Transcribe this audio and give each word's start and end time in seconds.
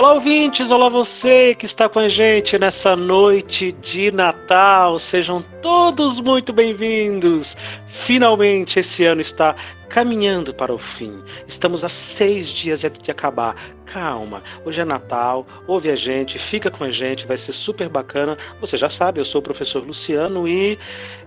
Olá, 0.00 0.14
ouvintes! 0.14 0.70
Olá, 0.70 0.88
você 0.88 1.54
que 1.54 1.66
está 1.66 1.86
com 1.86 1.98
a 1.98 2.08
gente 2.08 2.58
nessa 2.58 2.96
noite 2.96 3.70
de 3.70 4.10
Natal. 4.10 4.98
Sejam 4.98 5.44
todos 5.60 6.18
muito 6.18 6.54
bem-vindos! 6.54 7.54
Finalmente 7.86 8.78
esse 8.78 9.04
ano 9.04 9.20
está 9.20 9.54
caminhando 9.90 10.54
para 10.54 10.72
o 10.72 10.78
fim. 10.78 11.22
Estamos 11.46 11.84
a 11.84 11.90
seis 11.90 12.48
dias 12.48 12.80
de 12.80 13.10
acabar. 13.10 13.54
Calma, 13.92 14.40
hoje 14.64 14.80
é 14.80 14.84
Natal, 14.84 15.44
ouve 15.66 15.90
a 15.90 15.96
gente, 15.96 16.38
fica 16.38 16.70
com 16.70 16.84
a 16.84 16.92
gente, 16.92 17.26
vai 17.26 17.36
ser 17.36 17.52
super 17.52 17.88
bacana. 17.88 18.38
Você 18.60 18.76
já 18.76 18.88
sabe, 18.88 19.18
eu 19.18 19.24
sou 19.24 19.40
o 19.40 19.42
professor 19.42 19.84
Luciano 19.84 20.46
e 20.46 20.78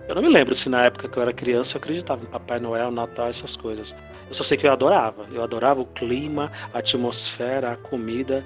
eu 0.08 0.14
não 0.14 0.22
me 0.22 0.30
lembro 0.30 0.54
se 0.54 0.70
na 0.70 0.86
época 0.86 1.06
que 1.06 1.14
eu 1.14 1.22
era 1.22 1.32
criança 1.32 1.76
eu 1.76 1.78
acreditava 1.78 2.22
em 2.22 2.26
Papai 2.26 2.58
Noel, 2.58 2.90
Natal, 2.90 3.28
essas 3.28 3.54
coisas. 3.54 3.94
Eu 4.28 4.34
só 4.34 4.42
sei 4.42 4.56
que 4.56 4.66
eu 4.66 4.72
adorava. 4.72 5.26
Eu 5.30 5.42
adorava 5.42 5.82
o 5.82 5.84
clima, 5.84 6.50
a 6.72 6.78
atmosfera, 6.78 7.72
a 7.72 7.76
comida. 7.76 8.42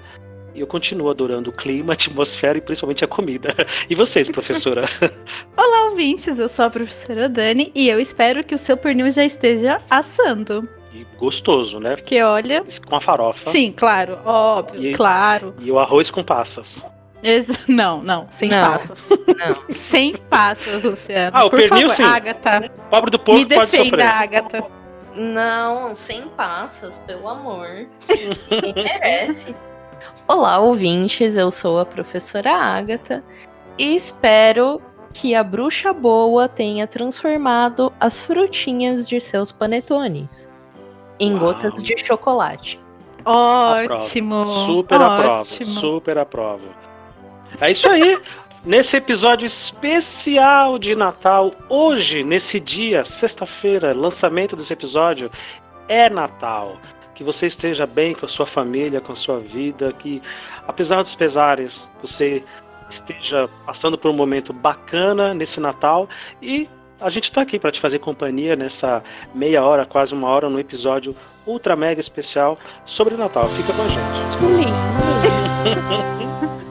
E 0.53 0.59
eu 0.59 0.67
continuo 0.67 1.09
adorando 1.09 1.49
o 1.49 1.53
clima, 1.53 1.93
a 1.93 1.95
atmosfera 1.95 2.57
e 2.57 2.61
principalmente 2.61 3.05
a 3.05 3.07
comida. 3.07 3.55
E 3.89 3.95
vocês, 3.95 4.27
professora? 4.27 4.83
Olá, 5.55 5.91
ouvintes! 5.91 6.37
Eu 6.39 6.49
sou 6.49 6.65
a 6.65 6.69
professora 6.69 7.29
Dani 7.29 7.71
e 7.73 7.87
eu 7.87 8.01
espero 8.01 8.43
que 8.43 8.53
o 8.53 8.57
seu 8.57 8.75
pernil 8.75 9.09
já 9.11 9.23
esteja 9.23 9.81
assando. 9.89 10.67
E 10.91 11.05
gostoso, 11.17 11.79
né? 11.79 11.95
Porque 11.95 12.21
olha. 12.21 12.63
Com 12.87 12.95
a 12.95 13.01
farofa. 13.01 13.49
Sim, 13.49 13.71
claro, 13.71 14.17
óbvio, 14.25 14.89
e, 14.89 14.91
claro. 14.93 15.53
E 15.59 15.71
o 15.71 15.79
arroz 15.79 16.09
com 16.09 16.23
passas. 16.23 16.81
Não, 17.67 18.01
não, 18.01 18.27
sem 18.31 18.47
não, 18.47 18.71
passas. 18.71 19.09
Não. 19.09 19.63
Sem 19.69 20.15
passas, 20.15 20.81
Luciano. 20.81 21.31
Ah, 21.37 21.43
o 21.43 21.49
Por 21.49 21.59
pernil 21.59 21.89
favor, 21.89 21.95
sim. 21.97 22.03
Agatha. 22.03 22.71
Pobre 22.89 23.11
do 23.11 23.19
porco 23.19 23.39
Me 23.41 23.45
defenda, 23.45 23.67
pode 23.67 23.89
sofrer. 23.89 24.01
Agatha. 24.05 24.65
Não, 25.13 25.93
sem 25.97 26.21
passas, 26.29 26.97
pelo 27.05 27.27
amor. 27.27 27.87
Ninguém 28.49 28.73
merece. 28.73 29.53
Olá, 30.25 30.59
ouvintes, 30.59 31.35
eu 31.35 31.51
sou 31.51 31.77
a 31.79 31.85
professora 31.85 32.53
Agatha 32.53 33.21
e 33.77 33.97
espero 33.97 34.81
que 35.13 35.35
a 35.35 35.43
bruxa 35.43 35.91
boa 35.91 36.47
tenha 36.47 36.87
transformado 36.87 37.91
as 37.99 38.21
frutinhas 38.21 39.09
de 39.09 39.19
seus 39.19 39.51
panetones 39.51 40.49
em 41.19 41.33
Uau. 41.33 41.39
gotas 41.39 41.83
de 41.83 41.97
chocolate. 41.97 42.79
Ótimo. 43.25 44.41
Aprova. 44.41 44.65
Super 44.65 45.01
aprova. 45.01 45.31
ótimo. 45.31 45.79
Super 45.79 46.17
aprova. 46.17 46.67
É 47.61 47.71
isso 47.71 47.89
aí. 47.89 48.19
Nesse 48.65 48.97
episódio 48.97 49.45
especial 49.45 50.77
de 50.77 50.93
Natal, 50.93 51.51
hoje, 51.69 52.23
nesse 52.23 52.59
dia, 52.59 53.05
sexta-feira, 53.05 53.93
lançamento 53.93 54.55
desse 54.55 54.73
episódio, 54.73 55.31
é 55.87 56.09
Natal. 56.09 56.77
Que 57.15 57.23
você 57.23 57.47
esteja 57.47 57.85
bem 57.85 58.13
com 58.13 58.25
a 58.25 58.29
sua 58.29 58.45
família, 58.45 58.99
com 59.01 59.13
a 59.13 59.15
sua 59.15 59.39
vida, 59.39 59.93
que 59.93 60.21
apesar 60.67 61.01
dos 61.01 61.15
pesares, 61.15 61.89
você 62.01 62.43
esteja 62.89 63.49
passando 63.65 63.97
por 63.97 64.11
um 64.11 64.13
momento 64.13 64.51
bacana 64.51 65.33
nesse 65.33 65.59
Natal 65.59 66.09
e 66.41 66.67
a 66.99 67.09
gente 67.09 67.25
está 67.25 67.41
aqui 67.41 67.57
para 67.57 67.71
te 67.71 67.79
fazer 67.79 67.99
companhia 67.99 68.55
nessa 68.55 69.03
meia 69.33 69.63
hora, 69.63 69.85
quase 69.85 70.13
uma 70.13 70.27
hora, 70.27 70.49
no 70.49 70.59
episódio 70.59 71.15
ultra 71.45 71.75
mega 71.75 72.01
especial 72.01 72.59
sobre 72.85 73.15
Natal. 73.15 73.47
Fica 73.47 73.73
com 73.73 73.81
a 73.81 73.87
gente. 73.87 73.99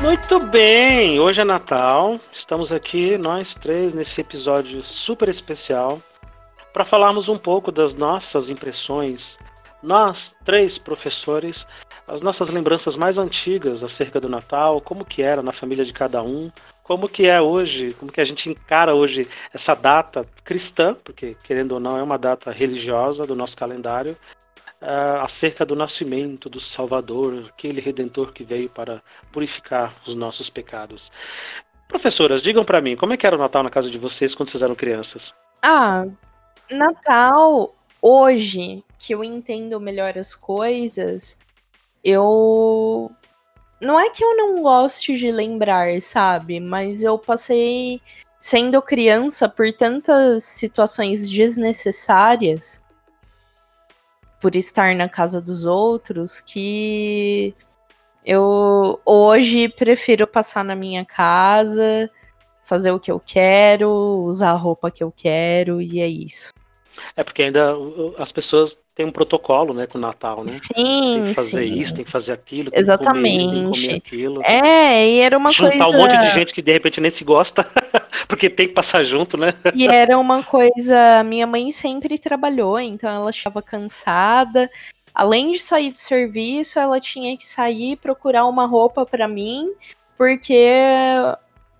Muito 0.00 0.40
bem, 0.46 1.18
hoje 1.20 1.40
é 1.40 1.44
Natal. 1.44 2.20
Estamos 2.32 2.70
aqui 2.72 3.18
nós 3.18 3.54
três 3.54 3.92
nesse 3.92 4.20
episódio 4.20 4.82
super 4.82 5.28
especial 5.28 6.00
para 6.72 6.84
falarmos 6.84 7.28
um 7.28 7.36
pouco 7.36 7.72
das 7.72 7.92
nossas 7.94 8.48
impressões. 8.48 9.36
Nós 9.82 10.34
três 10.44 10.78
professores, 10.78 11.66
as 12.06 12.20
nossas 12.20 12.48
lembranças 12.48 12.96
mais 12.96 13.18
antigas 13.18 13.84
acerca 13.84 14.20
do 14.20 14.28
Natal, 14.28 14.80
como 14.80 15.04
que 15.04 15.22
era 15.22 15.42
na 15.42 15.52
família 15.52 15.84
de 15.84 15.92
cada 15.92 16.22
um, 16.22 16.50
como 16.82 17.08
que 17.08 17.26
é 17.26 17.40
hoje, 17.40 17.92
como 17.94 18.10
que 18.10 18.20
a 18.20 18.24
gente 18.24 18.48
encara 18.48 18.94
hoje 18.94 19.28
essa 19.52 19.74
data 19.74 20.26
cristã, 20.42 20.96
porque 21.04 21.36
querendo 21.44 21.72
ou 21.72 21.80
não 21.80 21.98
é 21.98 22.02
uma 22.02 22.16
data 22.16 22.50
religiosa 22.50 23.26
do 23.26 23.36
nosso 23.36 23.56
calendário, 23.56 24.16
uh, 24.80 25.20
acerca 25.22 25.64
do 25.64 25.76
nascimento 25.76 26.48
do 26.48 26.60
Salvador, 26.60 27.50
aquele 27.50 27.80
redentor 27.80 28.32
que 28.32 28.44
veio 28.44 28.68
para 28.68 29.02
purificar 29.32 29.92
os 30.06 30.14
nossos 30.14 30.48
pecados. 30.48 31.12
Professoras, 31.86 32.42
digam 32.42 32.64
para 32.64 32.80
mim, 32.80 32.96
como 32.96 33.12
é 33.12 33.16
que 33.16 33.26
era 33.26 33.36
o 33.36 33.38
Natal 33.38 33.62
na 33.62 33.70
casa 33.70 33.90
de 33.90 33.98
vocês 33.98 34.34
quando 34.34 34.48
vocês 34.48 34.62
eram 34.62 34.74
crianças? 34.74 35.32
Ah, 35.62 36.04
Natal, 36.70 37.74
hoje 38.00 38.84
que 38.98 39.14
eu 39.14 39.22
entendo 39.22 39.80
melhor 39.80 40.18
as 40.18 40.34
coisas, 40.34 41.38
eu. 42.02 43.10
Não 43.80 43.98
é 43.98 44.10
que 44.10 44.24
eu 44.24 44.36
não 44.36 44.62
goste 44.62 45.16
de 45.16 45.30
lembrar, 45.30 46.00
sabe? 46.00 46.58
Mas 46.58 47.04
eu 47.04 47.16
passei, 47.16 48.00
sendo 48.40 48.82
criança, 48.82 49.48
por 49.48 49.72
tantas 49.72 50.44
situações 50.44 51.30
desnecessárias 51.30 52.82
por 54.40 54.56
estar 54.56 54.94
na 54.94 55.08
casa 55.08 55.40
dos 55.40 55.66
outros 55.66 56.40
que 56.40 57.54
eu 58.24 59.00
hoje 59.04 59.68
prefiro 59.68 60.26
passar 60.26 60.64
na 60.64 60.74
minha 60.74 61.04
casa, 61.04 62.10
fazer 62.64 62.90
o 62.90 63.00
que 63.00 63.10
eu 63.10 63.20
quero, 63.20 63.90
usar 64.26 64.50
a 64.50 64.56
roupa 64.56 64.90
que 64.90 65.02
eu 65.02 65.12
quero 65.14 65.80
e 65.80 66.00
é 66.00 66.06
isso. 66.06 66.52
É 67.16 67.24
porque 67.24 67.42
ainda 67.42 67.74
as 68.18 68.30
pessoas 68.32 68.78
têm 68.94 69.06
um 69.06 69.12
protocolo, 69.12 69.72
né, 69.72 69.86
com 69.86 69.96
o 69.96 70.00
Natal, 70.00 70.38
né? 70.38 70.52
Sim, 70.52 70.74
Tem 70.74 71.28
que 71.28 71.34
fazer 71.34 71.66
sim. 71.66 71.74
isso, 71.80 71.94
tem 71.94 72.04
que 72.04 72.10
fazer 72.10 72.32
aquilo, 72.32 72.70
tem 72.70 72.80
Exatamente. 72.80 73.38
que 73.38 73.44
comer 73.44 73.62
tem 73.62 73.70
que 73.70 73.80
comer 73.80 73.96
aquilo. 73.96 74.42
É, 74.44 75.08
e 75.08 75.20
era 75.20 75.38
uma 75.38 75.52
Juntar 75.52 75.84
coisa. 75.84 75.88
um 75.88 75.96
monte 75.96 76.18
de 76.18 76.30
gente 76.34 76.52
que 76.52 76.60
de 76.60 76.72
repente 76.72 77.00
nem 77.00 77.10
se 77.10 77.22
gosta, 77.22 77.64
porque 78.26 78.50
tem 78.50 78.66
que 78.66 78.74
passar 78.74 79.04
junto, 79.04 79.36
né? 79.36 79.54
E 79.74 79.86
era 79.86 80.18
uma 80.18 80.42
coisa. 80.42 81.22
Minha 81.24 81.46
mãe 81.46 81.70
sempre 81.70 82.18
trabalhou, 82.18 82.78
então 82.80 83.08
ela 83.08 83.30
estava 83.30 83.62
cansada. 83.62 84.68
Além 85.14 85.52
de 85.52 85.60
sair 85.60 85.90
do 85.92 85.98
serviço, 85.98 86.78
ela 86.78 87.00
tinha 87.00 87.36
que 87.36 87.44
sair 87.44 87.92
e 87.92 87.96
procurar 87.96 88.46
uma 88.46 88.66
roupa 88.66 89.06
para 89.06 89.26
mim, 89.28 89.70
porque 90.16 90.74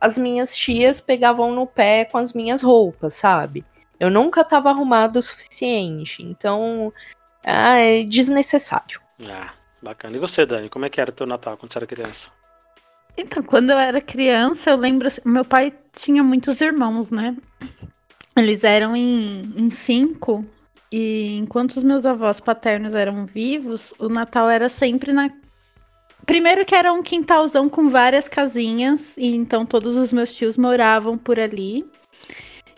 as 0.00 0.16
minhas 0.16 0.56
tias 0.56 1.00
pegavam 1.00 1.52
no 1.52 1.66
pé 1.66 2.04
com 2.04 2.18
as 2.18 2.32
minhas 2.32 2.62
roupas, 2.62 3.14
sabe? 3.14 3.64
Eu 3.98 4.10
nunca 4.10 4.42
estava 4.42 4.70
arrumada 4.70 5.18
o 5.18 5.22
suficiente, 5.22 6.22
então 6.22 6.92
ah, 7.44 7.76
é 7.76 8.04
desnecessário. 8.04 9.00
Ah, 9.20 9.52
bacana. 9.82 10.16
E 10.16 10.20
você, 10.20 10.46
Dani, 10.46 10.68
como 10.68 10.84
é 10.84 10.90
que 10.90 11.00
era 11.00 11.10
teu 11.10 11.26
Natal 11.26 11.56
quando 11.56 11.72
você 11.72 11.78
era 11.78 11.86
criança? 11.86 12.28
Então, 13.16 13.42
quando 13.42 13.70
eu 13.70 13.78
era 13.78 14.00
criança, 14.00 14.70
eu 14.70 14.76
lembro 14.76 15.08
assim, 15.08 15.20
meu 15.24 15.44
pai 15.44 15.72
tinha 15.92 16.22
muitos 16.22 16.60
irmãos, 16.60 17.10
né? 17.10 17.36
Eles 18.36 18.62
eram 18.62 18.94
em, 18.94 19.52
em 19.56 19.70
cinco, 19.70 20.44
e 20.92 21.36
enquanto 21.36 21.72
os 21.72 21.82
meus 21.82 22.06
avós 22.06 22.38
paternos 22.38 22.94
eram 22.94 23.26
vivos, 23.26 23.92
o 23.98 24.08
Natal 24.08 24.48
era 24.48 24.68
sempre 24.68 25.12
na. 25.12 25.30
Primeiro 26.24 26.64
que 26.64 26.74
era 26.74 26.92
um 26.92 27.02
quintalzão 27.02 27.68
com 27.68 27.88
várias 27.88 28.28
casinhas, 28.28 29.16
e 29.16 29.34
então 29.34 29.66
todos 29.66 29.96
os 29.96 30.12
meus 30.12 30.32
tios 30.32 30.56
moravam 30.56 31.18
por 31.18 31.40
ali. 31.40 31.84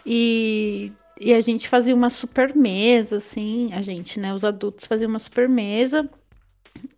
E, 0.06 0.90
e 1.20 1.34
a 1.34 1.40
gente 1.40 1.68
fazia 1.68 1.94
uma 1.94 2.08
super 2.08 2.56
mesa, 2.56 3.18
assim, 3.18 3.70
a 3.74 3.82
gente, 3.82 4.18
né? 4.18 4.32
Os 4.32 4.42
adultos 4.42 4.86
faziam 4.86 5.10
uma 5.10 5.18
super 5.18 5.46
mesa. 5.48 6.08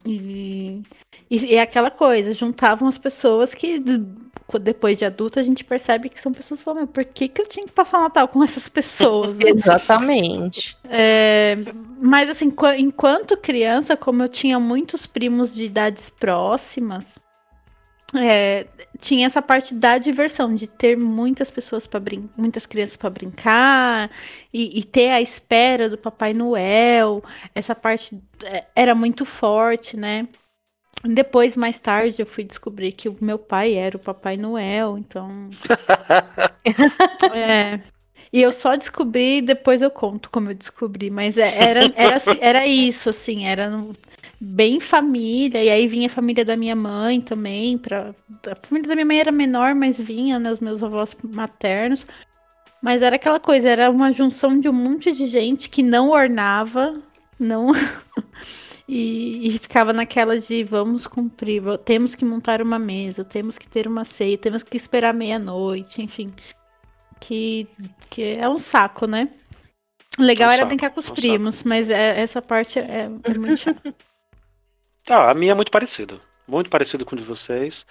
E, 0.07 0.81
e, 1.29 1.55
é 1.57 1.61
aquela 1.61 1.91
coisa, 1.91 2.33
juntavam 2.33 2.87
as 2.89 2.97
pessoas 2.97 3.53
que 3.53 3.83
depois 4.61 4.99
de 4.99 5.05
adulto 5.05 5.39
a 5.39 5.43
gente 5.43 5.65
percebe 5.65 6.09
que 6.09 6.21
são 6.21 6.33
pessoas 6.33 6.61
que 6.61 6.65
falam, 6.65 6.81
"Meu, 6.83 6.87
por 6.87 7.05
que, 7.05 7.27
que 7.27 7.41
eu 7.41 7.47
tinha 7.47 7.67
que 7.67 7.73
passar 7.73 7.99
o 7.99 8.03
Natal 8.03 8.29
com 8.29 8.45
essas 8.45 8.69
pessoas? 8.69 9.39
né?" 9.39 9.47
Exatamente. 9.51 10.77
É, 10.85 11.57
mas 12.01 12.31
assim, 12.31 12.51
qua- 12.51 12.79
enquanto 12.79 13.37
criança, 13.37 13.97
como 13.97 14.23
eu 14.23 14.29
tinha 14.29 14.61
muitos 14.61 15.07
primos 15.07 15.55
de 15.55 15.65
idades 15.65 16.11
próximas, 16.11 17.19
é, 18.15 18.67
tinha 19.01 19.27
essa 19.27 19.41
parte 19.41 19.75
da 19.75 19.99
diversão, 19.99 20.55
de 20.55 20.67
ter 20.67 20.97
muitas 20.97 21.51
pessoas 21.51 21.87
para 21.87 22.01
brincar, 22.01 22.31
muitas 22.37 22.67
crianças 22.67 22.97
para 22.97 23.11
brincar, 23.11 24.11
e, 24.53 24.79
e 24.79 24.85
ter 24.85 25.11
a 25.11 25.21
espera 25.21 25.89
do 25.89 25.97
Papai 25.99 26.33
Noel. 26.33 27.23
Essa 27.55 27.75
parte 27.75 28.21
é, 28.45 28.67
era 28.77 28.95
muito 28.95 29.25
forte, 29.25 29.97
né? 29.97 30.29
Depois, 31.05 31.57
mais 31.57 31.79
tarde, 31.81 32.23
eu 32.23 32.27
fui 32.27 32.45
descobrir 32.45 32.93
que 32.93 33.09
o 33.09 33.17
meu 33.21 33.39
pai 33.39 33.75
era 33.75 33.97
o 33.97 34.01
Papai 34.01 34.37
Noel, 34.37 34.99
então. 34.99 35.51
É. 37.35 37.81
E 38.33 38.41
eu 38.41 38.51
só 38.51 38.77
descobri, 38.77 39.43
depois 39.43 39.83
eu 39.83 39.91
conto 39.91 40.31
como 40.31 40.51
eu 40.51 40.55
descobri, 40.55 41.11
mas 41.11 41.37
é- 41.37 41.55
era, 41.55 41.93
era, 41.95 42.17
era 42.41 42.67
isso, 42.67 43.11
assim, 43.11 43.47
era 43.47 43.71
bem 44.45 44.81
família, 44.81 45.63
e 45.63 45.71
aí 45.71 45.87
vinha 45.87 46.07
a 46.07 46.11
família 46.11 46.45
da 46.45 46.57
minha 46.57 46.75
mãe 46.75 47.21
também, 47.21 47.79
pra, 47.79 48.13
a 48.51 48.57
família 48.67 48.89
da 48.89 48.95
minha 48.97 49.07
mãe 49.07 49.21
era 49.21 49.31
menor, 49.31 49.73
mas 49.73 50.01
vinha, 50.01 50.39
né, 50.39 50.51
os 50.51 50.59
meus 50.59 50.83
avós 50.83 51.17
maternos, 51.23 52.05
Mas 52.83 53.03
era 53.03 53.15
aquela 53.15 53.39
coisa, 53.39 53.69
era 53.69 53.89
uma 53.89 54.13
junção 54.13 54.59
de 54.59 54.69
um 54.69 54.73
monte 54.73 55.13
de 55.13 55.27
gente 55.27 55.71
que 55.71 55.83
não 55.85 56.11
ornava, 56.11 57.01
não. 57.39 57.69
e, 58.89 59.47
e, 59.55 59.59
ficava 59.61 59.93
naquela 59.93 60.37
de 60.37 60.65
vamos 60.65 61.07
cumprir, 61.07 61.63
temos 61.85 62.17
que 62.17 62.25
montar 62.25 62.61
uma 62.61 62.81
mesa, 62.81 63.25
temos 63.25 63.57
que 63.57 63.69
ter 63.69 63.87
uma 63.87 64.05
ceia, 64.05 64.37
temos 64.37 64.65
que 64.65 64.77
esperar 64.77 65.15
meia-noite, 65.15 66.03
enfim. 66.03 66.33
Que, 67.21 67.69
que 68.11 68.35
é 68.35 68.49
um 68.49 68.59
saco, 68.59 69.07
né? 69.07 69.29
Legal 70.19 70.49
um 70.49 70.53
era 70.53 70.63
saco, 70.63 70.69
brincar 70.69 70.91
com 70.91 70.99
os 70.99 71.09
um 71.09 71.15
primos, 71.15 71.57
saco. 71.57 71.69
mas 71.69 71.91
é, 71.91 72.21
essa 72.21 72.43
parte 72.43 72.81
é, 72.81 73.09
é 73.23 73.39
muito 73.39 73.57
chata. 73.63 73.95
Ah, 75.09 75.31
a 75.31 75.35
minha 75.35 75.53
é 75.53 75.55
muito 75.55 75.71
parecida 75.71 76.21
muito 76.47 76.71
parecido 76.71 77.05
com 77.05 77.15
o 77.15 77.19
de 77.19 77.25
vocês. 77.25 77.87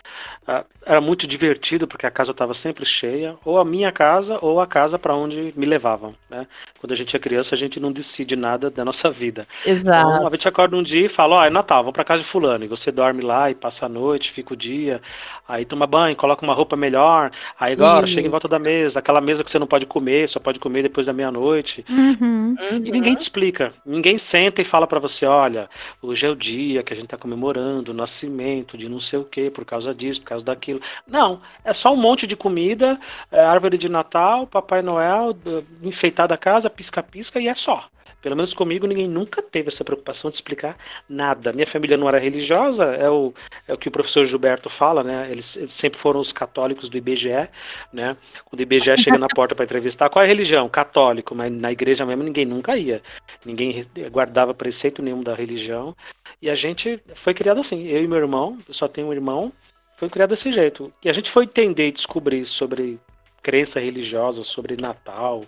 Ah, 0.48 0.65
era 0.86 1.00
muito 1.00 1.25
divertido 1.25 1.88
porque 1.88 2.06
a 2.06 2.12
casa 2.12 2.31
estava 2.31 2.53
sempre 2.53 2.86
cheia, 2.86 3.36
ou 3.45 3.57
a 3.57 3.65
minha 3.65 3.92
casa 3.92 4.38
ou 4.42 4.59
a 4.59 4.68
casa 4.68 5.00
para 5.00 5.15
onde 5.15 5.53
me 5.56 5.65
levavam. 5.65 6.13
Né? 6.30 6.45
Quando 6.80 6.92
a 6.92 6.95
gente 6.95 7.15
é 7.15 7.19
criança, 7.19 7.56
a 7.56 7.57
gente 7.57 7.80
não 7.80 7.92
decide 7.92 8.36
nada 8.36 8.69
da 8.69 8.83
nossa 8.83 9.09
vida. 9.09 9.48
Exato. 9.65 10.09
Então, 10.09 10.27
a 10.27 10.36
gente 10.36 10.48
acorda 10.48 10.75
um 10.75 10.83
dia 10.83 11.06
e 11.06 11.09
fala: 11.09 11.38
Ó, 11.38 11.39
oh, 11.42 11.44
é 11.44 11.50
Natal, 11.50 11.83
vamos 11.83 11.94
para 11.94 12.03
casa 12.03 12.24
de 12.24 12.27
Fulano. 12.27 12.65
E 12.65 12.68
você 12.68 12.92
dorme 12.92 13.21
lá 13.21 13.50
e 13.50 13.56
passa 13.56 13.86
a 13.86 13.89
noite, 13.89 14.31
fica 14.31 14.54
o 14.54 14.57
dia, 14.57 15.01
aí 15.47 15.65
toma 15.65 15.88
banho, 15.88 16.15
coloca 16.15 16.44
uma 16.44 16.54
roupa 16.54 16.75
melhor, 16.75 17.31
aí 17.59 17.74
agora 17.74 18.06
Isso. 18.06 18.13
chega 18.13 18.27
em 18.27 18.31
volta 18.31 18.47
da 18.47 18.59
mesa, 18.59 19.00
aquela 19.00 19.21
mesa 19.21 19.44
que 19.44 19.51
você 19.51 19.59
não 19.59 19.68
pode 19.68 19.86
comer, 19.86 20.27
só 20.30 20.39
pode 20.39 20.59
comer 20.59 20.83
depois 20.83 21.06
da 21.06 21.13
meia-noite. 21.13 21.86
Uhum. 21.89 22.56
E 22.83 22.92
ninguém 22.92 23.15
te 23.15 23.21
explica. 23.21 23.74
Ninguém 23.86 24.18
senta 24.18 24.62
e 24.62 24.65
fala 24.65 24.86
para 24.86 25.00
você: 25.00 25.25
olha, 25.25 25.69
hoje 26.01 26.25
é 26.25 26.30
o 26.30 26.36
dia 26.36 26.83
que 26.83 26.92
a 26.92 26.95
gente 26.95 27.06
está 27.06 27.18
comemorando 27.18 27.92
o 27.92 27.95
nascimento 27.95 28.41
de 28.78 28.90
não 28.90 29.00
sei 29.00 29.20
o 29.20 29.26
que, 29.26 29.50
por 29.50 29.66
causa 29.66 29.94
disso, 29.94 30.22
por 30.22 30.28
causa 30.28 30.46
daquilo. 30.46 30.82
Não, 31.08 31.42
é 31.64 31.74
só 31.74 31.94
um 31.94 31.98
monte 31.98 32.26
de 32.28 32.36
comida, 32.36 33.00
é, 33.32 33.42
árvore 33.42 33.78
de 33.78 33.90
Natal, 33.90 34.48
Papai 34.48 34.82
Noel, 34.82 35.36
enfeitada 35.82 36.34
a 36.34 36.38
casa, 36.38 36.70
pisca-pisca 36.70 37.40
e 37.40 37.48
é 37.48 37.56
só. 37.56 37.90
Pelo 38.22 38.36
menos 38.36 38.54
comigo, 38.54 38.86
ninguém 38.86 39.08
nunca 39.08 39.42
teve 39.42 39.70
essa 39.70 39.84
preocupação 39.84 40.30
de 40.30 40.36
explicar 40.36 40.78
nada. 41.10 41.52
Minha 41.52 41.66
família 41.66 41.98
não 41.98 42.08
era 42.08 42.20
religiosa, 42.20 42.86
é 42.86 43.10
o, 43.10 43.34
é 43.68 43.74
o 43.74 43.78
que 43.78 43.88
o 43.88 43.92
professor 43.92 44.26
Gilberto 44.26 44.70
fala, 44.70 45.04
né? 45.04 45.28
Eles, 45.32 45.58
eles 45.58 45.74
sempre 45.74 46.00
foram 46.00 46.20
os 46.20 46.32
católicos 46.32 46.88
do 46.88 46.98
IBGE, 46.98 47.50
né? 47.92 48.16
Quando 48.46 48.60
o 48.60 48.64
IBGE 48.64 48.96
chega 48.98 49.18
na 49.18 49.28
porta 49.28 49.56
para 49.56 49.66
entrevistar, 49.66 50.08
qual 50.10 50.22
é 50.22 50.26
a 50.26 50.28
religião? 50.28 50.70
Católico, 50.70 51.34
mas 51.34 51.52
na 51.52 51.72
igreja 51.72 52.06
mesmo 52.06 52.22
ninguém 52.22 52.46
nunca 52.46 52.78
ia. 52.78 53.02
Ninguém 53.46 53.86
guardava 54.12 54.54
preceito 54.54 55.02
nenhum 55.02 55.24
da 55.24 55.34
religião. 55.34 55.96
E 56.42 56.50
a 56.50 56.56
gente 56.56 57.02
foi 57.16 57.34
criado 57.34 57.60
assim, 57.60 57.88
eu 57.88 58.04
e 58.04 58.08
meu 58.08 58.18
irmão, 58.18 58.58
eu 58.68 58.74
só 58.74 58.88
tenho 58.88 59.08
um 59.08 59.14
irmão, 59.14 59.52
foi 59.98 60.10
criado 60.10 60.30
desse 60.30 60.52
jeito. 60.52 60.92
E 61.04 61.10
a 61.10 61.14
gente 61.14 61.30
foi 61.30 61.46
entender 61.46 61.88
e 61.88 61.92
descobrir 61.92 62.46
sobre 62.46 63.00
crença 63.42 63.80
religiosa 63.80 64.44
sobre 64.44 64.78
Natal, 64.80 65.44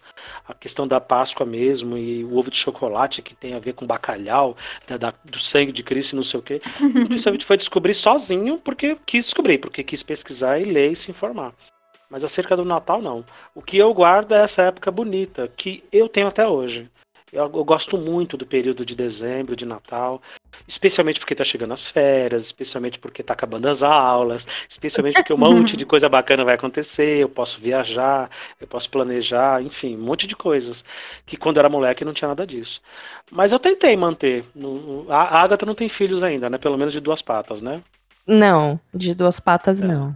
a 0.47 0.53
questão 0.53 0.87
da 0.87 0.99
Páscoa 0.99 1.45
mesmo 1.45 1.97
e 1.97 2.23
o 2.23 2.37
ovo 2.37 2.49
de 2.49 2.57
chocolate 2.57 3.21
que 3.21 3.35
tem 3.35 3.53
a 3.53 3.59
ver 3.59 3.73
com 3.73 3.85
bacalhau, 3.85 4.57
né, 4.89 4.97
da, 4.97 5.13
do 5.23 5.37
sangue 5.37 5.71
de 5.71 5.83
Cristo 5.83 6.13
e 6.13 6.15
não 6.15 6.23
sei 6.23 6.39
o 6.39 6.43
quê. 6.43 6.59
Tudo 6.77 7.15
isso 7.15 7.29
a 7.29 7.31
gente 7.31 7.45
foi 7.45 7.57
descobrir 7.57 7.93
sozinho 7.93 8.57
porque 8.57 8.97
quis 9.05 9.25
descobrir, 9.25 9.59
porque 9.59 9.83
quis 9.83 10.01
pesquisar 10.01 10.59
e 10.59 10.65
ler 10.65 10.91
e 10.91 10.95
se 10.95 11.11
informar. 11.11 11.53
Mas 12.09 12.23
acerca 12.23 12.55
do 12.55 12.65
Natal, 12.65 13.01
não. 13.01 13.25
O 13.55 13.61
que 13.61 13.77
eu 13.77 13.93
guardo 13.93 14.33
é 14.33 14.43
essa 14.43 14.63
época 14.63 14.91
bonita, 14.91 15.51
que 15.57 15.83
eu 15.91 16.07
tenho 16.07 16.27
até 16.27 16.47
hoje. 16.47 16.89
Eu, 17.33 17.51
eu, 17.51 17.65
gosto 17.65 17.97
muito 17.97 18.37
do 18.37 18.45
período 18.45 18.85
de 18.85 18.93
dezembro, 18.93 19.55
de 19.55 19.65
Natal, 19.65 20.21
especialmente 20.67 21.19
porque 21.19 21.33
está 21.33 21.43
chegando 21.43 21.73
as 21.73 21.89
férias, 21.89 22.43
especialmente 22.43 22.99
porque 22.99 23.21
está 23.21 23.33
acabando 23.33 23.65
as 23.67 23.81
aulas, 23.81 24.45
especialmente 24.69 25.15
porque 25.15 25.33
um 25.33 25.37
monte 25.37 25.75
de 25.75 25.83
coisa 25.83 26.07
bacana 26.07 26.45
vai 26.45 26.53
acontecer, 26.53 27.17
eu 27.17 27.27
posso 27.27 27.59
viajar, 27.59 28.29
eu 28.61 28.67
posso 28.67 28.87
planejar, 28.87 29.63
enfim, 29.63 29.97
um 29.97 30.01
monte 30.01 30.27
de 30.27 30.35
coisas 30.35 30.85
que 31.25 31.35
quando 31.35 31.57
eu 31.57 31.61
era 31.61 31.69
moleque 31.69 32.05
não 32.05 32.13
tinha 32.13 32.27
nada 32.27 32.45
disso. 32.45 32.79
Mas 33.31 33.51
eu 33.51 33.57
tentei 33.57 33.97
manter. 33.97 34.45
A 35.09 35.41
Agatha 35.43 35.65
não 35.65 35.73
tem 35.73 35.89
filhos 35.89 36.21
ainda, 36.21 36.51
né? 36.51 36.59
Pelo 36.59 36.77
menos 36.77 36.93
de 36.93 36.99
duas 36.99 37.21
patas, 37.23 37.63
né? 37.63 37.81
Não, 38.27 38.79
de 38.93 39.15
duas 39.15 39.39
patas 39.39 39.81
é. 39.81 39.87
não. 39.87 40.15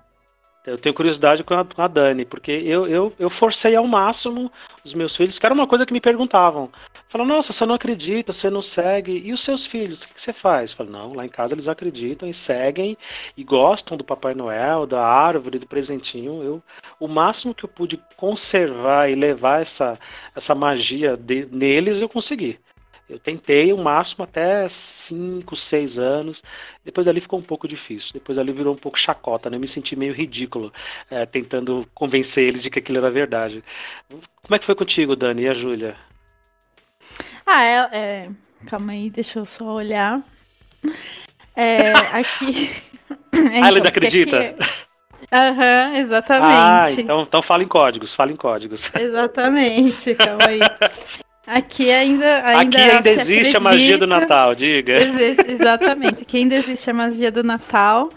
Eu 0.68 0.78
tenho 0.78 0.94
curiosidade 0.94 1.46
com 1.46 1.54
a, 1.54 1.64
com 1.64 1.82
a 1.82 1.88
Dani, 1.88 2.26
porque 2.26 2.52
eu, 2.52 2.86
eu, 2.88 3.14
eu 3.18 3.30
forcei 3.30 3.74
ao 3.74 3.88
máximo 3.88 4.52
os 4.88 4.94
meus 4.94 5.16
filhos, 5.16 5.38
que 5.38 5.46
era 5.46 5.54
uma 5.54 5.68
coisa 5.68 5.86
que 5.86 5.94
me 5.94 6.02
perguntavam. 6.02 6.70
Falam, 7.10 7.28
nossa, 7.28 7.54
você 7.54 7.66
não 7.66 7.76
acredita, 7.76 8.34
você 8.34 8.50
não 8.50 8.62
segue. 8.62 9.12
E 9.12 9.32
os 9.32 9.42
seus 9.42 9.66
filhos, 9.66 10.04
o 10.04 10.08
que, 10.08 10.16
que 10.16 10.22
você 10.22 10.34
faz? 10.34 10.74
Falo, 10.74 10.90
não, 10.90 11.14
lá 11.14 11.26
em 11.26 11.30
casa 11.30 11.54
eles 11.54 11.68
acreditam 11.68 12.28
e 12.28 12.34
seguem 12.34 12.98
e 13.36 13.44
gostam 13.44 13.98
do 13.98 14.04
Papai 14.04 14.34
Noel, 14.34 14.86
da 14.86 15.06
árvore, 15.06 15.60
do 15.60 15.68
presentinho. 15.68 16.44
Eu, 16.44 16.64
o 17.00 17.08
máximo 17.08 17.54
que 17.54 17.66
eu 17.66 17.70
pude 17.70 18.02
conservar 18.16 19.10
e 19.10 19.16
levar 19.16 19.62
essa, 19.62 19.98
essa 20.36 20.56
magia 20.56 21.16
de, 21.16 21.46
neles, 21.52 22.02
eu 22.02 22.10
consegui. 22.10 22.60
Eu 23.10 23.18
tentei 23.18 23.72
o 23.72 23.78
máximo 23.78 24.26
até 24.26 24.68
5, 24.68 25.56
6 25.56 25.98
anos. 25.98 26.44
Depois 26.84 27.08
ali 27.08 27.22
ficou 27.22 27.40
um 27.40 27.44
pouco 27.44 27.66
difícil. 27.66 28.12
Depois 28.14 28.38
ali 28.38 28.52
virou 28.52 28.74
um 28.74 28.78
pouco 28.78 29.00
chacota, 29.00 29.50
né? 29.50 29.56
Eu 29.56 29.62
me 29.62 29.68
senti 29.68 29.96
meio 29.96 30.14
ridículo 30.14 30.74
é, 31.10 31.26
tentando 31.26 31.88
convencer 31.94 32.46
eles 32.46 32.62
de 32.62 32.70
que 32.70 32.80
aquilo 32.80 32.98
era 32.98 33.10
verdade. 33.10 33.64
Como 34.48 34.56
é 34.56 34.60
que 34.60 34.66
foi 34.66 34.76
contigo, 34.76 35.16
Dani 35.16 35.44
e 35.44 35.50
a 35.50 35.54
Júlia? 35.54 35.96
Ah, 37.46 37.64
é, 37.64 37.90
é, 37.92 38.30
Calma 38.66 38.94
aí, 38.94 39.10
deixa 39.10 39.40
eu 39.40 39.46
só 39.46 39.66
olhar. 39.66 40.22
É, 41.56 41.92
aqui. 42.12 42.72
É, 43.10 43.60
ah, 43.62 43.68
ela 43.68 43.78
ainda 43.78 43.90
acredita? 43.90 44.56
Aham, 45.32 45.90
uhum, 45.90 45.96
exatamente. 45.98 47.00
Ah, 47.00 47.02
então, 47.02 47.22
então 47.24 47.44
fala 47.44 47.64
em 47.64 47.68
códigos, 47.68 48.14
fala 48.14 48.32
em 48.32 48.36
códigos. 48.36 48.90
Exatamente, 48.96 50.16
calma 50.16 50.46
aí. 50.46 50.60
Aqui 51.46 51.92
ainda, 51.92 52.46
ainda, 52.46 52.78
Aqui 52.78 52.92
ainda 52.92 53.10
existe 53.10 53.32
acredita, 53.32 53.58
a 53.58 53.62
magia 53.62 53.98
do 53.98 54.08
Natal, 54.08 54.56
diga. 54.56 54.96
Exatamente, 55.50 56.24
aqui 56.24 56.38
ainda 56.38 56.56
existe 56.56 56.90
a 56.90 56.94
magia 56.94 57.32
do 57.32 57.44
Natal. 57.44 58.10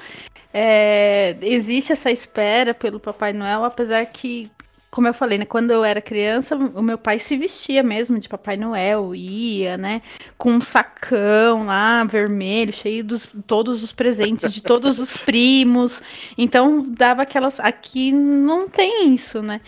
É, 0.53 1.37
existe 1.43 1.93
essa 1.93 2.11
espera 2.11 2.75
pelo 2.75 2.99
Papai 2.99 3.33
Noel, 3.33 3.65
apesar 3.65 4.05
que, 4.07 4.51
como 4.91 5.07
eu 5.07 5.15
falei, 5.15 5.39
né, 5.39 5.45
quando 5.45 5.71
eu 5.71 5.85
era 5.85 6.01
criança, 6.01 6.57
o 6.57 6.83
meu 6.83 6.99
pai 6.99 7.21
se 7.21 7.37
vestia 7.37 7.83
mesmo 7.83 8.19
de 8.19 8.29
Papai 8.29 8.57
Noel, 8.57 9.15
ia, 9.15 9.79
né, 9.79 10.03
com 10.37 10.51
um 10.51 10.61
sacão 10.61 11.67
lá, 11.67 12.03
vermelho, 12.05 12.73
cheio 12.73 13.05
de 13.05 13.19
todos 13.47 13.85
os 13.85 13.93
presentes 13.93 14.53
de 14.53 14.61
todos 14.61 14.99
os 14.99 15.17
primos. 15.17 16.03
Então 16.37 16.85
dava 16.89 17.23
aquelas. 17.23 17.61
Aqui 17.61 18.11
não 18.11 18.69
tem 18.69 19.13
isso, 19.13 19.41
né? 19.41 19.61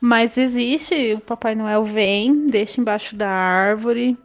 Mas 0.00 0.38
existe, 0.38 1.14
o 1.14 1.20
Papai 1.20 1.56
Noel 1.56 1.82
vem, 1.82 2.46
deixa 2.46 2.80
embaixo 2.80 3.16
da 3.16 3.28
árvore. 3.28 4.16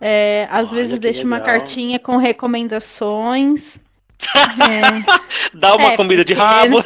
É, 0.00 0.46
às 0.50 0.68
Olha 0.68 0.76
vezes 0.76 1.00
deixa 1.00 1.24
legal. 1.24 1.38
uma 1.38 1.44
cartinha 1.44 1.98
com 1.98 2.16
recomendações. 2.16 3.80
É, 4.24 5.26
Dá 5.54 5.74
uma 5.74 5.92
é, 5.92 5.96
comida 5.96 6.24
de 6.24 6.32
rabo. 6.32 6.84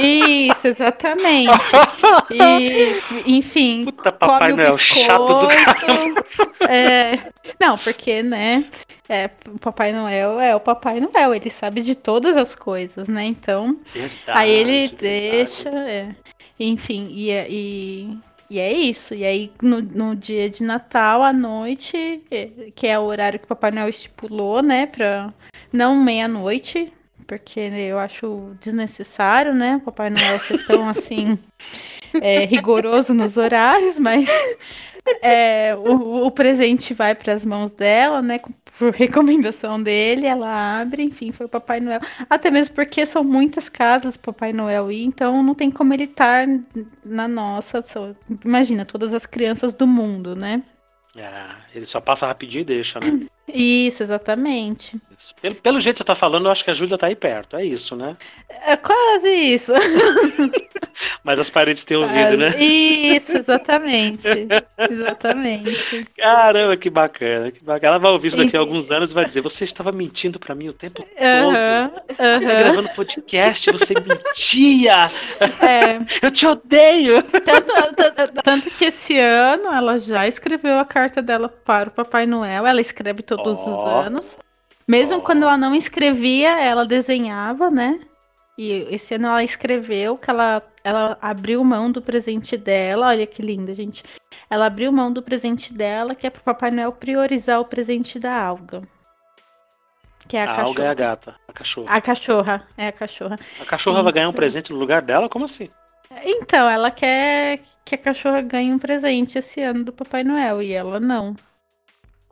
Isso, 0.00 0.68
exatamente. 0.68 1.50
E, 2.30 3.02
enfim, 3.26 3.86
Puta, 3.86 4.12
Papai 4.12 4.52
Noel, 4.52 4.78
chato 4.78 5.26
do 5.26 6.64
é, 6.68 7.32
Não, 7.60 7.76
porque, 7.78 8.22
né? 8.22 8.64
É, 9.08 9.30
o 9.48 9.58
Papai 9.58 9.92
Noel 9.92 10.38
é 10.38 10.54
o 10.54 10.60
Papai 10.60 11.00
Noel, 11.00 11.34
ele 11.34 11.50
sabe 11.50 11.82
de 11.82 11.94
todas 11.94 12.36
as 12.36 12.54
coisas, 12.54 13.08
né? 13.08 13.24
Então, 13.24 13.78
verdade, 13.92 14.20
aí 14.26 14.50
ele 14.50 14.88
deixa. 14.88 15.68
É. 15.70 16.14
Enfim, 16.60 17.08
e, 17.12 17.30
é, 17.30 17.46
e, 17.48 18.18
e 18.50 18.58
é 18.58 18.72
isso. 18.72 19.14
E 19.14 19.24
aí, 19.24 19.52
no, 19.62 19.80
no 19.80 20.16
dia 20.16 20.48
de 20.48 20.62
Natal, 20.62 21.22
à 21.22 21.32
noite, 21.32 22.22
que 22.74 22.86
é 22.86 22.98
o 22.98 23.02
horário 23.02 23.38
que 23.38 23.44
o 23.44 23.48
Papai 23.48 23.70
Noel 23.70 23.88
estipulou, 23.88 24.62
né? 24.62 24.86
Pra 24.86 25.32
não 25.72 25.96
meia-noite, 25.96 26.92
porque 27.26 27.60
eu 27.60 27.98
acho 27.98 28.56
desnecessário, 28.60 29.54
né? 29.54 29.76
O 29.76 29.80
Papai 29.80 30.08
Noel 30.10 30.38
ser 30.38 30.64
tão 30.64 30.88
assim. 30.88 31.38
É, 32.20 32.44
rigoroso 32.44 33.12
nos 33.12 33.36
horários, 33.36 33.98
mas 33.98 34.28
é, 35.22 35.74
o, 35.76 36.26
o, 36.26 36.30
presente 36.30 36.92
vai 36.94 37.14
para 37.14 37.32
as 37.32 37.44
mãos 37.44 37.72
dela, 37.72 38.20
né? 38.22 38.40
Por 38.78 38.92
recomendação 38.92 39.82
dele, 39.82 40.26
ela 40.26 40.80
abre, 40.80 41.02
enfim, 41.02 41.32
foi 41.32 41.46
o 41.46 41.48
Papai 41.48 41.80
Noel. 41.80 42.00
Até 42.28 42.50
mesmo 42.50 42.74
porque 42.74 43.04
são 43.06 43.24
muitas 43.24 43.68
casas 43.68 44.14
o 44.14 44.20
Papai 44.20 44.52
Noel 44.52 44.90
ir, 44.92 45.04
então 45.04 45.42
não 45.42 45.54
tem 45.54 45.70
como 45.70 45.92
ele 45.94 46.04
estar 46.04 46.46
na 47.04 47.26
nossa. 47.26 47.84
Imagina, 48.44 48.84
todas 48.84 49.14
as 49.14 49.26
crianças 49.26 49.74
do 49.74 49.86
mundo, 49.86 50.36
né? 50.36 50.62
É, 51.16 51.32
ele 51.74 51.86
só 51.86 52.00
passa 52.00 52.26
rapidinho 52.26 52.62
e 52.62 52.64
deixa, 52.64 53.00
né? 53.00 53.26
Isso, 53.52 54.02
exatamente. 54.02 54.96
Pelo, 55.40 55.54
pelo 55.56 55.80
jeito 55.80 55.96
que 55.96 56.02
você 56.02 56.06
tá 56.06 56.14
falando, 56.14 56.46
eu 56.46 56.52
acho 56.52 56.62
que 56.62 56.70
a 56.70 56.74
Júlia 56.74 56.98
tá 56.98 57.06
aí 57.06 57.16
perto, 57.16 57.56
é 57.56 57.64
isso, 57.64 57.96
né? 57.96 58.16
É 58.48 58.76
quase 58.76 59.28
isso. 59.28 59.72
Mas 61.22 61.38
as 61.38 61.48
paredes 61.48 61.84
têm 61.84 61.96
ouvido, 61.96 62.36
né? 62.36 62.54
Isso, 62.58 63.36
exatamente. 63.36 64.26
Exatamente. 64.90 66.04
Caramba, 66.16 66.76
que 66.76 66.90
bacana, 66.90 67.50
que 67.50 67.62
bacana. 67.64 67.92
Ela 67.92 67.98
vai 67.98 68.10
ouvir 68.12 68.28
isso 68.28 68.36
daqui 68.36 68.56
a 68.56 68.60
alguns 68.60 68.90
anos 68.90 69.10
e 69.10 69.14
vai 69.14 69.24
dizer: 69.24 69.40
Você 69.40 69.64
estava 69.64 69.92
mentindo 69.92 70.38
pra 70.38 70.54
mim 70.54 70.68
o 70.68 70.72
tempo 70.72 71.02
todo. 71.02 71.08
Aham, 71.24 71.90
Tá 72.16 72.24
aham. 72.24 72.40
gravando 72.40 72.88
podcast, 72.90 73.70
você 73.70 73.94
mentia. 73.94 75.06
É, 75.60 75.98
Eu 76.22 76.30
te 76.30 76.46
odeio. 76.46 77.22
tanto, 77.22 78.42
tanto- 78.42 78.70
que 78.70 78.84
esse 78.86 79.18
ano 79.18 79.72
ela 79.72 79.98
já 79.98 80.26
escreveu 80.26 80.78
a 80.78 80.84
carta 80.84 81.22
dela 81.22 81.48
para 81.48 81.88
o 81.88 81.92
Papai 81.92 82.26
Noel. 82.26 82.66
Ela 82.66 82.80
escreve 82.80 83.22
todos 83.22 83.58
os 83.60 83.66
Ó. 83.74 84.00
anos. 84.02 84.36
Mesmo 84.86 85.16
Ó. 85.16 85.20
quando 85.20 85.42
ela 85.42 85.56
não 85.56 85.74
escrevia, 85.74 86.58
ela 86.60 86.84
desenhava, 86.86 87.70
né? 87.70 87.98
E 88.58 88.88
esse 88.90 89.14
ano 89.14 89.28
ela 89.28 89.44
escreveu 89.44 90.18
que 90.18 90.28
ela, 90.28 90.60
ela 90.82 91.16
abriu 91.22 91.62
mão 91.62 91.92
do 91.92 92.02
presente 92.02 92.56
dela. 92.56 93.06
Olha 93.06 93.24
que 93.24 93.40
linda, 93.40 93.72
gente. 93.72 94.02
Ela 94.50 94.66
abriu 94.66 94.90
mão 94.90 95.12
do 95.12 95.22
presente 95.22 95.72
dela, 95.72 96.12
que 96.12 96.26
é 96.26 96.30
pro 96.30 96.42
Papai 96.42 96.72
Noel 96.72 96.90
priorizar 96.90 97.60
o 97.60 97.64
presente 97.64 98.18
da 98.18 98.34
alga. 98.36 98.82
Que 100.26 100.36
é 100.36 100.40
a, 100.40 100.44
A 100.44 100.46
cachorra. 100.48 100.66
alga 100.68 100.82
é 100.82 100.88
a 100.88 100.94
gata, 100.94 101.36
a 101.46 101.52
cachorra. 101.52 101.88
A 101.88 102.00
cachorra, 102.00 102.68
é 102.76 102.86
a 102.88 102.92
cachorra. 102.92 103.38
A 103.60 103.64
cachorra 103.64 104.02
vai 104.02 104.12
ganhar 104.12 104.28
um 104.28 104.32
presente 104.32 104.72
no 104.72 104.78
lugar 104.78 105.02
dela? 105.02 105.28
Como 105.28 105.44
assim? 105.44 105.70
Então, 106.24 106.68
ela 106.68 106.90
quer 106.90 107.60
que 107.84 107.94
a 107.94 107.98
cachorra 107.98 108.40
ganhe 108.40 108.72
um 108.72 108.78
presente 108.78 109.38
esse 109.38 109.60
ano 109.62 109.84
do 109.84 109.92
Papai 109.92 110.24
Noel 110.24 110.60
e 110.62 110.72
ela 110.72 110.98
não. 110.98 111.36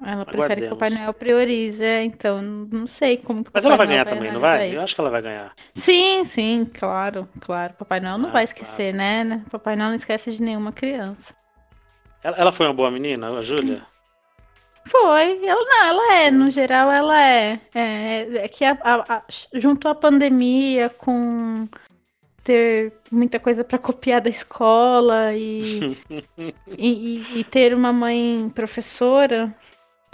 Ela 0.04 0.26
prefere 0.26 0.60
que 0.62 0.66
o 0.68 0.70
Papai. 0.76 0.90
Noel 0.90 1.14
priorize, 1.14 1.82
é, 1.82 2.02
então 2.02 2.42
não 2.42 2.86
sei 2.86 3.16
como 3.16 3.42
que 3.42 3.50
Mas 3.52 3.64
ela 3.64 3.76
vai 3.76 3.86
Noel 3.86 4.04
ganhar 4.04 4.14
também, 4.16 4.32
não 4.32 4.40
vai? 4.40 4.68
isso. 4.68 4.76
Eu 4.76 4.82
acho 4.82 4.94
que 4.94 5.00
ela 5.00 5.10
vai 5.10 5.22
ganhar. 5.22 5.52
Sim, 5.74 6.24
sim, 6.24 6.66
claro, 6.66 7.28
claro. 7.40 7.72
Papai 7.74 8.00
Noel 8.00 8.18
não 8.18 8.28
Ah, 8.28 8.32
vai 8.32 8.44
esquecer, 8.44 8.92
né, 8.92 9.24
né? 9.24 9.42
Papai 9.50 9.74
Noel 9.74 9.88
não 9.90 9.96
esquece 9.96 10.30
de 10.32 10.42
nenhuma 10.42 10.72
criança. 10.72 11.34
Ela, 12.22 12.36
ela 12.36 12.52
foi 12.52 12.66
uma 12.66 12.74
boa 12.74 12.90
menina, 12.90 13.28
a 13.30 13.42
Júlia? 13.42 13.86
Foi, 14.88 15.44
ela 15.44 15.64
não, 15.64 15.84
ela 15.88 16.14
é, 16.14 16.30
no 16.30 16.48
geral 16.48 16.88
ela 16.92 17.20
é. 17.20 17.60
É, 17.74 18.20
é 18.44 18.48
que 18.48 18.64
a, 18.64 18.78
a- 18.84 19.16
a- 19.16 19.22
junto 19.54 19.88
à 19.88 19.94
pandemia, 19.96 20.88
com 20.88 21.66
ter 22.44 22.92
muita 23.10 23.40
coisa 23.40 23.64
para 23.64 23.78
copiar 23.80 24.20
da 24.20 24.30
escola 24.30 25.34
e, 25.34 25.80
e, 26.38 26.54
e- 26.78 27.40
e 27.40 27.44
ter 27.44 27.74
uma 27.74 27.92
mãe 27.92 28.48
professora 28.54 29.52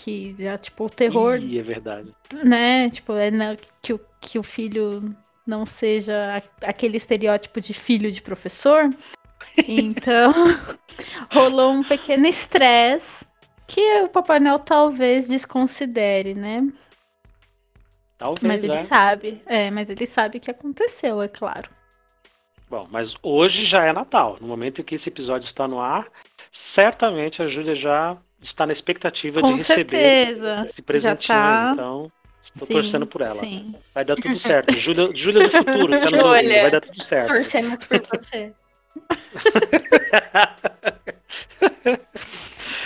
que 0.05 0.35
já, 0.39 0.59
tipo, 0.59 0.87
o 0.87 0.91
terror, 0.91 1.37
Ih, 1.39 1.59
é 1.59 1.63
verdade. 1.63 2.13
né? 2.45 2.89
Tipo, 2.91 3.13
é 3.15 3.31
na- 3.31 3.57
que, 3.81 3.93
o, 3.93 4.01
que 4.21 4.39
o 4.39 4.43
filho 4.43 5.15
não 5.47 5.65
seja 5.65 6.43
aquele 6.63 6.97
estereótipo 6.97 7.61
de 7.61 7.73
filho 7.73 8.11
de 8.11 8.21
professor. 8.23 8.91
Então, 9.69 10.33
rolou 11.33 11.73
um 11.73 11.83
pequeno 11.85 12.27
estresse 12.27 13.25
que 13.67 13.81
o 14.03 14.09
Papai 14.09 14.41
Noel 14.41 14.59
talvez 14.59 15.29
desconsidere, 15.29 16.35
né? 16.35 16.67
Talvez, 18.19 18.43
Mas 18.47 18.65
ele 18.65 18.73
é. 18.75 18.79
sabe, 18.79 19.43
é, 19.47 19.71
mas 19.71 19.91
ele 19.91 20.07
sabe 20.07 20.39
que 20.41 20.51
aconteceu, 20.51 21.21
é 21.21 21.29
claro. 21.29 21.69
Bom, 22.69 22.87
mas 22.91 23.15
hoje 23.23 23.65
já 23.65 23.85
é 23.85 23.93
Natal. 23.93 24.39
No 24.41 24.47
momento 24.47 24.81
em 24.81 24.85
que 24.85 24.95
esse 24.95 25.09
episódio 25.09 25.45
está 25.47 25.67
no 25.69 25.81
ar, 25.81 26.07
certamente 26.51 27.43
a 27.43 27.47
Júlia 27.47 27.75
já 27.75 28.17
está 28.43 28.67
na 28.67 28.73
expectativa 28.73 29.41
Com 29.41 29.49
de 29.49 29.55
receber 29.59 29.89
certeza. 29.97 30.63
esse 30.67 30.83
presentinho. 30.83 31.39
tá. 31.39 31.71
Então, 31.75 32.13
estou 32.43 32.67
Sim, 32.67 32.75
torcendo 32.75 33.07
por 33.07 33.21
ela. 33.21 33.37
Sim. 33.41 33.75
Vai 33.95 34.05
dar 34.05 34.17
tudo 34.17 34.39
certo. 34.39 34.73
Júlia, 34.77 35.11
Júlia 35.15 35.47
do 35.49 35.51
futuro, 35.51 35.89
tá 35.99 36.07
Júlia. 36.07 36.25
ouvindo, 36.27 36.61
vai 36.63 36.71
dar 36.71 36.81
tudo 36.81 37.03
certo. 37.03 37.29
Torcemos 37.29 37.85
por 37.85 38.03
você. 38.11 38.53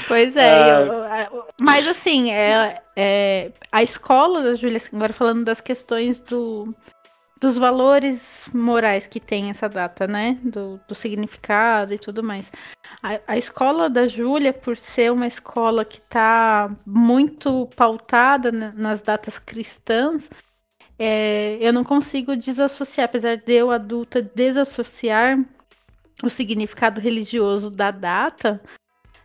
Pois 0.08 0.36
é, 0.36 0.62
Ah. 0.72 1.28
eu- 1.32 1.44
mas 1.60 1.86
assim, 1.88 2.30
é, 2.32 2.80
é, 2.94 3.50
a 3.72 3.82
escola 3.82 4.40
da 4.42 4.54
Júlia, 4.54 4.76
assim, 4.76 4.94
agora 4.94 5.12
falando 5.12 5.44
das 5.44 5.60
questões 5.60 6.20
do, 6.20 6.72
dos 7.40 7.58
valores 7.58 8.46
morais 8.54 9.06
que 9.06 9.20
tem 9.20 9.50
essa 9.50 9.68
data, 9.68 10.06
né? 10.06 10.38
Do, 10.42 10.80
do 10.88 10.94
significado 10.94 11.92
e 11.92 11.98
tudo 11.98 12.22
mais. 12.22 12.50
A, 13.02 13.20
a 13.34 13.38
escola 13.38 13.90
da 13.90 14.06
Júlia, 14.06 14.52
por 14.52 14.76
ser 14.76 15.12
uma 15.12 15.26
escola 15.26 15.84
que 15.84 15.98
está 15.98 16.74
muito 16.86 17.68
pautada 17.76 18.50
na- 18.50 18.72
nas 18.72 19.02
datas 19.02 19.38
cristãs, 19.38 20.30
é, 20.98 21.58
eu 21.60 21.72
não 21.72 21.84
consigo 21.84 22.36
desassociar, 22.36 23.04
apesar 23.06 23.36
de 23.36 23.52
eu, 23.52 23.70
adulta, 23.70 24.22
desassociar 24.22 25.38
o 26.22 26.30
significado 26.30 27.00
religioso 27.00 27.70
da 27.70 27.90
data. 27.90 28.60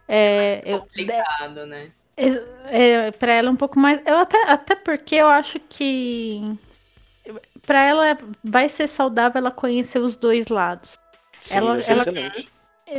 É, 0.07 0.61
eu, 0.65 0.81
Complicado, 0.81 1.65
né? 1.65 1.91
é, 2.17 3.11
para 3.11 3.31
ela 3.33 3.47
é 3.47 3.51
um 3.51 3.55
pouco 3.55 3.79
mais. 3.79 4.01
Eu 4.05 4.17
até, 4.17 4.43
até 4.49 4.75
porque 4.75 5.15
eu 5.15 5.29
acho 5.29 5.59
que 5.61 6.41
para 7.65 7.83
ela 7.83 8.17
vai 8.43 8.67
ser 8.69 8.87
saudável 8.87 9.39
ela 9.39 9.51
conhecer 9.51 9.99
os 9.99 10.15
dois 10.15 10.47
lados, 10.47 10.95
Sim, 11.41 11.55
Ela- 11.55 11.79
ela- 11.87 12.05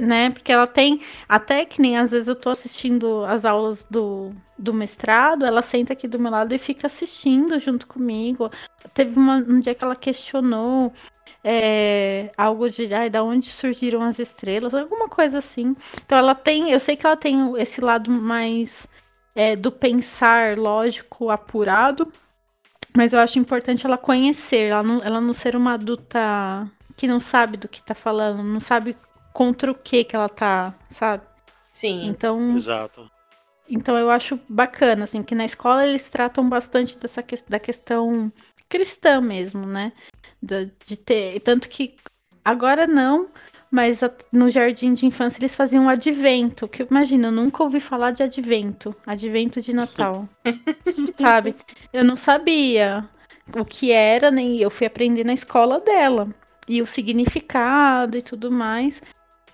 né? 0.01 0.31
Porque 0.31 0.51
ela 0.51 0.67
tem. 0.67 1.01
Até 1.29 1.65
que 1.65 1.81
nem 1.81 1.99
às 1.99 2.11
vezes 2.11 2.29
eu 2.29 2.35
tô 2.35 2.51
assistindo 2.51 3.25
as 3.25 3.45
aulas 3.45 3.85
do, 3.91 4.33
do 4.59 4.73
mestrado, 4.73 5.45
ela 5.45 5.61
senta 5.63 5.93
aqui 5.93 6.09
do 6.09 6.19
meu 6.19 6.31
lado 6.31 6.55
e 6.55 6.59
fica 6.59 6.87
assistindo 6.87 7.59
junto 7.59 7.87
comigo. 7.87 8.51
Teve 8.95 9.19
uma- 9.19 9.37
um 9.37 9.61
dia 9.61 9.75
que 9.75 9.85
ela 9.85 9.97
questionou. 9.97 10.93
é, 11.45 12.31
algo 12.37 12.71
de 12.71 12.95
ai, 12.95 13.11
da 13.11 13.25
onde 13.25 13.51
surgiram 13.51 14.01
as 14.03 14.21
estrelas, 14.21 14.73
alguma 14.75 15.09
coisa 15.09 15.39
assim. 15.39 15.75
Então 16.05 16.17
ela 16.17 16.37
tem, 16.37 16.71
eu 16.71 16.79
sei 16.79 16.97
que 16.97 17.05
ela 17.05 17.17
tem 17.17 17.53
esse 17.61 17.81
lado 17.81 18.13
mais 18.13 18.87
é, 19.35 19.57
do 19.57 19.73
pensar 19.73 20.57
lógico 20.57 21.31
apurado, 21.31 22.13
mas 22.97 23.13
eu 23.13 23.19
acho 23.19 23.39
importante 23.39 23.87
ela 23.87 23.99
conhecer, 23.99 24.71
ela 24.71 24.83
não, 24.83 25.03
ela 25.03 25.21
não 25.21 25.33
ser 25.35 25.57
uma 25.57 25.75
adulta 25.75 26.71
que 26.97 27.07
não 27.07 27.19
sabe 27.21 27.57
do 27.57 27.69
que 27.69 27.83
tá 27.83 27.95
falando, 27.95 28.43
não 28.43 28.61
sabe 28.61 28.97
contra 29.33 29.71
o 29.71 29.75
que 29.75 30.05
que 30.05 30.15
ela 30.15 30.29
tá, 30.29 30.75
sabe? 30.89 31.23
Sim. 31.73 32.07
Então, 32.07 32.57
Exato. 32.57 33.11
então 33.69 33.97
eu 33.97 34.11
acho 34.11 34.39
bacana, 34.49 35.05
assim, 35.05 35.23
que 35.23 35.35
na 35.35 35.45
escola 35.45 35.87
eles 35.87 36.09
tratam 36.09 36.49
bastante 36.49 36.99
dessa 36.99 37.23
que- 37.23 37.43
da 37.49 37.59
questão 37.59 38.31
cristã 38.69 39.21
mesmo, 39.21 39.67
né? 39.67 39.93
Da- 40.43 40.65
de 40.85 40.97
ter, 40.97 41.41
tanto 41.41 41.69
que 41.69 41.97
agora 42.45 42.87
não, 42.87 43.29
mas 43.73 44.01
no 44.31 44.51
jardim 44.51 44.93
de 44.93 45.07
infância 45.07 45.41
eles 45.41 45.57
faziam 45.57 45.85
um 45.85 45.89
advento, 45.89 46.69
que 46.69 46.83
imagina, 46.83 47.29
eu 47.29 47.33
nunca 47.33 47.63
ouvi 47.63 47.81
falar 47.81 48.11
de 48.11 48.23
advento, 48.23 48.95
advento 49.07 49.63
de 49.63 49.73
Natal, 49.73 50.29
sabe? 51.19 51.57
Eu 51.91 52.05
não 52.05 52.15
sabia 52.15 53.09
o 53.59 53.65
que 53.65 53.91
era, 53.91 54.31
nem 54.31 54.59
eu 54.59 54.69
fui 54.69 54.87
aprender 54.87 55.25
na 55.25 55.33
escola 55.33 55.81
dela 55.81 56.29
e 56.69 56.83
o 56.83 56.87
significado 56.87 58.19
e 58.19 58.21
tudo 58.21 58.53
mais. 58.53 59.01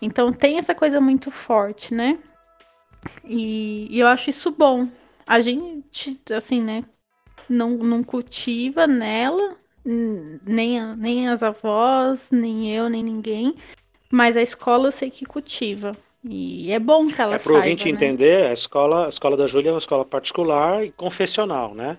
Então 0.02 0.32
tem 0.32 0.58
essa 0.58 0.74
coisa 0.74 1.00
muito 1.00 1.30
forte, 1.30 1.94
né? 1.94 2.18
E, 3.24 3.86
e 3.88 4.00
eu 4.00 4.08
acho 4.08 4.30
isso 4.30 4.50
bom. 4.50 4.88
A 5.28 5.38
gente, 5.38 6.20
assim, 6.36 6.60
né, 6.60 6.82
não, 7.48 7.70
não 7.70 8.02
cultiva 8.02 8.84
nela, 8.88 9.56
nem, 9.84 10.84
nem 10.96 11.28
as 11.28 11.44
avós, 11.44 12.30
nem 12.32 12.74
eu, 12.74 12.88
nem 12.88 13.04
ninguém. 13.04 13.54
Mas 14.10 14.36
a 14.36 14.42
escola 14.42 14.88
eu 14.88 14.92
sei 14.92 15.10
que 15.10 15.26
cultiva. 15.26 15.92
E 16.24 16.72
é 16.72 16.78
bom 16.78 17.08
que 17.08 17.20
ela 17.20 17.36
É 17.36 17.38
para 17.38 17.52
o 17.52 17.54
saiba, 17.54 17.58
ouvinte 17.58 17.84
né? 17.84 17.90
entender, 17.90 18.46
a 18.46 18.52
escola, 18.52 19.06
a 19.06 19.08
escola 19.08 19.36
da 19.36 19.46
Júlia 19.46 19.70
é 19.70 19.72
uma 19.72 19.78
escola 19.78 20.04
particular 20.04 20.84
e 20.84 20.90
confessional, 20.90 21.74
né? 21.74 21.96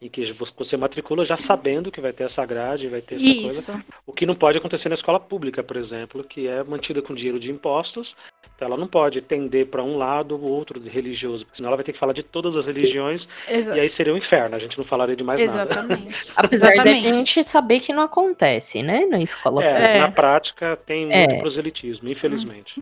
Em 0.00 0.08
que 0.08 0.32
você 0.56 0.76
matricula 0.76 1.24
já 1.24 1.36
sabendo 1.36 1.90
que 1.90 2.00
vai 2.00 2.12
ter 2.12 2.24
essa 2.24 2.44
grade, 2.44 2.88
vai 2.88 3.00
ter 3.00 3.14
essa 3.14 3.42
coisa. 3.42 3.60
Isso, 3.60 3.84
O 4.04 4.12
que 4.12 4.26
não 4.26 4.34
pode 4.34 4.58
acontecer 4.58 4.88
na 4.88 4.96
escola 4.96 5.20
pública, 5.20 5.62
por 5.62 5.76
exemplo, 5.76 6.24
que 6.24 6.48
é 6.48 6.62
mantida 6.64 7.00
com 7.00 7.14
dinheiro 7.14 7.38
de 7.38 7.50
impostos. 7.50 8.16
Então 8.62 8.68
ela 8.68 8.76
não 8.76 8.86
pode 8.86 9.20
tender 9.20 9.66
para 9.66 9.82
um 9.82 9.96
lado 9.98 10.40
ou 10.40 10.48
outro 10.52 10.78
de 10.78 10.88
religioso, 10.88 11.44
porque 11.44 11.56
senão 11.56 11.68
ela 11.70 11.76
vai 11.76 11.84
ter 11.84 11.92
que 11.92 11.98
falar 11.98 12.12
de 12.12 12.22
todas 12.22 12.56
as 12.56 12.64
religiões 12.64 13.26
exa- 13.48 13.76
e 13.76 13.80
aí 13.80 13.88
seria 13.88 14.14
um 14.14 14.16
inferno. 14.16 14.54
A 14.54 14.58
gente 14.60 14.78
não 14.78 14.84
falaria 14.84 15.16
de 15.16 15.24
mais 15.24 15.40
nada. 15.42 15.62
exatamente. 15.72 16.30
Apesar 16.36 16.72
Exatamente. 16.72 17.08
da 17.08 17.12
gente 17.12 17.42
saber 17.42 17.80
que 17.80 17.92
não 17.92 18.04
acontece, 18.04 18.80
né? 18.80 19.04
Na 19.06 19.20
escola 19.20 19.64
É, 19.64 19.72
pública. 19.72 19.88
É. 19.88 19.98
na 19.98 20.12
prática 20.12 20.78
tem 20.86 21.06
muito 21.06 21.16
É. 21.16 21.40
proselitismo, 21.40 22.08
infelizmente. 22.08 22.80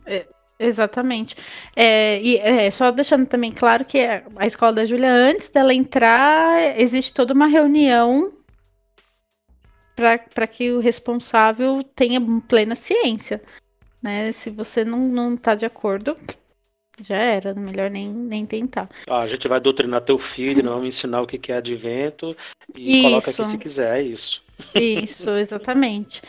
Exatamente. 0.59 1.35
É, 1.75 2.21
e 2.21 2.37
é, 2.37 2.71
só 2.71 2.91
deixando 2.91 3.27
também 3.27 3.51
claro 3.51 3.83
que 3.83 4.01
a 4.05 4.23
a 4.37 4.47
escola 4.47 4.75
da 4.75 4.85
Júlia, 4.85 5.11
antes 5.11 5.49
dela 5.49 5.73
entrar, 5.73 6.79
existe 6.79 7.15
toda 7.15 7.33
uma 7.33 7.47
reunião 7.47 8.31
para 9.97 10.47
que 10.47 10.71
o 10.73 10.79
responsável 10.81 11.83
tenha 11.95 12.21
plena 12.47 12.75
ciência. 12.75 13.41
Né? 14.03 14.33
Se 14.33 14.51
você 14.51 14.85
não, 14.85 14.99
não 15.09 15.37
tá 15.37 15.55
de 15.55 15.65
acordo, 15.67 16.15
já 17.01 17.17
era, 17.17 17.55
melhor 17.55 17.91
nem, 17.91 18.09
nem 18.09 18.47
tentar. 18.47 18.89
Ó, 19.09 19.19
a 19.19 19.27
gente 19.27 19.47
vai 19.49 19.61
doutrinar 19.61 20.03
teu 20.03 20.19
filho, 20.19 20.63
não 20.63 20.75
vamos 20.75 20.89
ensinar 20.89 21.23
o 21.23 21.27
que 21.27 21.39
que 21.39 21.53
é 21.53 21.57
advento 21.57 22.37
e 22.75 23.03
coloca 23.03 23.31
aqui 23.31 23.43
Isso. 23.43 23.51
se 23.51 23.59
quiser, 23.59 23.99
é 23.99 24.03
isso. 24.03 24.43
Isso, 24.75 25.31
exatamente. 25.31 26.21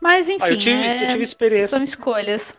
Mas 0.00 0.28
enfim, 0.28 0.44
Ah, 0.44 0.50
eu, 0.50 0.58
tive, 0.58 0.76
é, 0.76 1.04
eu 1.04 1.12
tive 1.12 1.24
experiência 1.24 1.68
são 1.68 1.82
escolhas. 1.82 2.56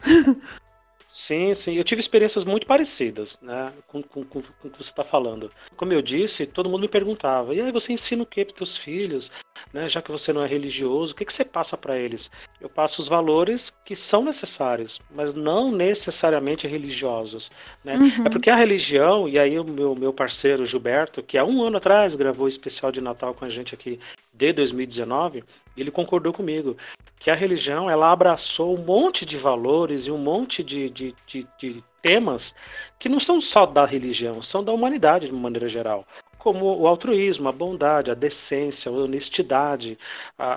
Sim, 1.12 1.54
sim. 1.54 1.74
Eu 1.74 1.84
tive 1.84 2.00
experiências 2.00 2.46
muito 2.46 2.66
parecidas, 2.66 3.38
né, 3.42 3.74
com, 3.88 4.02
com, 4.02 4.24
com, 4.24 4.42
com 4.42 4.68
o 4.68 4.72
que 4.72 4.78
você 4.78 4.90
está 4.90 5.04
falando. 5.04 5.52
Como 5.76 5.92
eu 5.92 6.02
disse, 6.02 6.46
todo 6.46 6.70
mundo 6.70 6.82
me 6.82 6.88
perguntava: 6.88 7.54
e 7.54 7.60
aí 7.60 7.72
você 7.72 7.92
ensina 7.92 8.24
o 8.24 8.26
que 8.26 8.46
para 8.46 8.56
teus 8.56 8.78
filhos? 8.78 9.32
Né, 9.74 9.88
já 9.88 10.02
que 10.02 10.12
você 10.12 10.34
não 10.34 10.44
é 10.44 10.48
religioso, 10.48 11.14
o 11.14 11.16
que, 11.16 11.26
que 11.26 11.34
você 11.34 11.46
passa 11.46 11.78
para 11.78 11.98
eles? 11.98 12.30
Eu 12.60 12.70
passo 12.70 13.02
os 13.02 13.08
valores 13.08 13.70
que 13.86 13.96
são 13.96 14.24
necessários, 14.24 15.00
mas 15.16 15.34
não 15.34 15.72
necessariamente 15.72 16.68
religiosos. 16.68 17.52
Né? 17.84 17.96
Uhum. 17.96 18.26
É 18.26 18.30
porque 18.30 18.50
a 18.50 18.56
religião, 18.56 19.28
e 19.28 19.38
aí 19.38 19.60
o 19.60 19.64
meu, 19.64 19.96
meu 19.96 20.14
parceiro 20.14 20.66
Gilberto, 20.66 21.22
que 21.24 21.38
há 21.38 21.46
um 21.46 21.64
ano 21.64 21.78
atrás 21.78 22.16
gravou 22.16 22.46
o 22.46 22.50
especial 22.50 22.92
de 22.92 23.02
Natal 23.02 23.34
com 23.34 23.46
a 23.46 23.50
gente 23.50 23.74
aqui 23.74 24.00
de 24.34 24.54
2019, 24.54 25.44
ele 25.76 25.92
concordou 25.92 26.34
comigo 26.34 26.78
que 27.20 27.30
a 27.30 27.36
religião 27.36 27.90
ela 27.90 28.12
abraçou 28.12 28.78
um 28.78 28.82
monte 28.82 29.26
de 29.26 29.38
valores 29.38 30.08
e 30.08 30.12
um 30.12 30.18
monte 30.18 30.64
de, 30.64 30.90
de, 30.90 31.16
de, 31.28 31.48
de 31.60 31.84
temas 32.02 32.56
que 32.98 33.10
não 33.10 33.20
são 33.20 33.42
só 33.42 33.66
da 33.66 33.86
religião, 33.86 34.42
são 34.42 34.64
da 34.64 34.72
humanidade 34.72 35.28
de 35.28 35.34
uma 35.34 35.42
maneira 35.42 35.68
geral 35.68 36.06
como 36.50 36.80
o 36.80 36.88
altruísmo, 36.88 37.48
a 37.48 37.52
bondade, 37.52 38.10
a 38.10 38.16
decência, 38.16 38.90
a 38.90 38.92
honestidade, 38.92 40.00
a, 40.36 40.48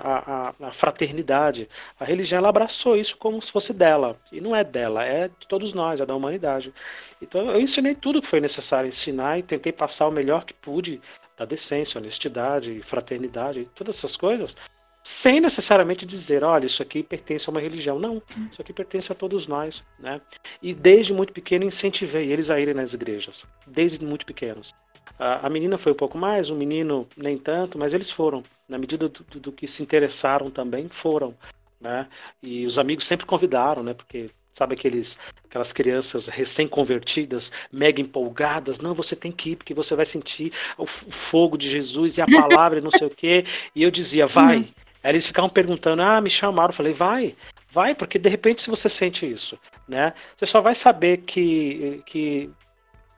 a, 0.49 0.53
a, 0.59 0.71
fraternidade. 0.71 1.69
A 1.99 2.03
religião 2.03 2.39
ela 2.39 2.49
abraçou 2.49 2.97
isso 2.97 3.15
como 3.15 3.39
se 3.39 3.51
fosse 3.51 3.71
dela. 3.71 4.19
E 4.31 4.41
não 4.41 4.55
é 4.55 4.63
dela, 4.63 5.05
é 5.05 5.27
de 5.27 5.47
todos 5.47 5.71
nós, 5.71 6.01
é 6.01 6.05
da 6.05 6.15
humanidade. 6.15 6.73
Então 7.21 7.51
eu 7.51 7.61
ensinei 7.61 7.93
tudo 7.93 8.23
que 8.23 8.27
foi 8.27 8.39
necessário 8.39 8.89
ensinar 8.89 9.37
e 9.37 9.43
tentei 9.43 9.71
passar 9.71 10.07
o 10.07 10.11
melhor 10.11 10.45
que 10.45 10.53
pude 10.55 10.99
da 11.37 11.45
decência, 11.45 11.99
honestidade, 11.99 12.81
fraternidade, 12.81 13.69
todas 13.75 13.95
essas 13.95 14.15
coisas, 14.15 14.55
sem 15.03 15.39
necessariamente 15.39 16.07
dizer, 16.07 16.43
olha, 16.43 16.65
isso 16.65 16.81
aqui 16.81 17.03
pertence 17.03 17.47
a 17.47 17.51
uma 17.51 17.61
religião. 17.61 17.99
Não, 17.99 18.19
isso 18.51 18.59
aqui 18.59 18.73
pertence 18.73 19.11
a 19.11 19.15
todos 19.15 19.45
nós, 19.45 19.83
né? 19.99 20.19
E 20.59 20.73
desde 20.73 21.13
muito 21.13 21.33
pequeno 21.33 21.65
incentivei 21.65 22.31
eles 22.31 22.49
a 22.49 22.59
irem 22.59 22.73
nas 22.73 22.95
igrejas, 22.95 23.45
desde 23.67 24.03
muito 24.03 24.25
pequenos. 24.25 24.73
A, 25.17 25.47
a 25.47 25.49
menina 25.49 25.77
foi 25.77 25.91
um 25.91 25.95
pouco 25.95 26.17
mais, 26.17 26.49
o 26.49 26.55
menino 26.55 27.07
nem 27.15 27.37
tanto, 27.37 27.77
mas 27.77 27.93
eles 27.93 28.09
foram. 28.09 28.43
Na 28.67 28.77
medida 28.77 29.07
do, 29.07 29.23
do, 29.23 29.39
do 29.39 29.51
que 29.51 29.67
se 29.67 29.83
interessaram 29.83 30.49
também, 30.49 30.89
foram. 30.89 31.35
Né? 31.79 32.07
E 32.41 32.65
os 32.65 32.79
amigos 32.79 33.05
sempre 33.05 33.25
convidaram, 33.25 33.83
né? 33.83 33.93
Porque 33.93 34.29
sabe 34.53 34.75
aqueles 34.75 35.17
aquelas 35.45 35.73
crianças 35.73 36.27
recém-convertidas, 36.27 37.51
mega 37.71 38.01
empolgadas, 38.01 38.79
não, 38.79 38.93
você 38.93 39.15
tem 39.15 39.31
que 39.31 39.51
ir 39.51 39.55
porque 39.55 39.73
você 39.73 39.95
vai 39.95 40.05
sentir 40.05 40.51
o 40.77 40.85
fogo 40.85 41.57
de 41.57 41.69
Jesus 41.69 42.17
e 42.17 42.21
a 42.21 42.25
palavra 42.25 42.79
e 42.79 42.81
não 42.81 42.91
sei 42.91 43.05
o 43.07 43.09
quê. 43.09 43.45
E 43.75 43.83
eu 43.83 43.91
dizia, 43.91 44.25
vai. 44.25 44.57
Uhum. 44.57 44.67
Aí 45.03 45.11
eles 45.11 45.27
ficavam 45.27 45.49
perguntando, 45.49 46.01
ah, 46.01 46.21
me 46.21 46.29
chamaram. 46.29 46.69
Eu 46.69 46.75
falei, 46.75 46.93
vai, 46.93 47.35
vai, 47.71 47.93
porque 47.93 48.17
de 48.17 48.29
repente 48.29 48.61
se 48.61 48.69
você 48.69 48.87
sente 48.87 49.29
isso, 49.29 49.59
né, 49.87 50.13
você 50.35 50.45
só 50.45 50.61
vai 50.61 50.73
saber 50.73 51.17
que, 51.17 52.01
que 52.05 52.49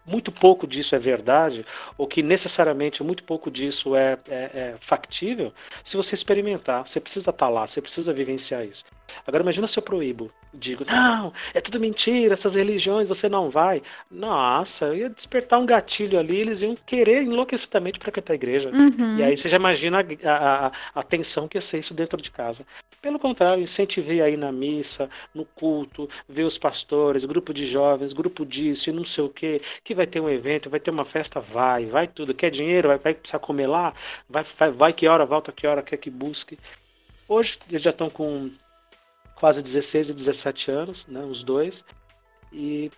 muito 0.05 0.31
pouco 0.31 0.67
disso 0.67 0.95
é 0.95 0.99
verdade, 0.99 1.65
ou 1.97 2.07
que 2.07 2.21
necessariamente 2.21 3.03
muito 3.03 3.23
pouco 3.23 3.49
disso 3.49 3.95
é, 3.95 4.17
é, 4.27 4.35
é 4.35 4.75
factível, 4.79 5.53
se 5.83 5.97
você 5.97 6.15
experimentar. 6.15 6.87
Você 6.87 6.99
precisa 6.99 7.29
estar 7.29 7.49
lá, 7.49 7.65
você 7.65 7.81
precisa 7.81 8.13
vivenciar 8.13 8.63
isso. 8.65 8.83
Agora 9.25 9.43
imagina 9.43 9.67
se 9.67 9.77
eu 9.77 9.83
proíbo, 9.83 10.31
digo, 10.53 10.83
não, 10.85 11.33
é 11.53 11.61
tudo 11.61 11.79
mentira, 11.79 12.33
essas 12.33 12.55
religiões, 12.55 13.07
você 13.07 13.29
não 13.29 13.49
vai. 13.49 13.81
Nossa, 14.09 14.85
eu 14.85 14.95
ia 14.95 15.09
despertar 15.09 15.59
um 15.59 15.65
gatilho 15.65 16.19
ali, 16.19 16.37
eles 16.37 16.61
iam 16.61 16.75
querer 16.75 17.21
enlouquecidamente 17.23 17.99
para 17.99 18.11
a 18.15 18.35
igreja. 18.35 18.69
Uhum. 18.73 19.17
E 19.17 19.23
aí 19.23 19.37
você 19.37 19.49
já 19.49 19.57
imagina 19.57 20.05
a, 20.23 20.67
a, 20.67 20.71
a, 20.95 21.03
tensão 21.03 21.47
que 21.47 21.57
ia 21.57 21.61
ser 21.61 21.79
isso 21.79 21.93
dentro 21.93 22.21
de 22.21 22.31
casa. 22.31 22.65
Pelo 23.05 23.19
contrário, 23.19 23.61
incentivei 23.61 24.19
aí 24.19 24.35
na 24.35 24.51
missa, 24.51 25.07
no 25.31 25.45
culto, 25.45 26.09
ver 26.27 26.43
os 26.43 26.57
pastores, 26.57 27.23
grupo 27.23 27.53
de 27.53 27.67
jovens, 27.67 28.13
grupo 28.13 28.43
disso 28.43 28.89
e 28.89 28.93
não 28.93 29.05
sei 29.05 29.23
o 29.23 29.29
que, 29.29 29.61
que 29.83 29.93
vai 29.93 30.07
ter 30.07 30.19
um 30.19 30.27
evento, 30.27 30.71
vai 30.71 30.79
ter 30.79 30.89
uma 30.89 31.05
festa, 31.05 31.39
vai, 31.39 31.85
vai 31.85 32.07
tudo. 32.07 32.33
Quer 32.33 32.49
dinheiro, 32.49 32.87
vai, 32.87 32.97
vai 32.97 33.13
precisar 33.13 33.37
comer 33.37 33.67
lá, 33.67 33.93
vai, 34.27 34.43
vai, 34.57 34.71
vai 34.71 34.91
que 34.91 35.07
hora, 35.07 35.23
volta 35.23 35.51
que 35.51 35.67
hora, 35.67 35.83
quer 35.83 35.97
que 35.97 36.09
busque. 36.09 36.57
Hoje 37.29 37.59
eles 37.69 37.83
já 37.83 37.91
estão 37.91 38.09
com 38.09 38.49
quase 39.35 39.61
16 39.61 40.09
e 40.09 40.13
17 40.15 40.71
anos, 40.71 41.05
né, 41.05 41.23
os 41.23 41.43
dois. 41.43 41.85
E 42.51 42.89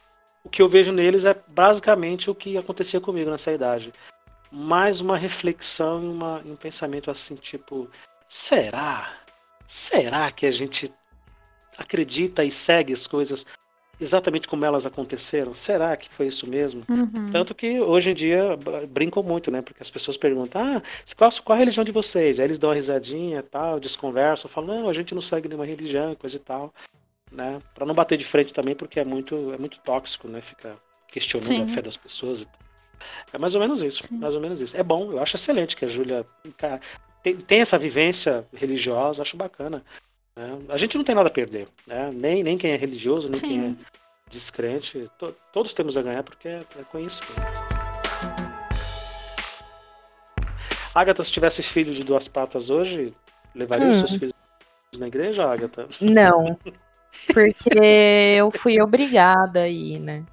o 0.41 0.47
que 0.47 0.61
eu 0.61 0.69
vejo 0.69 0.93
neles 0.93 1.25
é 1.25 1.35
basicamente 1.49 2.31
o 2.31 2.35
que 2.35 2.57
acontecia 2.57 3.01
comigo 3.01 3.29
nessa 3.29 3.51
idade. 3.51 3.91
Mais 4.49 5.01
uma 5.01 5.17
reflexão 5.17 5.99
e 6.45 6.49
um 6.49 6.55
pensamento 6.55 7.11
assim, 7.11 7.35
tipo, 7.35 7.89
será? 8.29 9.26
Será 9.67 10.31
que 10.31 10.45
a 10.45 10.51
gente 10.51 10.91
acredita 11.77 12.43
e 12.43 12.51
segue 12.51 12.93
as 12.93 13.05
coisas 13.05 13.45
exatamente 13.99 14.47
como 14.47 14.65
elas 14.65 14.85
aconteceram? 14.85 15.53
Será 15.53 15.95
que 15.97 16.09
foi 16.13 16.27
isso 16.27 16.49
mesmo? 16.49 16.83
Uhum. 16.89 17.31
Tanto 17.31 17.53
que 17.53 17.79
hoje 17.79 18.11
em 18.11 18.13
dia 18.13 18.57
brincam 18.89 19.21
muito, 19.21 19.51
né? 19.51 19.61
Porque 19.61 19.81
as 19.81 19.89
pessoas 19.89 20.17
perguntam, 20.17 20.61
ah, 20.61 20.81
qual, 21.15 21.29
qual 21.43 21.55
a 21.55 21.59
religião 21.59 21.83
de 21.83 21.91
vocês? 21.91 22.39
Aí 22.39 22.45
eles 22.45 22.59
dão 22.59 22.69
uma 22.69 22.75
risadinha 22.75 23.43
tal, 23.43 23.79
desconversam, 23.79 24.49
falam, 24.49 24.81
não, 24.81 24.89
a 24.89 24.93
gente 24.93 25.13
não 25.13 25.21
segue 25.21 25.47
nenhuma 25.47 25.65
religião, 25.65 26.15
coisa 26.15 26.35
e 26.35 26.39
tal. 26.39 26.73
Né? 27.31 27.61
Para 27.75 27.85
não 27.85 27.93
bater 27.93 28.17
de 28.17 28.25
frente 28.25 28.53
também, 28.53 28.75
porque 28.75 28.99
é 28.99 29.05
muito, 29.05 29.53
é 29.53 29.57
muito 29.57 29.79
tóxico, 29.81 30.27
né? 30.27 30.41
Ficar 30.41 30.77
questionando 31.09 31.47
Sim. 31.47 31.63
a 31.63 31.67
fé 31.67 31.81
das 31.81 31.97
pessoas. 31.97 32.47
É 33.33 33.37
mais 33.37 33.53
ou 33.53 33.61
menos 33.61 33.81
isso, 33.81 34.03
Sim. 34.03 34.17
mais 34.17 34.33
ou 34.33 34.41
menos 34.41 34.61
isso. 34.61 34.77
É 34.77 34.83
bom, 34.83 35.11
eu 35.11 35.19
acho 35.19 35.35
excelente 35.35 35.75
que 35.75 35.85
a 35.85 35.87
Júlia 35.87 36.25
tem, 37.27 37.37
tem 37.37 37.61
essa 37.61 37.77
vivência 37.77 38.45
religiosa, 38.53 39.21
acho 39.21 39.35
bacana. 39.35 39.83
Né? 40.35 40.59
A 40.69 40.77
gente 40.77 40.97
não 40.97 41.03
tem 41.03 41.15
nada 41.15 41.27
a 41.27 41.31
perder, 41.31 41.67
né? 41.85 42.09
nem, 42.13 42.43
nem 42.43 42.57
quem 42.57 42.71
é 42.71 42.77
religioso, 42.77 43.29
nem 43.29 43.39
Sim. 43.39 43.47
quem 43.47 43.65
é 43.65 43.73
descrente. 44.29 45.09
To, 45.19 45.35
todos 45.51 45.73
temos 45.73 45.97
a 45.97 46.01
ganhar 46.01 46.23
porque 46.23 46.47
é, 46.47 46.59
é 46.79 46.83
conhecimento. 46.91 47.41
Agatha, 50.93 51.23
se 51.23 51.31
tivesse 51.31 51.61
filho 51.61 51.93
de 51.93 52.03
duas 52.03 52.27
patas 52.27 52.69
hoje, 52.69 53.13
levaria 53.53 53.87
hum. 53.87 53.91
os 53.91 53.97
seus 53.97 54.15
filhos 54.15 54.33
na 54.97 55.07
igreja, 55.07 55.45
Agatha? 55.45 55.87
Não. 56.01 56.57
Porque 57.27 58.35
eu 58.37 58.51
fui 58.51 58.79
obrigada 58.81 59.61
aí, 59.61 59.99
né? 59.99 60.23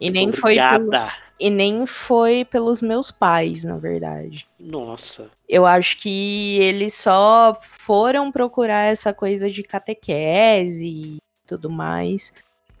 E 0.00 0.10
nem 0.10 0.28
obrigada. 0.28 0.84
foi. 0.84 0.90
Por... 0.90 1.25
E 1.38 1.50
nem 1.50 1.84
foi 1.86 2.44
pelos 2.44 2.80
meus 2.80 3.10
pais, 3.10 3.62
na 3.62 3.76
verdade. 3.76 4.46
Nossa. 4.58 5.30
Eu 5.48 5.66
acho 5.66 5.98
que 5.98 6.58
eles 6.58 6.94
só 6.94 7.58
foram 7.60 8.32
procurar 8.32 8.84
essa 8.84 9.12
coisa 9.12 9.50
de 9.50 9.62
catequese 9.62 10.88
e 10.88 11.16
tudo 11.46 11.68
mais, 11.68 12.32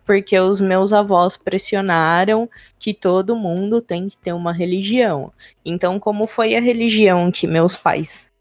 porque 0.06 0.38
os 0.38 0.60
meus 0.60 0.92
avós 0.92 1.36
pressionaram 1.36 2.48
que 2.78 2.94
todo 2.94 3.36
mundo 3.36 3.82
tem 3.82 4.08
que 4.08 4.16
ter 4.16 4.32
uma 4.32 4.52
religião. 4.52 5.32
Então, 5.64 6.00
como 6.00 6.26
foi 6.26 6.54
a 6.56 6.60
religião 6.60 7.30
que 7.30 7.46
meus 7.46 7.76
pais 7.76 8.32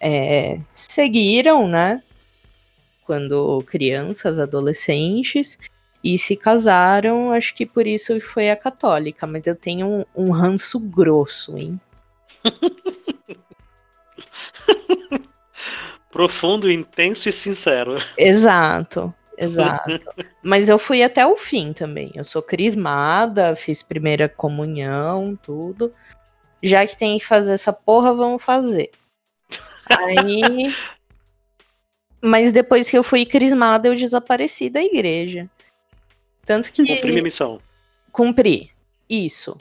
é, 0.00 0.60
seguiram, 0.72 1.68
né? 1.68 2.02
Quando 3.04 3.62
crianças, 3.66 4.38
adolescentes, 4.38 5.58
e 6.02 6.18
se 6.18 6.36
casaram, 6.36 7.32
acho 7.32 7.54
que 7.54 7.66
por 7.66 7.86
isso 7.86 8.18
foi 8.20 8.50
a 8.50 8.56
católica, 8.56 9.26
mas 9.26 9.46
eu 9.46 9.54
tenho 9.54 9.86
um, 9.86 10.04
um 10.14 10.30
ranço 10.30 10.80
grosso, 10.80 11.58
hein? 11.58 11.78
Profundo, 16.10 16.70
intenso 16.70 17.28
e 17.28 17.32
sincero. 17.32 17.98
Exato, 18.16 19.14
exato. 19.36 20.00
mas 20.42 20.68
eu 20.68 20.78
fui 20.78 21.02
até 21.02 21.26
o 21.26 21.36
fim 21.36 21.72
também. 21.72 22.10
Eu 22.14 22.24
sou 22.24 22.42
crismada, 22.42 23.54
fiz 23.54 23.82
primeira 23.82 24.28
comunhão, 24.28 25.38
tudo. 25.40 25.92
Já 26.62 26.86
que 26.86 26.96
tem 26.96 27.18
que 27.18 27.24
fazer 27.24 27.52
essa 27.52 27.72
porra, 27.72 28.14
vamos 28.14 28.42
fazer. 28.42 28.90
Aí. 29.86 30.74
Mas 32.22 32.52
depois 32.52 32.90
que 32.90 32.98
eu 32.98 33.02
fui 33.02 33.24
crismada, 33.24 33.88
eu 33.88 33.94
desapareci 33.94 34.68
da 34.68 34.82
igreja. 34.82 35.48
Tanto 36.44 36.72
que. 36.72 36.86
Cumprir 36.86 37.10
minha 37.10 37.22
missão. 37.22 37.60
Cumprir. 38.12 38.70
Isso. 39.08 39.56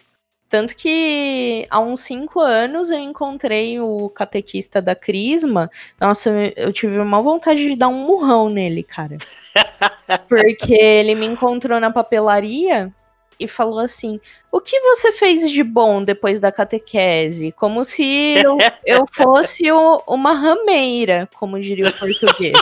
Tanto 0.49 0.75
que 0.75 1.67
há 1.69 1.79
uns 1.79 1.99
cinco 1.99 2.39
anos 2.39 2.89
eu 2.89 2.97
encontrei 2.97 3.79
o 3.79 4.09
catequista 4.09 4.81
da 4.81 4.95
Crisma. 4.95 5.69
Nossa, 6.01 6.31
eu 6.55 6.73
tive 6.73 6.97
uma 6.97 7.21
vontade 7.21 7.69
de 7.69 7.75
dar 7.75 7.87
um 7.87 8.05
murrão 8.05 8.49
nele, 8.49 8.81
cara. 8.81 9.19
Porque 10.27 10.73
ele 10.73 11.13
me 11.13 11.27
encontrou 11.27 11.79
na 11.79 11.91
papelaria 11.91 12.91
e 13.39 13.47
falou 13.47 13.77
assim: 13.77 14.19
O 14.51 14.59
que 14.59 14.79
você 14.79 15.11
fez 15.11 15.51
de 15.51 15.63
bom 15.63 16.03
depois 16.03 16.39
da 16.39 16.51
catequese? 16.51 17.51
Como 17.51 17.85
se 17.85 18.41
eu, 18.43 18.57
eu 18.85 19.05
fosse 19.13 19.71
o, 19.71 20.03
uma 20.07 20.33
rameira, 20.33 21.29
como 21.35 21.59
diria 21.59 21.89
o 21.89 21.93
português. 21.93 22.53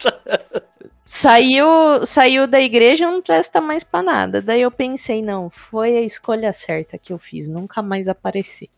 Saiu, 1.04 1.66
saiu 2.06 2.46
da 2.46 2.60
igreja, 2.60 3.10
não 3.10 3.20
presta 3.20 3.60
mais 3.60 3.82
para 3.82 4.02
nada. 4.02 4.42
Daí 4.42 4.62
eu 4.62 4.70
pensei, 4.70 5.20
não, 5.22 5.50
foi 5.50 5.96
a 5.96 6.02
escolha 6.02 6.52
certa 6.52 6.98
que 6.98 7.12
eu 7.12 7.18
fiz, 7.18 7.48
nunca 7.48 7.82
mais 7.82 8.08
apareci. 8.08 8.70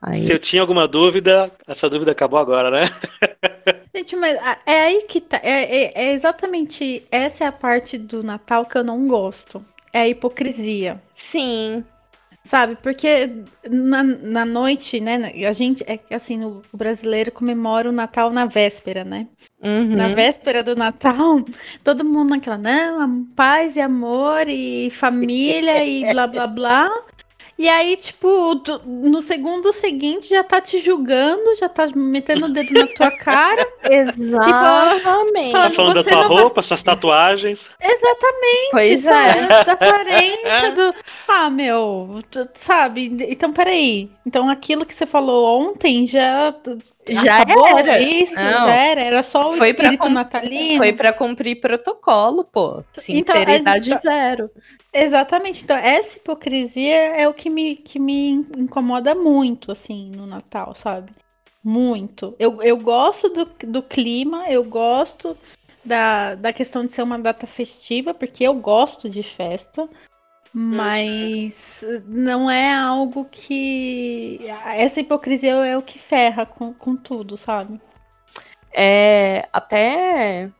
Aí... 0.00 0.24
Se 0.24 0.32
eu 0.32 0.38
tinha 0.38 0.62
alguma 0.62 0.88
dúvida, 0.88 1.50
essa 1.66 1.88
dúvida 1.90 2.12
acabou 2.12 2.38
agora, 2.38 2.70
né? 2.70 2.86
Gente, 3.94 4.16
mas 4.16 4.38
é 4.64 4.80
aí 4.80 5.02
que 5.02 5.20
tá. 5.20 5.38
É, 5.42 5.84
é, 5.84 5.92
é, 5.94 6.12
exatamente 6.12 7.04
essa 7.10 7.44
é 7.44 7.46
a 7.46 7.52
parte 7.52 7.98
do 7.98 8.22
Natal 8.22 8.64
que 8.64 8.78
eu 8.78 8.84
não 8.84 9.06
gosto. 9.06 9.64
É 9.92 10.00
a 10.00 10.08
hipocrisia. 10.08 11.02
Sim. 11.10 11.84
Sabe? 12.42 12.76
Porque 12.76 13.44
na, 13.68 14.02
na 14.02 14.44
noite, 14.46 15.00
né? 15.00 15.32
A 15.46 15.52
gente, 15.52 15.84
é 15.86 15.98
que 15.98 16.14
assim, 16.14 16.42
o 16.44 16.62
brasileiro 16.72 17.30
comemora 17.30 17.88
o 17.88 17.92
Natal 17.92 18.30
na 18.30 18.46
véspera, 18.46 19.04
né? 19.04 19.28
Uhum. 19.62 19.94
Na 19.94 20.08
véspera 20.08 20.62
do 20.62 20.74
Natal, 20.74 21.44
todo 21.84 22.04
mundo 22.04 22.30
naquela, 22.30 22.56
não, 22.56 23.24
paz 23.36 23.76
e 23.76 23.80
amor 23.80 24.48
e 24.48 24.90
família 24.90 25.84
e 25.84 26.02
blá 26.12 26.26
blá 26.26 26.46
blá. 26.46 26.90
E 27.60 27.68
aí, 27.68 27.94
tipo, 27.94 28.56
tu, 28.56 28.80
no 28.86 29.20
segundo 29.20 29.70
seguinte 29.70 30.30
já 30.30 30.42
tá 30.42 30.62
te 30.62 30.78
julgando, 30.80 31.54
já 31.56 31.68
tá 31.68 31.86
metendo 31.94 32.46
o 32.46 32.48
dedo 32.48 32.72
na 32.72 32.86
tua 32.86 33.10
cara. 33.10 33.68
Exatamente. 33.84 35.52
Tá 35.52 35.70
falando 35.70 35.96
da 35.96 36.02
tua 36.02 36.22
roupa, 36.22 36.54
vai... 36.54 36.64
suas 36.64 36.82
tatuagens. 36.82 37.68
Exatamente. 37.78 38.70
Pois 38.70 39.04
é. 39.04 39.46
Da 39.64 39.72
aparência 39.72 40.72
do. 40.72 40.94
Ah, 41.28 41.50
meu, 41.50 42.20
sabe? 42.54 43.14
Então, 43.28 43.52
peraí. 43.52 44.10
Então, 44.26 44.48
aquilo 44.48 44.86
que 44.86 44.94
você 44.94 45.04
falou 45.04 45.60
ontem 45.60 46.06
já. 46.06 46.54
Já 47.10 47.40
era. 47.40 48.00
Isso, 48.00 48.34
Não. 48.34 48.42
já 48.42 48.74
era. 48.74 49.00
Era 49.00 49.22
só 49.22 49.50
o 49.50 49.52
foi 49.52 49.70
espírito 49.70 50.08
natalino. 50.08 50.78
Foi 50.78 50.92
para 50.92 51.12
cumprir 51.12 51.60
protocolo, 51.60 52.44
pô. 52.44 52.80
Então, 52.80 52.84
Sinceridade 52.92 53.90
então, 53.90 54.02
zero. 54.02 54.50
Exatamente. 54.92 55.64
Então, 55.64 55.76
essa 55.76 56.16
hipocrisia 56.16 57.16
é 57.16 57.28
o 57.28 57.34
que 57.34 57.50
me, 57.50 57.76
que 57.76 57.98
me 57.98 58.30
incomoda 58.56 59.14
muito, 59.14 59.72
assim, 59.72 60.10
no 60.14 60.26
Natal, 60.26 60.74
sabe? 60.74 61.12
Muito. 61.62 62.34
Eu, 62.38 62.62
eu 62.62 62.76
gosto 62.76 63.28
do, 63.28 63.44
do 63.66 63.82
clima, 63.82 64.48
eu 64.48 64.64
gosto 64.64 65.36
da, 65.84 66.34
da 66.34 66.52
questão 66.52 66.84
de 66.84 66.92
ser 66.92 67.02
uma 67.02 67.18
data 67.18 67.46
festiva, 67.46 68.14
porque 68.14 68.44
eu 68.44 68.54
gosto 68.54 69.08
de 69.08 69.22
festa, 69.22 69.88
mas 70.52 71.82
uhum. 71.82 72.02
não 72.06 72.50
é 72.50 72.72
algo 72.72 73.24
que. 73.24 74.40
Essa 74.64 75.00
hipocrisia 75.00 75.52
é 75.52 75.76
o 75.76 75.82
que 75.82 75.98
ferra 75.98 76.44
com, 76.44 76.72
com 76.74 76.96
tudo, 76.96 77.36
sabe? 77.36 77.80
É. 78.72 79.48
Até. 79.52 80.50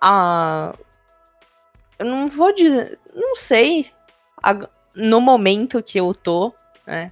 A. 0.00 0.74
Eu 1.98 2.06
não 2.06 2.28
vou 2.28 2.52
dizer 2.52 2.98
não 3.16 3.34
sei. 3.34 3.86
No 4.94 5.20
momento 5.20 5.82
que 5.82 5.98
eu 5.98 6.14
tô, 6.14 6.52
né? 6.86 7.10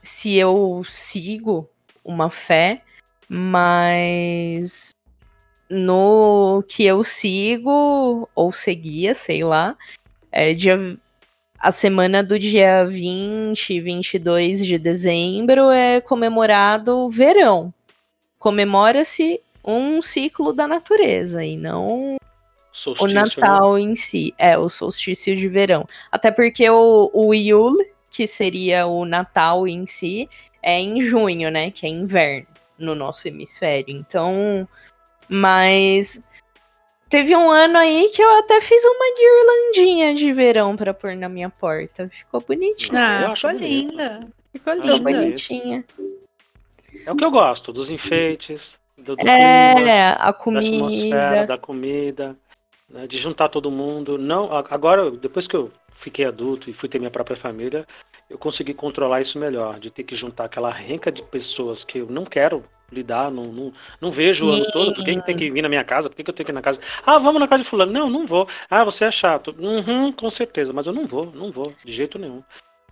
Se 0.00 0.34
eu 0.36 0.82
sigo 0.88 1.68
uma 2.02 2.30
fé, 2.30 2.82
mas 3.28 4.90
no 5.68 6.64
que 6.66 6.84
eu 6.84 7.04
sigo, 7.04 8.28
ou 8.34 8.52
seguia, 8.52 9.14
sei 9.14 9.44
lá, 9.44 9.76
é 10.30 10.52
dia, 10.52 10.96
a 11.58 11.72
semana 11.72 12.22
do 12.22 12.38
dia 12.38 12.84
20, 12.84 13.80
22 13.80 14.64
de 14.64 14.78
dezembro 14.78 15.70
é 15.70 16.00
comemorado 16.00 16.96
o 16.98 17.10
verão. 17.10 17.72
Comemora-se 18.38 19.40
um 19.64 20.00
ciclo 20.00 20.52
da 20.52 20.66
natureza 20.66 21.44
e 21.44 21.56
não 21.56 22.16
Solstício, 22.72 23.04
o 23.04 23.12
né? 23.12 23.20
Natal 23.20 23.74
né? 23.74 23.80
em 23.80 23.94
si. 23.94 24.34
É, 24.38 24.56
o 24.56 24.68
solstício 24.68 25.36
de 25.36 25.48
verão. 25.48 25.86
Até 26.10 26.30
porque 26.30 26.68
o, 26.70 27.10
o 27.12 27.34
Yule, 27.34 27.90
que 28.10 28.26
seria 28.26 28.86
o 28.86 29.04
Natal 29.04 29.66
em 29.66 29.84
si, 29.86 30.28
é 30.62 30.78
em 30.80 31.02
junho, 31.02 31.50
né? 31.50 31.70
Que 31.70 31.86
é 31.86 31.88
inverno 31.88 32.46
no 32.78 32.94
nosso 32.94 33.28
hemisfério. 33.28 33.94
Então. 33.94 34.66
Mas. 35.28 36.24
Teve 37.10 37.34
um 37.34 37.50
ano 37.50 37.76
aí 37.76 38.08
que 38.14 38.22
eu 38.22 38.38
até 38.38 38.60
fiz 38.60 38.82
uma 38.84 39.04
guirlandinha 39.16 40.14
de 40.14 40.32
verão 40.32 40.76
para 40.76 40.94
pôr 40.94 41.16
na 41.16 41.28
minha 41.28 41.50
porta. 41.50 42.08
Ficou 42.08 42.40
bonitinha. 42.40 43.26
Ah, 43.26 43.34
ficou 43.34 43.50
linda. 43.50 44.28
Ficou 44.52 44.74
linda. 44.74 44.96
Ficou 44.96 45.12
bonitinha. 45.12 45.84
É 47.04 47.10
o 47.10 47.16
que 47.16 47.24
eu 47.24 47.30
gosto, 47.32 47.72
dos 47.72 47.90
enfeites, 47.90 48.78
do, 48.96 49.16
do 49.16 49.28
é, 49.28 49.74
clima, 49.74 50.12
a 50.12 50.32
comida. 50.32 51.20
Da, 51.20 51.44
da 51.46 51.58
comida 51.58 52.36
né, 52.88 53.06
de 53.06 53.18
juntar 53.18 53.48
todo 53.48 53.70
mundo. 53.70 54.16
Não, 54.16 54.52
agora, 54.52 55.10
depois 55.10 55.48
que 55.48 55.56
eu 55.56 55.70
fiquei 56.00 56.24
adulto 56.24 56.70
e 56.70 56.72
fui 56.72 56.88
ter 56.88 56.98
minha 56.98 57.10
própria 57.10 57.36
família, 57.36 57.86
eu 58.28 58.38
consegui 58.38 58.72
controlar 58.72 59.20
isso 59.20 59.38
melhor, 59.38 59.78
de 59.78 59.90
ter 59.90 60.02
que 60.02 60.14
juntar 60.14 60.44
aquela 60.44 60.70
renca 60.70 61.12
de 61.12 61.22
pessoas 61.22 61.84
que 61.84 61.98
eu 61.98 62.06
não 62.06 62.24
quero 62.24 62.64
lidar, 62.90 63.30
não, 63.30 63.46
não, 63.46 63.72
não 64.00 64.10
vejo 64.10 64.46
Sim. 64.46 64.50
o 64.50 64.54
ano 64.54 64.72
todo, 64.72 64.94
por 64.94 65.04
que, 65.04 65.22
tem 65.22 65.36
que 65.36 65.50
vir 65.50 65.62
na 65.62 65.68
minha 65.68 65.84
casa, 65.84 66.08
por 66.08 66.16
que, 66.16 66.24
que 66.24 66.30
eu 66.30 66.34
tenho 66.34 66.46
que 66.46 66.52
ir 66.52 66.54
na 66.54 66.62
casa? 66.62 66.80
Ah, 67.04 67.18
vamos 67.18 67.40
na 67.40 67.46
casa 67.46 67.62
de 67.62 67.68
fulano. 67.68 67.92
Não, 67.92 68.10
não 68.10 68.26
vou. 68.26 68.48
Ah, 68.68 68.82
você 68.82 69.04
é 69.04 69.10
chato. 69.10 69.54
Uhum, 69.58 70.12
com 70.12 70.28
certeza, 70.30 70.72
mas 70.72 70.86
eu 70.86 70.92
não 70.92 71.06
vou, 71.06 71.26
não 71.32 71.52
vou, 71.52 71.72
de 71.84 71.92
jeito 71.92 72.18
nenhum. 72.18 72.42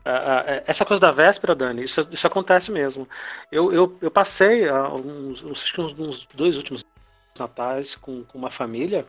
Ah, 0.05 0.44
ah, 0.47 0.62
essa 0.66 0.85
coisa 0.85 1.01
da 1.01 1.11
véspera, 1.11 1.55
Dani, 1.55 1.85
isso, 1.85 2.07
isso 2.11 2.27
acontece 2.27 2.71
mesmo. 2.71 3.09
Eu, 3.51 3.73
eu, 3.73 3.99
eu 4.01 4.11
passei 4.11 4.68
uh, 4.68 4.94
uns, 4.94 5.42
uns, 5.42 5.75
uns 5.99 6.27
dois 6.35 6.57
últimos 6.57 6.85
natais 7.38 7.94
com, 7.94 8.25
com 8.25 8.38
uma 8.38 8.51
família 8.51 9.05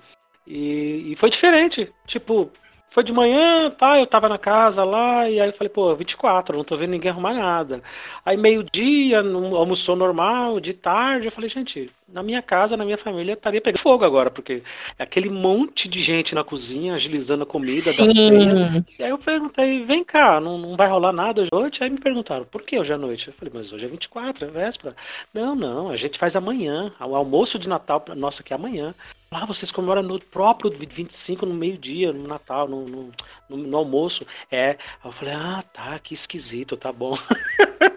e, 0.46 1.12
e, 1.12 1.16
foi 1.16 1.30
diferente. 1.30 1.92
Tipo, 2.06 2.52
foi 2.92 3.04
de 3.04 3.14
manhã, 3.14 3.70
tá? 3.72 4.00
Eu 4.00 4.08
tava 4.08 4.28
na 4.30 4.38
casa 4.38 4.84
lá, 4.84 5.30
e 5.30 5.40
aí 5.40 5.50
eu 5.50 5.54
falei, 5.54 5.70
pô, 5.70 5.96
24, 5.96 6.58
não 6.58 6.64
tô 6.64 6.76
vendo 6.78 6.92
ninguém 6.92 7.12
arrumar 7.12 7.34
nada. 7.34 7.82
Aí 8.26 8.38
meio-dia, 8.38 9.20
almoçou 9.20 9.96
normal, 9.96 10.60
de 10.60 10.74
tarde, 10.74 11.28
eu 11.28 11.32
falei, 11.32 11.50
gente, 11.50 11.90
na 12.12 12.24
minha 12.24 12.42
casa, 12.42 12.76
na 12.76 12.86
minha 12.86 12.98
família, 12.98 13.34
estaria 13.34 13.62
pegando 13.62 13.82
fogo 13.82 14.04
agora, 14.04 14.30
porque 14.30 14.64
é 14.98 15.04
aquele 15.04 15.30
monte 15.30 15.88
de 15.88 16.02
gente 16.02 16.36
na 16.36 16.44
cozinha, 16.44 16.96
agilizando 16.96 17.44
a 17.44 17.46
comida 17.46 17.70
Sim. 17.70 18.84
E 18.98 19.04
aí 19.04 19.10
eu 19.10 19.18
perguntei, 19.18 19.84
vem 19.86 20.04
cá, 20.04 20.40
não, 20.40 20.58
não 20.58 20.76
vai 20.76 20.88
rolar 20.88 21.14
nada 21.14 21.42
hoje 21.42 21.50
à 21.52 21.60
noite? 21.60 21.84
Aí 21.84 21.90
me 21.90 22.00
perguntaram, 22.00 22.46
por 22.46 22.62
que 22.64 22.80
hoje 22.80 22.94
à 22.94 22.98
noite? 22.98 23.28
Eu 23.28 23.34
falei, 23.34 23.54
mas 23.54 23.72
hoje 23.72 23.86
é 23.86 23.88
24, 23.88 24.46
é 24.46 24.48
véspera. 24.50 24.96
Não, 25.34 25.56
não, 25.56 25.90
a 25.90 25.96
gente 25.96 26.18
faz 26.18 26.36
amanhã. 26.36 26.92
O 27.00 27.16
almoço 27.16 27.60
de 27.60 27.70
Natal, 27.70 28.04
nossa, 28.16 28.44
que 28.44 28.54
é 28.54 28.56
amanhã. 28.56 28.94
Lá 29.32 29.44
ah, 29.44 29.46
vocês 29.46 29.70
comemoram 29.70 30.02
no 30.02 30.20
próprio 30.20 30.72
25, 30.72 31.46
no 31.46 31.54
meio-dia, 31.54 32.12
no 32.12 32.28
Natal, 32.28 32.68
no, 32.68 32.84
no, 32.86 33.12
no, 33.48 33.58
no, 33.58 33.78
almoço. 33.78 34.26
É. 34.52 34.76
Eu 35.06 35.12
falei, 35.12 35.36
ah, 35.36 35.64
tá, 35.72 36.00
que 36.00 36.16
esquisito, 36.16 36.76
tá 36.76 36.92
bom. 36.92 37.16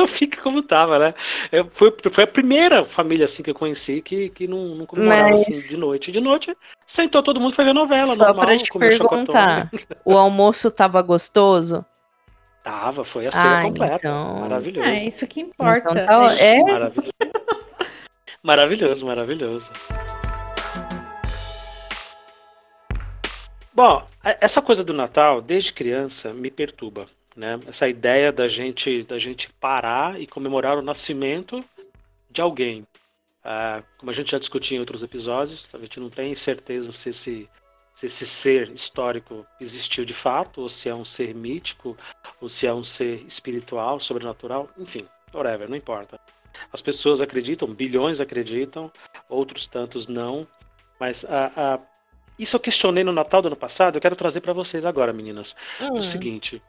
então 0.00 0.06
fica 0.08 0.40
como 0.42 0.62
tava, 0.62 0.98
né? 0.98 1.14
Eu, 1.52 1.70
foi, 1.74 1.94
foi 2.10 2.24
a 2.24 2.26
primeira 2.26 2.84
família 2.84 3.26
assim 3.26 3.42
que 3.42 3.50
eu 3.50 3.54
conheci 3.54 4.00
que, 4.00 4.30
que 4.30 4.46
não, 4.46 4.74
não 4.74 4.86
comemorava 4.86 5.30
Mas... 5.30 5.42
assim 5.42 5.74
de 5.74 5.76
noite. 5.76 6.12
De 6.12 6.20
noite, 6.20 6.56
sentou 6.86 7.22
todo 7.22 7.40
mundo 7.40 7.54
foi 7.54 7.64
ver 7.64 7.74
novela. 7.74 8.06
Só 8.06 8.24
normal, 8.24 8.46
pra 8.46 8.56
te 8.56 8.70
perguntar, 8.72 9.70
o 10.04 10.16
almoço 10.16 10.70
tava 10.70 11.00
gostoso? 11.02 11.84
Tava, 12.62 13.06
foi 13.06 13.26
a 13.26 13.30
ceia 13.32 13.58
ah, 13.58 13.62
completa. 13.62 13.96
Então... 13.96 14.40
Maravilhoso. 14.40 14.86
É 14.86 15.04
isso 15.04 15.26
que 15.26 15.40
importa. 15.40 15.98
Então, 15.98 16.26
tá, 16.26 16.34
é... 16.34 16.60
Maravilhoso. 16.62 17.10
maravilhoso, 18.44 19.06
maravilhoso. 19.06 19.70
Bom, 23.72 24.04
essa 24.22 24.60
coisa 24.60 24.84
do 24.84 24.92
Natal, 24.92 25.40
desde 25.40 25.72
criança, 25.72 26.34
me 26.34 26.50
perturba. 26.50 27.06
Né? 27.40 27.58
Essa 27.66 27.88
ideia 27.88 28.30
da 28.30 28.46
gente, 28.46 29.02
da 29.04 29.18
gente 29.18 29.50
parar 29.54 30.20
e 30.20 30.26
comemorar 30.26 30.76
o 30.76 30.82
nascimento 30.82 31.64
de 32.30 32.42
alguém. 32.42 32.86
Ah, 33.42 33.82
como 33.96 34.10
a 34.10 34.14
gente 34.14 34.32
já 34.32 34.38
discutiu 34.38 34.76
em 34.76 34.80
outros 34.80 35.02
episódios, 35.02 35.66
a 35.72 35.78
gente 35.78 35.98
não 35.98 36.10
tem 36.10 36.34
certeza 36.34 36.92
se 36.92 37.08
esse, 37.08 37.48
se 37.94 38.04
esse 38.04 38.26
ser 38.26 38.70
histórico 38.72 39.46
existiu 39.58 40.04
de 40.04 40.12
fato, 40.12 40.60
ou 40.60 40.68
se 40.68 40.90
é 40.90 40.94
um 40.94 41.02
ser 41.02 41.34
mítico, 41.34 41.96
ou 42.42 42.48
se 42.50 42.66
é 42.66 42.74
um 42.74 42.84
ser 42.84 43.24
espiritual, 43.26 43.98
sobrenatural, 44.00 44.68
enfim, 44.76 45.06
whatever, 45.32 45.66
não 45.66 45.78
importa. 45.78 46.20
As 46.70 46.82
pessoas 46.82 47.22
acreditam, 47.22 47.72
bilhões 47.72 48.20
acreditam, 48.20 48.92
outros 49.30 49.66
tantos 49.66 50.06
não, 50.06 50.46
mas 50.98 51.24
a, 51.24 51.46
a 51.56 51.80
isso 52.42 52.56
eu 52.56 52.60
questionei 52.60 53.04
no 53.04 53.12
Natal 53.12 53.42
do 53.42 53.48
ano 53.48 53.56
passado, 53.56 53.96
eu 53.96 54.00
quero 54.00 54.16
trazer 54.16 54.40
para 54.40 54.52
vocês 54.52 54.84
agora, 54.84 55.12
meninas. 55.12 55.54
Uhum. 55.80 55.98
O 55.98 56.02
seguinte, 56.02 56.62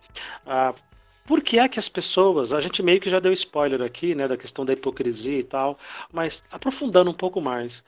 uh, 0.45 0.77
por 1.25 1.41
que 1.41 1.59
é 1.59 1.69
que 1.69 1.79
as 1.79 1.87
pessoas, 1.87 2.51
a 2.51 2.59
gente 2.59 2.83
meio 2.83 2.99
que 2.99 3.09
já 3.09 3.19
deu 3.19 3.31
spoiler 3.31 3.81
aqui, 3.81 4.13
né, 4.13 4.27
da 4.27 4.35
questão 4.35 4.65
da 4.65 4.73
hipocrisia 4.73 5.39
e 5.39 5.43
tal, 5.43 5.79
mas 6.11 6.43
aprofundando 6.51 7.09
um 7.09 7.13
pouco 7.13 7.39
mais, 7.39 7.83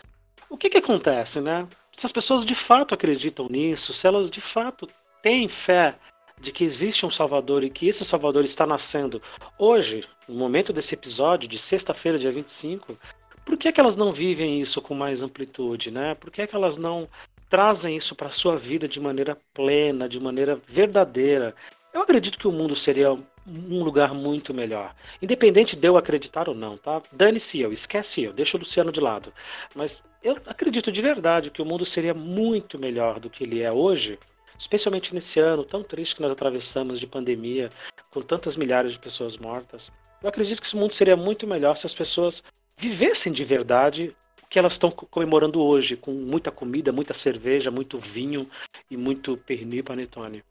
o 0.50 0.58
que 0.58 0.69
que 0.69 0.78
acontece, 0.78 1.41
né? 1.41 1.67
Se 1.93 2.06
as 2.06 2.12
pessoas 2.12 2.46
de 2.46 2.56
fato 2.56 2.93
acreditam 2.93 3.48
nisso, 3.50 3.93
se 3.93 4.08
elas 4.08 4.30
de 4.30 4.39
fato 4.39 4.88
têm 5.22 5.50
fé 5.50 5.96
de 6.39 6.52
que 6.52 6.63
existe 6.63 7.06
um 7.06 7.12
Salvador 7.12 7.63
e 7.63 7.69
que 7.69 7.88
esse 7.88 8.04
Salvador 8.04 8.43
está 8.43 8.65
nascendo 8.65 9.22
hoje, 9.58 10.04
no 10.28 10.36
momento 10.36 10.72
desse 10.74 10.93
episódio, 10.93 11.48
de 11.48 11.58
sexta-feira, 11.58 12.19
dia 12.19 12.32
25, 12.32 12.98
por 13.46 13.58
que, 13.58 13.72
que 13.72 13.80
elas 13.80 13.96
não 13.96 14.13
vivem 14.13 14.62
isso 14.62 14.82
com 14.82 14.93
mais 14.93 15.22
amplitude, 15.22 15.91
né? 15.91 16.15
Por 16.15 16.32
que, 16.32 16.46
que 16.48 16.56
elas 16.56 16.78
não 16.78 17.10
trazem 17.54 17.96
isso 17.96 18.16
para 18.16 18.30
a 18.30 18.32
sua 18.32 18.58
vida 18.58 18.88
de 18.88 19.00
maneira 19.00 19.38
plena, 19.54 20.10
de 20.10 20.20
maneira 20.20 20.60
verdadeira. 20.68 21.54
Eu 21.94 22.02
acredito 22.02 22.39
que 22.39 22.48
o 22.48 22.52
mundo 22.52 22.76
seria 22.76 23.12
um 23.13 23.84
lugar 23.84 24.12
muito 24.12 24.52
melhor. 24.56 24.96
Independente 25.22 25.76
de 25.76 25.88
eu 25.88 25.96
acreditar 25.96 26.50
ou 26.50 26.56
não, 26.56 26.78
tá? 26.78 27.00
Dane-se 27.12 27.62
eu, 27.62 27.72
esquece 27.72 28.24
eu, 28.24 28.34
deixa 28.34 28.58
o 28.58 28.60
Luciano 28.60 28.92
de 28.92 29.00
lado. 29.00 29.32
Mas 29.76 30.04
eu 30.24 30.36
acredito 30.48 30.92
de 30.92 31.00
verdade 31.00 31.52
que 31.52 31.62
o 31.62 31.66
mundo 31.66 31.86
seria 31.86 32.16
muito 32.16 32.80
melhor 32.80 33.20
do 33.20 33.30
que 33.30 33.44
ele 33.44 33.62
é 33.62 33.72
hoje, 33.72 34.18
especialmente 34.58 35.13
nesse 35.13 35.39
ano 35.39 35.63
tão 35.63 35.84
triste 35.84 36.16
que 36.16 36.24
nós 36.24 36.32
atravessamos 36.32 37.00
de 37.00 37.06
pandemia, 37.06 37.70
com 38.10 38.24
tantas 38.24 38.56
milhares 38.56 38.94
de 38.94 39.00
pessoas 39.00 39.38
mortas. 39.38 39.92
Eu 40.24 40.30
acredito 40.30 40.60
que 40.60 40.66
esse 40.66 40.76
mundo 40.76 40.96
seria 40.96 41.16
muito 41.16 41.46
melhor 41.46 41.78
se 41.78 41.86
as 41.86 41.94
pessoas 41.94 42.42
vivessem 42.80 43.32
de 43.32 43.46
verdade 43.46 44.16
que 44.54 44.60
elas 44.60 44.74
estão 44.74 44.92
comemorando 44.92 45.60
hoje, 45.60 45.98
com 45.98 46.12
muita 46.12 46.52
comida, 46.52 46.92
muita 46.92 47.12
cerveja, 47.12 47.72
muito 47.72 47.98
vinho 47.98 48.48
e 48.88 48.96
muito 48.96 49.36
pernil 49.36 49.80
e 49.80 49.84
panetone. 49.84 50.44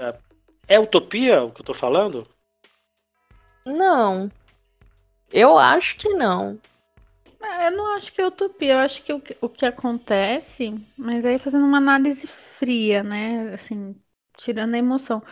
É, 0.00 0.18
é 0.66 0.80
utopia 0.80 1.44
o 1.44 1.52
que 1.52 1.60
eu 1.60 1.64
tô 1.64 1.72
falando? 1.72 2.26
Não. 3.64 4.28
Eu 5.32 5.56
acho 5.56 5.96
que 5.96 6.08
não. 6.08 6.58
Ah, 7.40 7.66
eu 7.66 7.70
não 7.70 7.94
acho 7.94 8.12
que 8.12 8.20
é 8.20 8.26
utopia, 8.26 8.72
eu 8.72 8.78
acho 8.78 9.00
que 9.04 9.12
o, 9.12 9.20
que 9.20 9.36
o 9.40 9.48
que 9.48 9.64
acontece, 9.64 10.74
mas 10.98 11.24
aí 11.24 11.38
fazendo 11.38 11.66
uma 11.66 11.78
análise 11.78 12.26
fria, 12.26 13.04
né? 13.04 13.54
Assim, 13.54 13.94
tirando 14.36 14.74
a 14.74 14.78
emoção. 14.78 15.22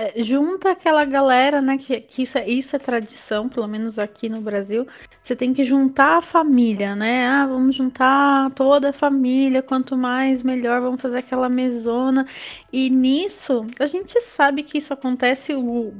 É, 0.00 0.22
junta 0.22 0.70
aquela 0.70 1.04
galera, 1.04 1.60
né? 1.60 1.76
Que, 1.76 2.00
que 2.00 2.22
isso, 2.22 2.38
é, 2.38 2.48
isso 2.48 2.74
é 2.74 2.78
tradição, 2.78 3.50
pelo 3.50 3.68
menos 3.68 3.98
aqui 3.98 4.30
no 4.30 4.40
Brasil. 4.40 4.86
Você 5.22 5.36
tem 5.36 5.52
que 5.52 5.62
juntar 5.62 6.16
a 6.16 6.22
família, 6.22 6.96
né? 6.96 7.26
Ah, 7.26 7.46
vamos 7.46 7.76
juntar 7.76 8.50
toda 8.52 8.88
a 8.88 8.92
família, 8.94 9.62
quanto 9.62 9.98
mais 9.98 10.42
melhor, 10.42 10.80
vamos 10.80 11.02
fazer 11.02 11.18
aquela 11.18 11.50
mesona. 11.50 12.26
E 12.72 12.88
nisso, 12.88 13.66
a 13.78 13.84
gente 13.86 14.18
sabe 14.22 14.62
que 14.62 14.78
isso 14.78 14.94
acontece 14.94 15.54
o, 15.54 15.92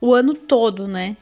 o 0.00 0.12
ano 0.12 0.34
todo, 0.34 0.88
né? 0.88 1.16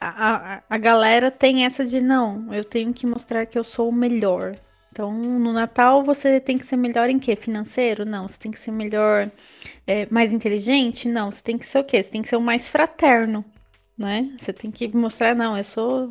A, 0.00 0.54
a, 0.56 0.62
a 0.70 0.78
galera 0.78 1.30
tem 1.30 1.66
essa 1.66 1.84
de 1.84 2.00
não, 2.00 2.54
eu 2.54 2.64
tenho 2.64 2.94
que 2.94 3.06
mostrar 3.06 3.44
que 3.44 3.58
eu 3.58 3.64
sou 3.64 3.90
o 3.90 3.92
melhor. 3.92 4.56
Então, 4.90 5.12
no 5.12 5.52
Natal 5.52 6.02
você 6.02 6.40
tem 6.40 6.58
que 6.58 6.66
ser 6.66 6.76
melhor 6.76 7.08
em 7.08 7.18
quê? 7.18 7.36
Financeiro? 7.36 8.04
Não. 8.04 8.28
Você 8.28 8.38
tem 8.38 8.50
que 8.50 8.58
ser 8.58 8.72
melhor, 8.72 9.30
é, 9.86 10.06
mais 10.10 10.32
inteligente? 10.32 11.08
Não. 11.08 11.30
Você 11.30 11.42
tem 11.42 11.58
que 11.58 11.66
ser 11.66 11.78
o 11.78 11.84
quê? 11.84 12.02
Você 12.02 12.10
tem 12.10 12.22
que 12.22 12.28
ser 12.28 12.36
o 12.36 12.40
mais 12.40 12.68
fraterno, 12.68 13.44
né? 13.96 14.30
Você 14.38 14.52
tem 14.52 14.70
que 14.70 14.88
mostrar, 14.96 15.34
não, 15.34 15.56
eu 15.56 15.64
sou, 15.64 16.08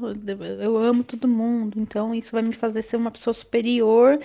eu 0.60 0.78
amo 0.78 1.04
todo 1.04 1.28
mundo. 1.28 1.80
Então, 1.80 2.14
isso 2.14 2.32
vai 2.32 2.42
me 2.42 2.54
fazer 2.54 2.82
ser 2.82 2.98
uma 2.98 3.12
pessoa 3.12 3.34
superior, 3.34 4.20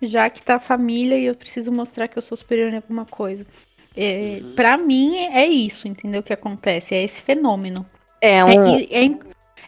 já 0.00 0.30
que 0.30 0.42
tá 0.42 0.56
a 0.56 0.60
família 0.60 1.18
e 1.18 1.26
eu 1.26 1.34
preciso 1.34 1.72
mostrar 1.72 2.08
que 2.08 2.16
eu 2.16 2.22
sou 2.22 2.36
superior 2.36 2.72
em 2.72 2.76
alguma 2.76 3.04
coisa. 3.04 3.46
É, 3.96 4.40
uhum. 4.42 4.54
Para 4.54 4.76
mim 4.76 5.16
é 5.16 5.46
isso, 5.46 5.88
entendeu? 5.88 6.20
O 6.20 6.24
que 6.24 6.32
acontece 6.32 6.94
é 6.94 7.02
esse 7.02 7.22
fenômeno. 7.22 7.86
É, 8.20 8.44
um... 8.44 8.48
é, 8.48 8.82
é, 8.82 9.18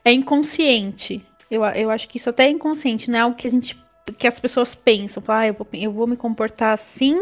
é 0.04 0.12
inconsciente. 0.12 1.24
Eu, 1.50 1.64
eu 1.64 1.90
acho 1.90 2.06
que 2.08 2.18
isso 2.18 2.28
até 2.28 2.44
é 2.44 2.50
inconsciente, 2.50 3.10
não 3.10 3.18
é 3.18 3.22
algo 3.22 3.36
que 3.36 3.46
a 3.46 3.50
gente 3.50 3.74
que 4.16 4.26
as 4.26 4.38
pessoas 4.40 4.74
pensam, 4.74 5.22
ah, 5.28 5.46
eu 5.46 5.54
vou, 5.54 5.66
eu 5.72 5.92
vou 5.92 6.06
me 6.06 6.16
comportar 6.16 6.74
assim 6.74 7.20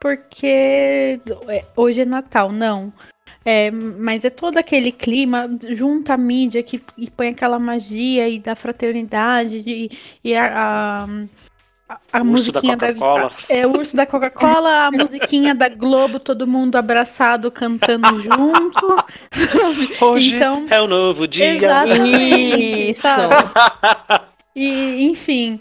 porque 0.00 1.20
é, 1.48 1.64
hoje 1.76 2.00
é 2.00 2.04
Natal. 2.04 2.50
Não. 2.50 2.92
É, 3.44 3.70
mas 3.70 4.24
é 4.24 4.30
todo 4.30 4.58
aquele 4.58 4.90
clima, 4.90 5.48
junta 5.70 6.14
a 6.14 6.16
mídia 6.16 6.62
que 6.62 6.78
põe 7.16 7.28
aquela 7.28 7.58
magia 7.58 8.28
e 8.28 8.38
da 8.38 8.54
fraternidade 8.54 9.62
e, 9.66 9.90
e 10.22 10.34
a, 10.34 11.06
a, 11.88 11.98
a 12.12 12.22
musiquinha 12.22 12.76
da, 12.76 12.92
da 12.92 13.30
é 13.48 13.66
o 13.66 13.78
urso 13.78 13.96
da 13.96 14.04
Coca-Cola, 14.04 14.86
a 14.86 14.90
musiquinha 14.90 15.54
da 15.54 15.70
Globo, 15.70 16.20
todo 16.20 16.46
mundo 16.46 16.76
abraçado 16.76 17.50
cantando 17.50 18.20
junto. 18.20 19.04
Hoje 20.04 20.34
então, 20.34 20.66
é 20.68 20.80
o 20.80 20.86
novo 20.86 21.26
dia. 21.26 21.54
Exatamente, 21.54 22.90
Isso. 22.90 23.08
E, 24.54 25.04
enfim, 25.04 25.58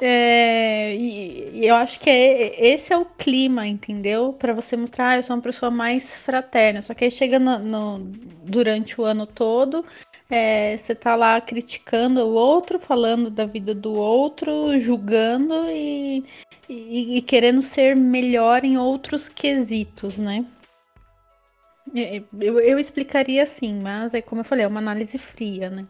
é, 0.00 0.94
e, 0.94 1.60
e, 1.60 1.66
eu 1.66 1.74
acho 1.74 1.98
que 1.98 2.08
é, 2.08 2.68
esse 2.72 2.92
é 2.92 2.96
o 2.96 3.04
clima, 3.04 3.66
entendeu? 3.66 4.32
Para 4.32 4.52
você 4.52 4.76
mostrar, 4.76 5.10
ah, 5.10 5.16
eu 5.16 5.22
sou 5.22 5.34
uma 5.34 5.42
pessoa 5.42 5.70
mais 5.70 6.16
fraterna. 6.16 6.82
Só 6.82 6.94
que 6.94 7.04
aí 7.04 7.10
chega 7.10 7.38
no, 7.38 7.58
no, 7.58 7.98
durante 8.44 9.00
o 9.00 9.04
ano 9.04 9.26
todo, 9.26 9.84
é, 10.30 10.76
você 10.76 10.94
tá 10.94 11.16
lá 11.16 11.40
criticando 11.40 12.20
o 12.20 12.34
outro, 12.34 12.78
falando 12.78 13.28
da 13.28 13.44
vida 13.44 13.74
do 13.74 13.92
outro, 13.94 14.78
julgando 14.78 15.54
e, 15.70 16.24
e, 16.68 17.18
e 17.18 17.22
querendo 17.22 17.60
ser 17.60 17.96
melhor 17.96 18.64
em 18.64 18.78
outros 18.78 19.28
quesitos, 19.28 20.16
né? 20.16 20.44
Eu, 22.40 22.60
eu 22.60 22.78
explicaria 22.78 23.42
assim, 23.42 23.80
mas 23.80 24.12
é 24.14 24.20
como 24.20 24.42
eu 24.42 24.44
falei, 24.44 24.64
é 24.64 24.68
uma 24.68 24.80
análise 24.80 25.18
fria, 25.18 25.70
né? 25.70 25.86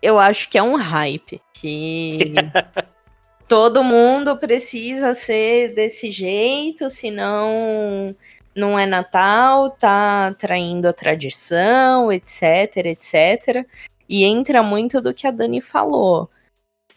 Eu 0.00 0.18
acho 0.18 0.48
que 0.48 0.58
é 0.58 0.62
um 0.62 0.76
hype 0.76 1.40
que 1.54 2.34
todo 3.48 3.82
mundo 3.82 4.36
precisa 4.36 5.14
ser 5.14 5.74
desse 5.74 6.12
jeito, 6.12 6.90
senão 6.90 8.14
não 8.54 8.78
é 8.78 8.84
Natal, 8.84 9.70
tá 9.70 10.34
traindo 10.38 10.86
a 10.86 10.92
tradição, 10.92 12.12
etc, 12.12 12.76
etc. 12.76 13.66
E 14.08 14.24
entra 14.24 14.62
muito 14.62 15.00
do 15.00 15.14
que 15.14 15.26
a 15.26 15.30
Dani 15.30 15.60
falou. 15.60 16.28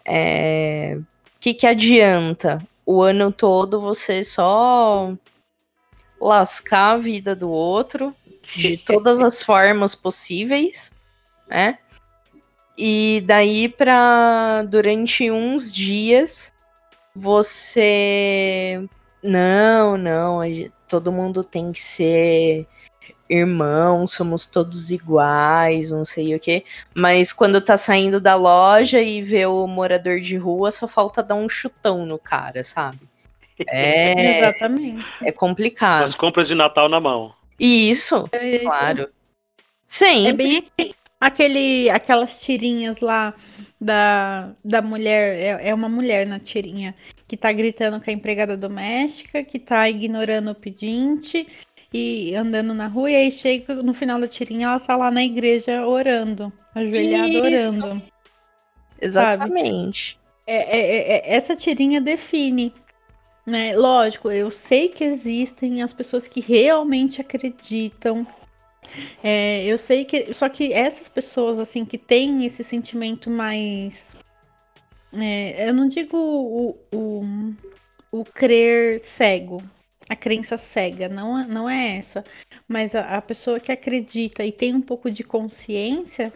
É... 0.05 0.99
Que, 1.39 1.53
que 1.53 1.65
adianta 1.65 2.59
o 2.85 3.01
ano 3.01 3.31
todo 3.31 3.79
você 3.79 4.23
só 4.23 5.13
lascar 6.19 6.95
a 6.95 6.97
vida 6.97 7.35
do 7.35 7.49
outro 7.49 8.13
de 8.55 8.77
todas 8.77 9.19
as 9.19 9.41
formas 9.41 9.95
possíveis, 9.95 10.91
né? 11.47 11.79
E 12.83 13.21
daí 13.27 13.69
para 13.69 14.63
durante 14.63 15.29
uns 15.29 15.71
dias 15.71 16.51
você 17.15 18.83
não, 19.21 19.95
não, 19.95 20.39
todo 20.89 21.11
mundo 21.11 21.43
tem 21.43 21.71
que 21.71 21.79
ser 21.79 22.65
irmão, 23.29 24.07
somos 24.07 24.47
todos 24.47 24.89
iguais, 24.89 25.91
não 25.91 26.03
sei 26.03 26.33
o 26.33 26.39
que. 26.39 26.65
Mas 26.91 27.31
quando 27.31 27.61
tá 27.61 27.77
saindo 27.77 28.19
da 28.19 28.33
loja 28.33 28.99
e 28.99 29.21
vê 29.21 29.45
o 29.45 29.67
morador 29.67 30.19
de 30.19 30.35
rua, 30.35 30.71
só 30.71 30.87
falta 30.87 31.21
dar 31.21 31.35
um 31.35 31.47
chutão 31.47 32.03
no 32.03 32.17
cara, 32.17 32.63
sabe? 32.63 32.99
É, 33.67 34.39
Exatamente. 34.39 35.05
É 35.21 35.31
complicado. 35.31 36.05
As 36.05 36.15
compras 36.15 36.47
de 36.47 36.55
Natal 36.55 36.89
na 36.89 36.99
mão. 36.99 37.31
Isso, 37.59 38.27
é 38.31 38.57
claro. 38.57 39.07
Sim. 39.85 40.27
É 40.27 40.33
bem 40.33 40.67
Aquele, 41.21 41.87
aquelas 41.91 42.41
tirinhas 42.41 42.99
lá 42.99 43.35
da, 43.79 44.55
da 44.65 44.81
mulher, 44.81 45.37
é, 45.39 45.69
é 45.69 45.73
uma 45.73 45.87
mulher 45.87 46.25
na 46.25 46.39
tirinha, 46.39 46.95
que 47.27 47.37
tá 47.37 47.51
gritando 47.51 48.01
com 48.01 48.09
a 48.09 48.13
empregada 48.13 48.57
doméstica, 48.57 49.43
que 49.43 49.59
tá 49.59 49.87
ignorando 49.87 50.49
o 50.49 50.55
pedinte 50.55 51.47
e 51.93 52.33
andando 52.33 52.73
na 52.73 52.87
rua, 52.87 53.11
e 53.11 53.15
aí 53.15 53.31
chega 53.31 53.75
no 53.75 53.93
final 53.93 54.19
da 54.19 54.27
tirinha, 54.27 54.65
ela 54.65 54.79
tá 54.79 54.95
lá 54.97 55.11
na 55.11 55.23
igreja 55.23 55.85
orando, 55.85 56.51
ajoelhada 56.73 57.27
Isso. 57.27 57.79
orando. 57.79 58.01
Exatamente. 58.99 60.19
É, 60.47 60.55
é, 60.55 60.79
é, 60.79 61.17
é, 61.17 61.35
essa 61.35 61.55
tirinha 61.55 62.01
define. 62.01 62.73
Né? 63.45 63.75
Lógico, 63.75 64.31
eu 64.31 64.49
sei 64.49 64.89
que 64.89 65.03
existem 65.03 65.83
as 65.83 65.93
pessoas 65.93 66.27
que 66.27 66.39
realmente 66.39 67.21
acreditam 67.21 68.25
é, 69.23 69.65
eu 69.65 69.77
sei 69.77 70.05
que. 70.05 70.33
Só 70.33 70.49
que 70.49 70.73
essas 70.73 71.09
pessoas, 71.09 71.59
assim, 71.59 71.85
que 71.85 71.97
têm 71.97 72.45
esse 72.45 72.63
sentimento 72.63 73.29
mais. 73.29 74.15
É, 75.13 75.69
eu 75.69 75.73
não 75.73 75.87
digo 75.87 76.17
o, 76.17 76.77
o, 76.93 77.53
o 78.11 78.23
crer 78.23 78.99
cego, 78.99 79.61
a 80.09 80.15
crença 80.15 80.57
cega, 80.57 81.09
não, 81.09 81.45
não 81.47 81.69
é 81.69 81.97
essa. 81.97 82.23
Mas 82.67 82.95
a, 82.95 83.17
a 83.17 83.21
pessoa 83.21 83.59
que 83.59 83.71
acredita 83.71 84.43
e 84.43 84.51
tem 84.51 84.73
um 84.73 84.81
pouco 84.81 85.11
de 85.11 85.23
consciência, 85.23 86.31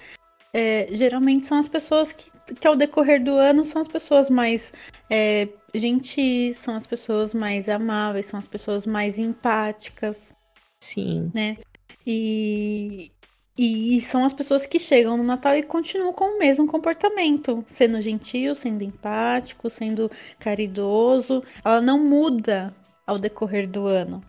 é, 0.53 0.87
geralmente 0.91 1.47
são 1.47 1.57
as 1.57 1.67
pessoas 1.67 2.13
que, 2.13 2.31
que, 2.59 2.67
ao 2.67 2.75
decorrer 2.75 3.23
do 3.23 3.35
ano, 3.35 3.65
são 3.65 3.81
as 3.81 3.87
pessoas 3.87 4.29
mais 4.29 4.71
é, 5.09 5.49
gentis, 5.73 6.57
são 6.57 6.75
as 6.75 6.87
pessoas 6.87 7.33
mais 7.33 7.67
amáveis, 7.67 8.27
são 8.27 8.39
as 8.39 8.47
pessoas 8.47 8.87
mais 8.87 9.19
empáticas. 9.19 10.33
Sim. 10.81 11.31
Né? 11.33 11.57
E, 12.05 13.11
e 13.57 13.99
são 14.01 14.25
as 14.25 14.33
pessoas 14.33 14.65
que 14.65 14.79
chegam 14.79 15.17
no 15.17 15.23
Natal 15.23 15.55
e 15.55 15.63
continuam 15.63 16.13
com 16.13 16.35
o 16.35 16.39
mesmo 16.39 16.67
comportamento, 16.67 17.63
sendo 17.67 18.01
gentil, 18.01 18.53
sendo 18.53 18.83
empático, 18.83 19.69
sendo 19.69 20.11
caridoso. 20.39 21.43
Ela 21.63 21.81
não 21.81 21.97
muda 21.99 22.73
ao 23.07 23.17
decorrer 23.17 23.67
do 23.67 23.87
ano, 23.87 24.23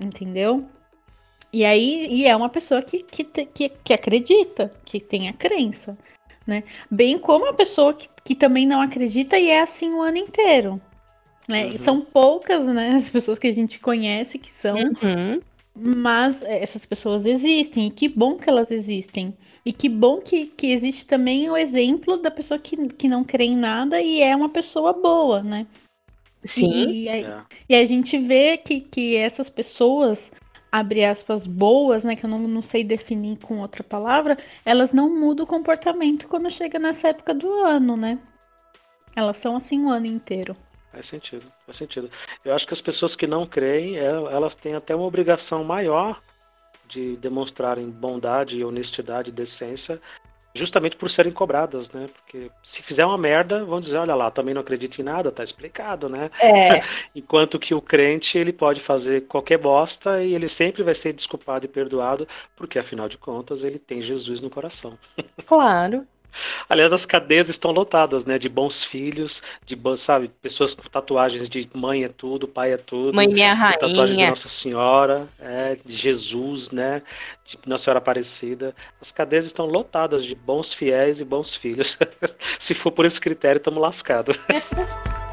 entendeu? 0.00 0.66
E 1.52 1.64
aí, 1.64 2.08
e 2.10 2.26
é 2.26 2.34
uma 2.34 2.48
pessoa 2.48 2.82
que, 2.82 3.02
que, 3.02 3.22
que, 3.22 3.68
que 3.68 3.94
acredita, 3.94 4.72
que 4.84 4.98
tem 4.98 5.28
a 5.28 5.32
crença, 5.32 5.96
né? 6.44 6.64
Bem 6.90 7.16
como 7.16 7.48
a 7.48 7.54
pessoa 7.54 7.94
que, 7.94 8.08
que 8.24 8.34
também 8.34 8.66
não 8.66 8.80
acredita 8.80 9.38
e 9.38 9.50
é 9.50 9.60
assim 9.60 9.90
o 9.90 10.02
ano 10.02 10.16
inteiro. 10.16 10.80
Né? 11.46 11.66
Uhum. 11.66 11.78
São 11.78 12.00
poucas, 12.00 12.66
né, 12.66 12.96
as 12.96 13.10
pessoas 13.10 13.38
que 13.38 13.46
a 13.46 13.54
gente 13.54 13.78
conhece 13.78 14.38
que 14.38 14.50
são. 14.50 14.76
Uhum. 14.76 15.40
Mas 15.76 16.42
é, 16.42 16.62
essas 16.62 16.86
pessoas 16.86 17.26
existem, 17.26 17.88
e 17.88 17.90
que 17.90 18.08
bom 18.08 18.36
que 18.36 18.48
elas 18.48 18.70
existem. 18.70 19.36
E 19.64 19.72
que 19.72 19.88
bom 19.88 20.20
que, 20.20 20.46
que 20.46 20.68
existe 20.68 21.04
também 21.04 21.50
o 21.50 21.56
exemplo 21.56 22.16
da 22.16 22.30
pessoa 22.30 22.58
que, 22.58 22.76
que 22.88 23.08
não 23.08 23.24
crê 23.24 23.44
em 23.44 23.56
nada 23.56 24.00
e 24.00 24.22
é 24.22 24.36
uma 24.36 24.48
pessoa 24.48 24.92
boa, 24.92 25.42
né? 25.42 25.66
Sim. 26.44 26.70
E, 26.72 27.04
e, 27.04 27.08
a, 27.08 27.46
e 27.68 27.74
a 27.74 27.84
gente 27.86 28.18
vê 28.18 28.56
que, 28.56 28.80
que 28.82 29.16
essas 29.16 29.50
pessoas, 29.50 30.30
abre 30.70 31.04
aspas, 31.04 31.46
boas, 31.46 32.04
né? 32.04 32.14
Que 32.14 32.24
eu 32.24 32.30
não, 32.30 32.38
não 32.40 32.62
sei 32.62 32.84
definir 32.84 33.38
com 33.38 33.60
outra 33.60 33.82
palavra, 33.82 34.38
elas 34.64 34.92
não 34.92 35.08
mudam 35.18 35.44
o 35.44 35.48
comportamento 35.48 36.28
quando 36.28 36.50
chega 36.50 36.78
nessa 36.78 37.08
época 37.08 37.34
do 37.34 37.50
ano, 37.64 37.96
né? 37.96 38.18
Elas 39.16 39.38
são 39.38 39.56
assim 39.56 39.84
o 39.84 39.88
ano 39.88 40.06
inteiro. 40.06 40.54
Faz 40.94 41.06
sentido, 41.06 41.46
faz 41.66 41.76
sentido. 41.76 42.10
Eu 42.44 42.54
acho 42.54 42.66
que 42.66 42.72
as 42.72 42.80
pessoas 42.80 43.16
que 43.16 43.26
não 43.26 43.46
creem, 43.46 43.98
é, 43.98 44.06
elas 44.06 44.54
têm 44.54 44.74
até 44.74 44.94
uma 44.94 45.06
obrigação 45.06 45.64
maior 45.64 46.20
de 46.86 47.16
demonstrarem 47.16 47.90
bondade, 47.90 48.64
honestidade, 48.64 49.32
decência, 49.32 50.00
justamente 50.54 50.94
por 50.94 51.10
serem 51.10 51.32
cobradas, 51.32 51.90
né? 51.90 52.06
Porque 52.06 52.48
se 52.62 52.80
fizer 52.80 53.04
uma 53.04 53.18
merda, 53.18 53.64
vão 53.64 53.80
dizer, 53.80 53.98
olha 53.98 54.14
lá, 54.14 54.30
também 54.30 54.54
não 54.54 54.60
acredito 54.60 55.00
em 55.00 55.04
nada, 55.04 55.32
tá 55.32 55.42
explicado, 55.42 56.08
né? 56.08 56.30
É. 56.40 56.80
Enquanto 57.14 57.58
que 57.58 57.74
o 57.74 57.82
crente, 57.82 58.38
ele 58.38 58.52
pode 58.52 58.80
fazer 58.80 59.26
qualquer 59.26 59.58
bosta 59.58 60.22
e 60.22 60.32
ele 60.32 60.48
sempre 60.48 60.84
vai 60.84 60.94
ser 60.94 61.12
desculpado 61.12 61.64
e 61.64 61.68
perdoado, 61.68 62.28
porque 62.54 62.78
afinal 62.78 63.08
de 63.08 63.18
contas 63.18 63.64
ele 63.64 63.80
tem 63.80 64.00
Jesus 64.00 64.40
no 64.40 64.48
coração. 64.48 64.96
Claro. 65.44 66.06
Aliás, 66.68 66.92
as 66.92 67.04
cadeias 67.04 67.48
estão 67.48 67.70
lotadas, 67.70 68.24
né? 68.24 68.38
De 68.38 68.48
bons 68.48 68.82
filhos, 68.82 69.42
de 69.64 69.78
sabe, 69.96 70.30
pessoas 70.40 70.74
com 70.74 70.82
tatuagens 70.82 71.48
de 71.48 71.68
mãe 71.74 72.04
é 72.04 72.08
tudo, 72.08 72.48
pai 72.48 72.72
é 72.72 72.76
tudo. 72.76 73.14
Mãe 73.14 73.28
minha 73.28 73.54
rainha. 73.54 73.78
Tatuagem 73.78 74.16
de 74.16 74.26
Nossa 74.26 74.48
Senhora, 74.48 75.28
é, 75.38 75.76
de 75.84 75.92
Jesus, 75.92 76.70
né? 76.70 77.02
De 77.46 77.58
Nossa 77.66 77.84
Senhora 77.84 77.98
Aparecida. 77.98 78.74
As 79.00 79.12
cadeias 79.12 79.44
estão 79.44 79.66
lotadas 79.66 80.24
de 80.24 80.34
bons 80.34 80.72
fiéis 80.72 81.20
e 81.20 81.24
bons 81.24 81.54
filhos. 81.54 81.96
Se 82.58 82.74
for 82.74 82.90
por 82.90 83.04
esse 83.04 83.20
critério, 83.20 83.58
estamos 83.58 83.80
lascados. 83.80 84.36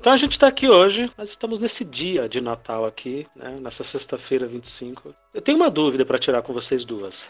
Então 0.00 0.12
a 0.12 0.16
gente 0.16 0.32
está 0.32 0.46
aqui 0.46 0.68
hoje, 0.68 1.10
nós 1.18 1.30
estamos 1.30 1.58
nesse 1.58 1.84
dia 1.84 2.28
de 2.28 2.40
Natal 2.40 2.86
aqui, 2.86 3.26
né, 3.34 3.58
nessa 3.60 3.82
sexta-feira 3.82 4.46
25. 4.46 5.12
Eu 5.34 5.42
tenho 5.42 5.58
uma 5.58 5.68
dúvida 5.68 6.04
para 6.04 6.18
tirar 6.18 6.42
com 6.42 6.52
vocês 6.52 6.84
duas. 6.84 7.26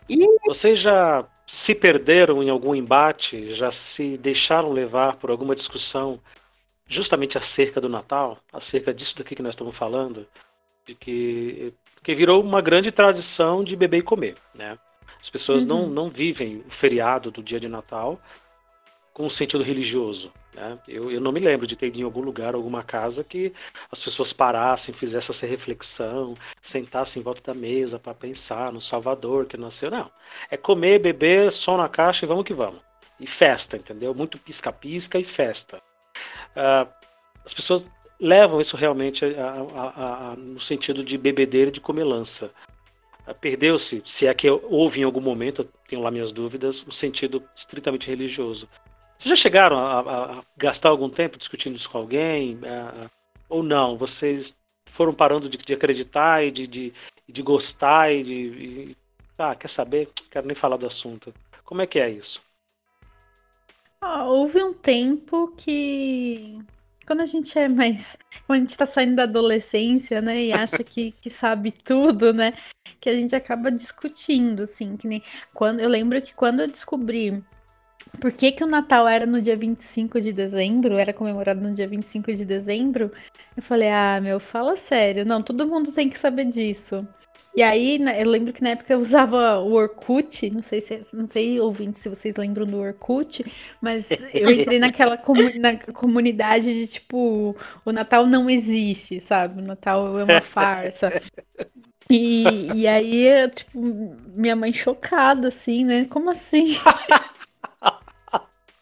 Vocês 0.47 0.79
já 0.79 1.27
se 1.47 1.75
perderam 1.75 2.43
em 2.43 2.51
algum 2.51 2.75
embate, 2.75 3.55
já 3.55 3.71
se 3.71 4.19
deixaram 4.19 4.71
levar 4.71 5.17
por 5.17 5.31
alguma 5.31 5.55
discussão 5.55 6.21
justamente 6.87 7.39
acerca 7.39 7.81
do 7.81 7.89
Natal, 7.89 8.39
acerca 8.53 8.93
disso 8.93 9.17
daqui 9.17 9.35
que 9.35 9.43
nós 9.43 9.55
estamos 9.55 9.77
falando, 9.77 10.27
de 10.87 10.95
que, 10.95 11.73
que 12.03 12.15
virou 12.15 12.43
uma 12.43 12.61
grande 12.61 12.93
tradição 12.93 13.65
de 13.65 13.77
beber 13.77 13.99
e 13.99 14.03
comer, 14.03 14.35
né? 14.55 14.79
As 15.21 15.31
pessoas 15.31 15.63
uhum. 15.63 15.69
não, 15.69 15.89
não 15.89 16.11
vivem 16.11 16.63
o 16.67 16.71
feriado 16.71 17.31
do 17.31 17.43
dia 17.43 17.59
de 17.59 17.69
Natal 17.69 18.21
com 19.13 19.27
um 19.27 19.31
sentido 19.31 19.65
religioso. 19.65 20.33
Né? 20.59 20.79
Eu, 20.89 21.11
eu 21.11 21.21
não 21.21 21.31
me 21.31 21.39
lembro 21.39 21.67
de 21.67 21.77
ter 21.77 21.87
ido 21.87 22.01
em 22.01 22.03
algum 22.03 22.21
lugar, 22.21 22.55
alguma 22.55 22.83
casa, 22.83 23.23
que 23.23 23.53
as 23.93 24.03
pessoas 24.03 24.33
parassem, 24.33 24.93
fizessem 24.93 25.33
essa 25.33 25.47
reflexão, 25.47 26.35
sentassem 26.61 27.21
em 27.21 27.23
volta 27.23 27.41
da 27.53 27.59
mesa 27.59 27.99
para 27.99 28.13
pensar 28.13 28.73
no 28.73 28.81
Salvador 28.81 29.47
que 29.47 29.57
nasceu. 29.57 29.91
Não. 29.91 30.11
É 30.51 30.57
comer, 30.57 30.99
beber, 30.99 31.53
som 31.53 31.77
na 31.77 31.89
caixa 31.89 32.25
e 32.25 32.29
vamos 32.29 32.45
que 32.45 32.53
vamos. 32.53 32.81
E 33.21 33.27
festa, 33.27 33.77
entendeu? 33.77 34.13
Muito 34.13 34.39
pisca-pisca 34.39 35.19
e 35.19 35.25
festa. 35.25 35.81
Uh, 36.57 36.89
as 37.45 37.55
pessoas 37.55 37.85
levam 38.21 38.61
isso 38.61 38.77
realmente 38.77 39.25
a, 39.25 39.67
a, 39.75 40.33
a, 40.33 40.37
no 40.37 40.61
sentido 40.61 41.05
de 41.05 41.17
bebedeira 41.17 41.69
e 41.69 41.73
de 41.73 41.81
comelança. 41.81 42.51
Uh, 43.27 43.35
Perdeu-se, 43.35 44.03
se 44.05 44.27
é 44.27 44.35
que 44.35 44.51
houve 44.51 45.01
em 45.01 45.05
algum 45.05 45.21
momento, 45.21 45.63
eu 45.63 45.69
tenho 45.89 46.03
lá 46.03 46.11
minhas 46.11 46.33
dúvidas, 46.33 46.85
o 46.87 46.91
sentido 46.91 47.43
estritamente 47.55 48.09
religioso. 48.09 48.69
Vocês 49.19 49.31
já 49.31 49.37
chegaram 49.37 49.79
a, 49.79 50.01
a, 50.01 50.45
gastar 50.57 50.91
algum 50.91 51.11
tempo 51.11 51.37
discutindo 51.37 51.75
isso 51.75 51.91
com 51.91 51.99
alguém? 51.99 52.59
É, 52.63 53.09
ou 53.49 53.65
não? 53.65 53.99
Vocês 53.99 54.57
foram 54.93 55.13
parando 55.13 55.49
de, 55.49 55.59
de 55.59 55.75
acreditar 55.75 56.45
e 56.45 56.53
de, 56.53 56.67
de, 56.69 56.95
de, 57.29 57.43
gostar 57.43 58.13
e 58.13 58.23
de. 58.23 58.35
E, 58.35 58.97
ah, 59.37 59.57
quer 59.57 59.69
saber? 59.69 60.09
Quero 60.31 60.47
nem 60.47 60.55
falar 60.55 60.77
do 60.77 60.87
assunto. 60.87 61.35
Como 61.65 61.83
é 61.83 61.87
que 61.87 61.99
é 61.99 62.09
isso? 62.09 62.41
Ah, 64.01 64.25
houve 64.25 64.63
um 64.63 64.73
tempo 64.73 65.53
que. 65.57 66.57
Quando 67.05 67.21
a 67.21 67.27
gente 67.27 67.59
é 67.59 67.69
mais. 67.69 68.17
Quando 68.47 68.59
a 68.59 68.61
gente 68.61 68.77
tá 68.77 68.87
saindo 68.87 69.17
da 69.17 69.25
adolescência, 69.25 70.23
né? 70.23 70.45
E 70.45 70.53
acha 70.53 70.85
que, 70.85 71.11
que 71.21 71.29
sabe 71.29 71.73
tudo, 71.73 72.33
né? 72.33 72.53
Que 73.01 73.11
a 73.11 73.15
gente 73.15 73.35
acaba 73.35 73.73
discutindo, 73.73 74.63
assim. 74.63 74.97
Que 74.97 75.09
nem. 75.09 75.23
Quando, 75.53 75.81
eu 75.81 75.89
lembro 75.89 76.23
que 76.23 76.35
quando 76.35 76.61
eu 76.61 76.69
descobri 76.69 77.43
por 78.21 78.33
que, 78.33 78.53
que 78.53 78.65
o 78.65 78.67
Natal 78.67 79.07
era 79.07 79.27
no 79.27 79.41
dia 79.41 79.57
25 79.57 80.21
de 80.21 80.33
dezembro, 80.33 80.99
era 80.99 81.13
comemorado 81.13 81.61
no 81.61 81.75
dia 81.75 81.87
25 81.87 82.35
de 82.35 82.45
dezembro, 82.45 83.13
eu 83.57 83.63
falei, 83.63 83.91
ah, 83.91 84.21
meu, 84.21 84.39
fala 84.39 84.77
sério. 84.77 85.25
Não, 85.25 85.41
todo 85.41 85.67
mundo 85.67 85.93
tem 85.93 86.09
que 86.09 86.19
saber 86.19 86.45
disso. 86.45 87.07
E 87.57 87.63
aí, 87.63 87.99
né, 87.99 88.23
eu 88.23 88.29
lembro 88.29 88.53
que 88.53 88.63
na 88.63 88.71
época 88.71 88.93
eu 88.93 89.01
usava 89.01 89.59
o 89.59 89.73
Orkut, 89.73 90.49
não 90.55 90.63
sei 90.63 90.81
se 90.81 91.01
não 91.13 91.27
sei 91.27 91.59
ouvindo 91.59 91.95
se 91.95 92.09
vocês 92.09 92.37
lembram 92.37 92.65
do 92.65 92.79
Orkut, 92.79 93.45
mas 93.81 94.09
eu 94.33 94.49
entrei 94.49 94.79
naquela 94.79 95.17
comu 95.17 95.51
na 95.59 95.77
comunidade 95.77 96.73
de 96.73 96.87
tipo, 96.87 97.57
o 97.85 97.91
Natal 97.91 98.27
não 98.27 98.49
existe, 98.49 99.21
sabe? 99.21 99.61
O 99.61 99.67
Natal 99.67 100.19
é 100.21 100.25
uma 100.25 100.41
farsa. 100.41 101.13
E, 102.09 102.71
e 102.75 102.87
aí, 102.87 103.49
tipo, 103.51 103.81
minha 104.35 104.55
mãe 104.55 104.73
chocada, 104.73 105.49
assim, 105.49 105.85
né? 105.85 106.05
Como 106.05 106.31
assim? 106.31 106.77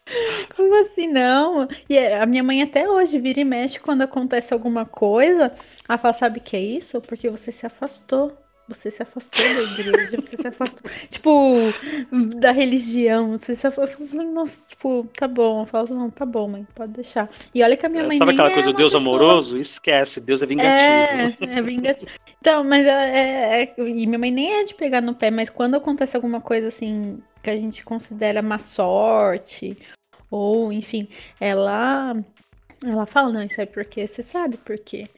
Como 0.55 0.75
assim 0.83 1.09
não? 1.09 1.67
E 1.89 1.97
é, 1.97 2.21
a 2.21 2.27
minha 2.27 2.43
mãe 2.43 2.63
até 2.63 2.89
hoje 2.89 3.19
vira 3.19 3.41
e 3.41 3.45
mexe 3.45 3.81
quando 3.81 4.03
acontece 4.03 4.53
alguma 4.55 4.85
coisa. 4.85 5.53
Ela 5.89 5.99
fala, 5.99 6.15
sabe 6.15 6.39
o 6.39 6.43
que 6.43 6.57
é 6.57 6.61
isso? 6.61 7.01
Porque 7.01 7.29
você 7.29 7.51
se 7.51 7.67
afastou. 7.67 8.37
Você 8.69 8.91
se 8.91 9.01
afastou 9.01 9.45
da 9.45 9.63
igreja, 9.63 10.21
você 10.21 10.37
se 10.37 10.49
afastou, 10.49 10.91
tipo, 11.09 11.73
da 12.37 12.51
religião. 12.51 13.39
Você 13.39 13.55
se 13.55 13.65
afastou. 13.65 14.05
Eu 14.05 14.11
falei, 14.11 14.27
nossa, 14.27 14.61
tipo, 14.67 15.09
tá 15.17 15.29
bom. 15.29 15.63
Eu 15.63 15.67
falo, 15.67 15.95
não, 15.95 16.11
tá 16.11 16.27
bom, 16.27 16.49
mãe, 16.49 16.67
pode 16.75 16.93
deixar. 16.95 17.31
E 17.55 17.63
olha 17.63 17.77
que 17.77 17.87
a 17.87 17.89
minha 17.89 18.03
é, 18.03 18.07
mãe. 18.09 18.19
Sabe 18.19 18.33
aquela 18.33 18.51
é 18.51 18.55
coisa 18.55 18.73
do 18.73 18.77
Deus 18.77 18.93
pessoa... 18.93 19.09
amoroso? 19.09 19.57
Esquece, 19.57 20.21
Deus 20.21 20.43
é 20.43 20.47
vingativo. 20.47 20.73
É, 20.73 21.59
é 21.59 21.63
vingativo. 21.63 22.11
Então, 22.41 22.65
mas 22.65 22.85
é, 22.85 23.63
é, 23.63 23.75
E 23.79 24.05
minha 24.05 24.19
mãe 24.19 24.33
nem 24.33 24.53
é 24.53 24.65
de 24.65 24.75
pegar 24.75 25.01
no 25.01 25.15
pé, 25.15 25.31
mas 25.31 25.49
quando 25.49 25.77
acontece 25.77 26.17
alguma 26.17 26.41
coisa 26.41 26.67
assim 26.67 27.23
que 27.45 27.51
a 27.51 27.57
gente 27.57 27.85
considera 27.85 28.43
má 28.43 28.59
sorte 28.59 29.79
ou, 30.31 30.73
enfim, 30.73 31.09
ela 31.41 32.17
ela 32.85 33.07
fala, 33.07 33.33
não, 33.33 33.43
isso 33.43 33.61
é 33.61 33.67
porque 33.67 34.07
você 34.07 34.23
sabe 34.23 34.57
por 34.59 34.79
quê. 34.79 35.09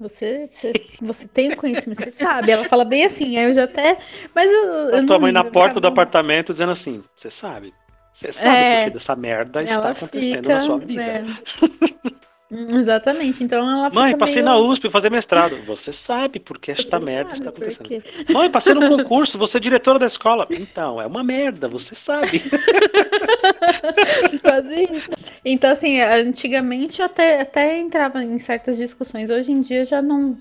Você, 0.00 0.48
você, 0.50 0.72
você 1.00 1.28
tem 1.28 1.52
o 1.52 1.56
conhecimento, 1.56 2.02
você 2.02 2.10
sabe. 2.10 2.50
Ela 2.50 2.64
fala 2.64 2.84
bem 2.84 3.04
assim, 3.04 3.36
aí 3.36 3.44
eu 3.44 3.54
já 3.54 3.64
até. 3.64 3.98
Mas 4.34 4.50
eu, 4.50 4.90
eu 4.90 5.06
tua 5.06 5.18
mãe 5.18 5.30
na 5.30 5.44
porta 5.44 5.78
do 5.78 5.86
apartamento 5.86 6.52
dizendo 6.52 6.72
assim: 6.72 7.04
você 7.16 7.30
sabe. 7.30 7.72
Você 8.12 8.32
sabe 8.32 8.56
é, 8.56 8.76
porque 8.84 8.98
dessa 8.98 9.16
merda 9.16 9.62
está 9.62 9.90
acontecendo 9.90 10.42
fica, 10.42 10.54
na 10.54 10.60
sua 10.60 10.78
vida. 10.78 11.22
Né? 11.22 11.38
Exatamente, 12.52 13.42
então 13.42 13.68
ela 13.68 13.88
Mãe, 13.88 14.16
passei 14.16 14.42
meio... 14.42 14.44
na 14.44 14.58
USP 14.58 14.90
fazer 14.90 15.10
mestrado. 15.10 15.56
Você 15.64 15.90
sabe 15.90 16.38
porque 16.38 16.72
esta 16.72 17.00
você 17.00 17.06
merda 17.06 17.32
está 17.32 17.48
acontecendo. 17.48 18.02
Mãe, 18.30 18.50
passei 18.50 18.74
no 18.74 18.88
concurso, 18.98 19.38
você 19.38 19.56
é 19.56 19.60
diretora 19.60 19.98
da 19.98 20.06
escola. 20.06 20.46
Então, 20.50 21.00
é 21.00 21.06
uma 21.06 21.24
merda, 21.24 21.66
você 21.66 21.94
sabe. 21.94 22.40
Quase 24.42 24.82
isso. 24.82 25.10
Então, 25.42 25.72
assim, 25.72 25.98
antigamente 26.02 27.00
eu 27.00 27.06
até, 27.06 27.40
até 27.40 27.78
entrava 27.78 28.22
em 28.22 28.38
certas 28.38 28.76
discussões. 28.76 29.30
Hoje 29.30 29.50
em 29.50 29.62
dia 29.62 29.86
já 29.86 30.02
não, 30.02 30.36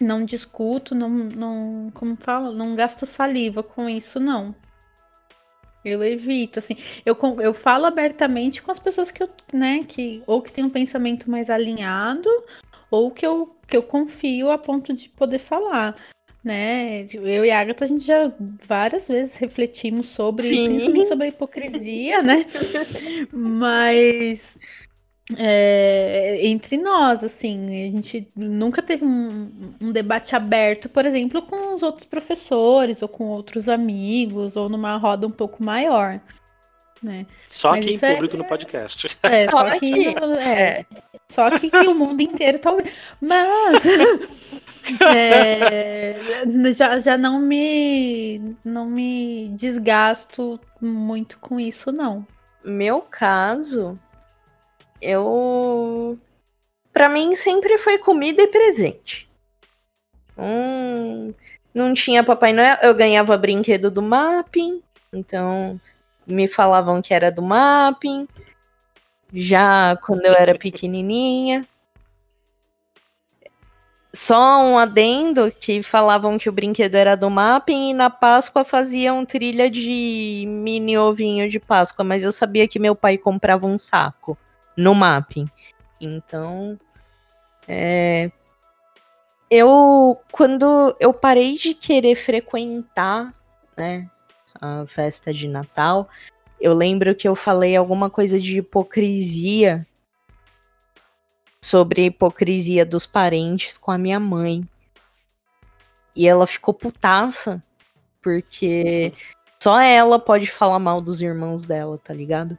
não 0.00 0.24
discuto, 0.24 0.94
não, 0.94 1.10
não. 1.10 1.90
Como 1.92 2.16
fala? 2.16 2.52
Não 2.52 2.74
gasto 2.74 3.04
saliva 3.04 3.62
com 3.62 3.86
isso, 3.86 4.18
não. 4.18 4.54
Eu 5.84 6.02
evito, 6.02 6.58
assim, 6.58 6.76
eu, 7.06 7.16
eu 7.40 7.54
falo 7.54 7.86
abertamente 7.86 8.62
com 8.62 8.70
as 8.70 8.78
pessoas 8.78 9.10
que 9.10 9.22
eu, 9.22 9.30
né, 9.52 9.84
que 9.86 10.22
ou 10.26 10.42
que 10.42 10.52
tem 10.52 10.64
um 10.64 10.70
pensamento 10.70 11.30
mais 11.30 11.48
alinhado, 11.48 12.28
ou 12.90 13.10
que 13.10 13.26
eu, 13.26 13.54
que 13.66 13.76
eu 13.76 13.82
confio 13.82 14.50
a 14.50 14.58
ponto 14.58 14.92
de 14.92 15.08
poder 15.08 15.38
falar, 15.38 15.96
né? 16.42 17.06
Eu 17.12 17.44
e 17.44 17.50
a 17.50 17.60
Agatha, 17.60 17.84
a 17.84 17.88
gente 17.88 18.04
já 18.04 18.32
várias 18.66 19.08
vezes 19.08 19.36
refletimos 19.36 20.06
sobre, 20.08 21.06
sobre 21.06 21.26
a 21.26 21.28
hipocrisia, 21.28 22.22
né? 22.22 22.44
Mas 23.32 24.58
é, 25.36 26.46
entre 26.46 26.76
nós, 26.76 27.22
assim, 27.22 27.88
a 27.88 27.90
gente 27.90 28.28
nunca 28.34 28.82
teve 28.82 29.04
um, 29.04 29.50
um, 29.80 29.92
debate 29.92 30.34
aberto, 30.34 30.88
por 30.88 31.04
exemplo, 31.06 31.42
com 31.42 31.74
os 31.74 31.82
outros 31.82 32.06
professores 32.06 33.02
ou 33.02 33.08
com 33.08 33.24
outros 33.28 33.68
amigos 33.68 34.56
ou 34.56 34.68
numa 34.68 34.96
roda 34.96 35.26
um 35.26 35.30
pouco 35.30 35.62
maior, 35.62 36.20
né? 37.02 37.26
Só 37.48 37.70
Mas 37.70 37.80
aqui 37.80 37.94
em 37.94 38.14
público 38.14 38.34
é, 38.34 38.38
no 38.38 38.44
podcast. 38.44 39.18
É, 39.22 39.40
só, 39.42 39.50
só 39.50 39.68
aqui, 39.68 40.08
é. 40.38 40.84
Só 41.28 41.50
que, 41.50 41.70
que 41.70 41.86
o 41.86 41.94
mundo 41.94 42.20
inteiro 42.20 42.58
talvez. 42.58 42.92
Mas 43.20 43.84
é, 45.00 46.44
já, 46.74 46.98
já 46.98 47.16
não 47.16 47.40
me 47.40 48.56
não 48.64 48.86
me 48.86 49.48
desgasto 49.50 50.58
muito 50.80 51.38
com 51.38 51.60
isso, 51.60 51.92
não. 51.92 52.26
Meu 52.64 53.00
caso, 53.00 53.98
eu. 55.00 56.18
Pra 56.92 57.08
mim 57.08 57.34
sempre 57.34 57.78
foi 57.78 57.98
comida 57.98 58.42
e 58.42 58.48
presente. 58.48 59.28
Hum, 60.36 61.32
não 61.74 61.94
tinha 61.94 62.24
Papai 62.24 62.52
Noel, 62.52 62.78
eu 62.82 62.94
ganhava 62.94 63.36
brinquedo 63.36 63.90
do 63.90 64.02
Mapping, 64.02 64.82
então 65.12 65.80
me 66.26 66.48
falavam 66.48 67.02
que 67.02 67.12
era 67.14 67.30
do 67.30 67.42
Mapping. 67.42 68.26
Já 69.32 69.96
quando 70.04 70.24
eu 70.24 70.34
era 70.34 70.58
pequenininha. 70.58 71.64
Só 74.12 74.60
um 74.64 74.76
adendo 74.76 75.52
que 75.52 75.84
falavam 75.84 76.36
que 76.36 76.48
o 76.48 76.52
brinquedo 76.52 76.96
era 76.96 77.16
do 77.16 77.30
Mapping 77.30 77.90
e 77.90 77.94
na 77.94 78.10
Páscoa 78.10 78.64
faziam 78.64 79.24
trilha 79.24 79.70
de 79.70 80.44
mini 80.48 80.98
ovinho 80.98 81.48
de 81.48 81.60
Páscoa, 81.60 82.04
mas 82.04 82.24
eu 82.24 82.32
sabia 82.32 82.66
que 82.66 82.80
meu 82.80 82.96
pai 82.96 83.16
comprava 83.16 83.68
um 83.68 83.78
saco 83.78 84.36
no 84.80 84.94
Mapping. 84.94 85.46
Então, 86.00 86.80
é, 87.68 88.32
eu 89.50 90.18
quando 90.32 90.96
eu 90.98 91.12
parei 91.12 91.54
de 91.54 91.74
querer 91.74 92.16
frequentar, 92.16 93.34
né, 93.76 94.10
a 94.60 94.86
festa 94.86 95.32
de 95.34 95.46
Natal, 95.46 96.08
eu 96.58 96.72
lembro 96.72 97.14
que 97.14 97.28
eu 97.28 97.34
falei 97.34 97.76
alguma 97.76 98.08
coisa 98.08 98.40
de 98.40 98.58
hipocrisia 98.58 99.86
sobre 101.62 102.02
a 102.02 102.06
hipocrisia 102.06 102.86
dos 102.86 103.06
parentes 103.06 103.76
com 103.76 103.90
a 103.90 103.98
minha 103.98 104.18
mãe. 104.18 104.66
E 106.16 106.26
ela 106.26 106.46
ficou 106.46 106.74
putaça, 106.74 107.62
porque 108.22 109.12
só 109.62 109.78
ela 109.78 110.18
pode 110.18 110.46
falar 110.46 110.78
mal 110.78 111.00
dos 111.00 111.20
irmãos 111.22 111.64
dela, 111.64 111.98
tá 111.98 112.14
ligado? 112.14 112.58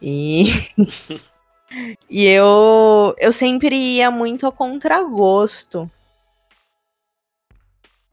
E. 0.00 0.46
e 2.08 2.24
eu, 2.24 3.14
eu 3.18 3.32
sempre 3.32 3.76
ia 3.76 4.10
muito 4.10 4.46
a 4.46 4.52
contragosto. 4.52 5.90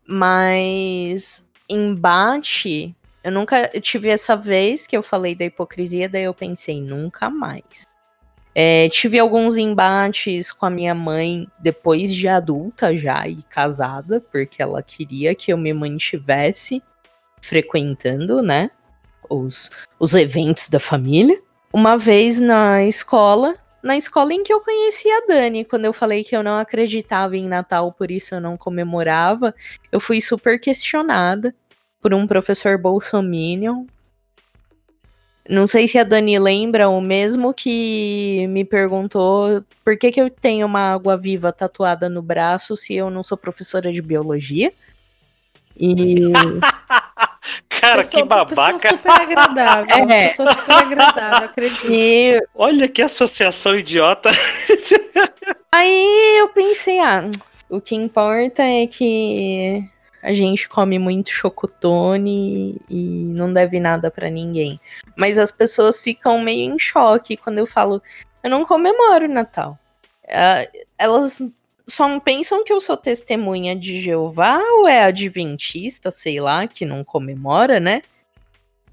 Mas 0.07 1.45
embate, 1.67 2.95
eu 3.23 3.31
nunca 3.31 3.67
tive 3.81 4.09
essa 4.09 4.35
vez 4.35 4.85
que 4.85 4.95
eu 4.95 5.01
falei 5.01 5.33
da 5.33 5.45
hipocrisia, 5.45 6.07
daí 6.07 6.23
eu 6.23 6.33
pensei, 6.33 6.79
nunca 6.79 7.29
mais. 7.29 7.87
É, 8.53 8.87
tive 8.87 9.19
alguns 9.19 9.57
embates 9.57 10.51
com 10.53 10.65
a 10.65 10.69
minha 10.69 10.95
mãe 10.95 11.45
depois 11.59 12.13
de 12.13 12.27
adulta 12.27 12.95
já 12.95 13.27
e 13.27 13.43
casada, 13.43 14.21
porque 14.21 14.61
ela 14.61 14.81
queria 14.81 15.35
que 15.35 15.51
eu 15.51 15.57
me 15.57 15.73
mantivesse 15.73 16.81
frequentando, 17.41 18.41
né, 18.41 18.71
os, 19.29 19.69
os 19.99 20.15
eventos 20.15 20.69
da 20.69 20.79
família. 20.79 21.41
Uma 21.75 21.97
vez 21.97 22.39
na 22.39 22.83
escola, 22.83 23.53
na 23.83 23.97
escola 23.97 24.33
em 24.33 24.43
que 24.43 24.53
eu 24.53 24.61
conheci 24.61 25.09
a 25.09 25.25
Dani, 25.27 25.65
quando 25.65 25.83
eu 25.83 25.91
falei 25.91 26.23
que 26.23 26.33
eu 26.33 26.41
não 26.41 26.57
acreditava 26.57 27.35
em 27.35 27.45
Natal, 27.45 27.91
por 27.91 28.09
isso 28.09 28.33
eu 28.33 28.39
não 28.39 28.55
comemorava, 28.55 29.53
eu 29.91 29.99
fui 29.99 30.21
super 30.21 30.57
questionada 30.57 31.53
por 31.99 32.13
um 32.13 32.25
professor 32.25 32.77
bolsominion 32.77 33.85
não 35.47 35.67
sei 35.67 35.87
se 35.87 35.99
a 35.99 36.03
Dani 36.03 36.39
lembra, 36.39 36.89
o 36.89 36.99
mesmo 36.99 37.53
que 37.53 38.47
me 38.47 38.65
perguntou 38.65 39.63
por 39.83 39.95
que, 39.95 40.11
que 40.11 40.19
eu 40.19 40.29
tenho 40.29 40.65
uma 40.65 40.93
água 40.93 41.15
viva 41.15 41.53
tatuada 41.53 42.09
no 42.09 42.21
braço 42.21 42.75
se 42.75 42.95
eu 42.95 43.11
não 43.11 43.23
sou 43.23 43.37
professora 43.37 43.91
de 43.91 44.01
biologia. 44.01 44.73
E. 45.77 46.31
Cara, 47.69 47.97
pessoa, 47.97 48.23
que 48.23 48.27
babaca. 48.27 48.89
super 48.89 49.11
agradável. 49.11 50.09
É. 50.09 50.29
Pessoa 50.29 50.53
super 50.53 50.73
agradável, 50.73 51.45
acredito. 51.45 51.91
E... 51.91 52.41
Olha 52.53 52.87
que 52.87 53.01
associação 53.01 53.77
idiota. 53.77 54.29
Aí 55.71 56.37
eu 56.39 56.49
pensei, 56.49 56.99
ah, 56.99 57.29
o 57.69 57.81
que 57.81 57.95
importa 57.95 58.63
é 58.63 58.87
que 58.87 59.83
a 60.25 60.33
gente 60.33 60.67
come 60.67 60.97
muito 60.97 61.29
chocotone 61.29 62.81
e 62.89 63.25
não 63.35 63.53
deve 63.53 63.79
nada 63.79 64.09
para 64.09 64.29
ninguém. 64.29 64.79
Mas 65.15 65.37
as 65.37 65.51
pessoas 65.51 66.03
ficam 66.03 66.41
meio 66.41 66.73
em 66.73 66.79
choque 66.79 67.37
quando 67.37 67.59
eu 67.59 67.67
falo, 67.67 68.01
eu 68.43 68.49
não 68.49 68.65
comemoro 68.65 69.27
Natal. 69.27 69.77
Uh, 70.23 70.85
elas 70.97 71.39
só 71.87 72.19
pensam 72.19 72.63
que 72.63 72.73
eu 72.73 72.81
sou 72.81 72.97
testemunha 72.97 73.75
de 73.75 74.01
Jeová 74.01 74.59
ou 74.79 74.87
é 74.87 75.03
adventista, 75.03 76.11
sei 76.11 76.39
lá, 76.39 76.67
que 76.67 76.85
não 76.85 77.03
comemora, 77.03 77.79
né? 77.79 78.01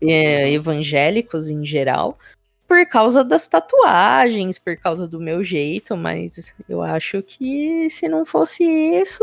É, 0.01 0.51
evangélicos 0.53 1.49
em 1.49 1.65
geral, 1.65 2.19
por 2.67 2.85
causa 2.87 3.23
das 3.23 3.47
tatuagens, 3.47 4.59
por 4.59 4.77
causa 4.77 5.07
do 5.07 5.21
meu 5.21 5.45
jeito, 5.45 5.97
mas 5.97 6.55
eu 6.69 6.83
acho 6.83 7.23
que 7.23 7.89
se 7.89 8.09
não 8.09 8.25
fosse 8.25 8.65
isso, 8.65 9.23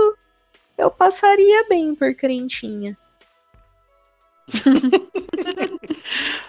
eu 0.78 0.90
passaria 0.90 1.68
bem 1.68 1.94
por 1.94 2.16
crentinha. 2.16 2.98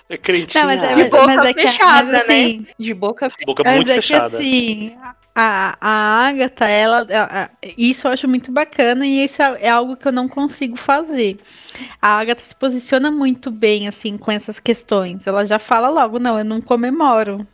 É 0.09 0.17
crentinha. 0.19 0.65
Não, 0.65 0.71
mas, 0.71 0.83
é, 0.83 0.95
de 0.95 1.11
boca 1.11 1.27
mas 1.27 1.45
é 1.45 1.55
fechada, 1.55 2.07
que, 2.07 2.13
mas, 2.13 2.23
assim, 2.23 2.59
né? 2.59 2.67
De 2.79 2.95
boca, 2.95 3.33
boca 3.47 3.63
mas 3.65 3.77
muito 3.77 3.91
é 3.91 3.95
fechada. 3.97 4.31
Que, 4.31 4.37
assim, 4.37 4.97
a, 5.35 5.77
a 5.81 6.29
Agatha, 6.29 6.67
ela, 6.67 7.07
a, 7.11 7.51
isso 7.77 8.07
eu 8.07 8.13
acho 8.13 8.29
muito 8.29 8.51
bacana 8.53 9.07
e 9.07 9.25
isso 9.25 9.43
é, 9.43 9.63
é 9.63 9.69
algo 9.69 9.97
que 9.97 10.07
eu 10.09 10.13
não 10.13 10.29
consigo 10.29 10.77
fazer. 10.77 11.39
A 12.01 12.19
Agatha 12.19 12.43
se 12.43 12.55
posiciona 12.55 13.11
muito 13.11 13.51
bem, 13.51 13.89
assim, 13.89 14.17
com 14.17 14.31
essas 14.31 14.59
questões. 14.59 15.27
Ela 15.27 15.45
já 15.45 15.59
fala 15.59 15.89
logo, 15.89 16.19
não, 16.19 16.39
eu 16.39 16.45
não 16.45 16.61
comemoro. 16.61 17.47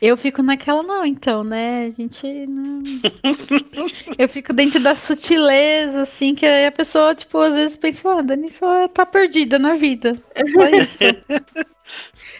Eu 0.00 0.16
fico 0.16 0.42
naquela, 0.42 0.82
não, 0.82 1.06
então, 1.06 1.44
né? 1.44 1.86
A 1.86 1.90
gente 1.90 2.26
não. 2.46 2.82
eu 4.18 4.28
fico 4.28 4.52
dentro 4.52 4.80
da 4.80 4.96
sutileza, 4.96 6.02
assim, 6.02 6.34
que 6.34 6.44
aí 6.44 6.66
a 6.66 6.72
pessoa, 6.72 7.14
tipo, 7.14 7.38
às 7.38 7.54
vezes 7.54 7.76
pensa, 7.76 8.18
ah, 8.18 8.22
Dani 8.22 8.50
só 8.50 8.88
tá 8.88 9.06
perdida 9.06 9.58
na 9.58 9.74
vida. 9.74 10.20
Só 10.52 10.68
isso. 10.68 11.04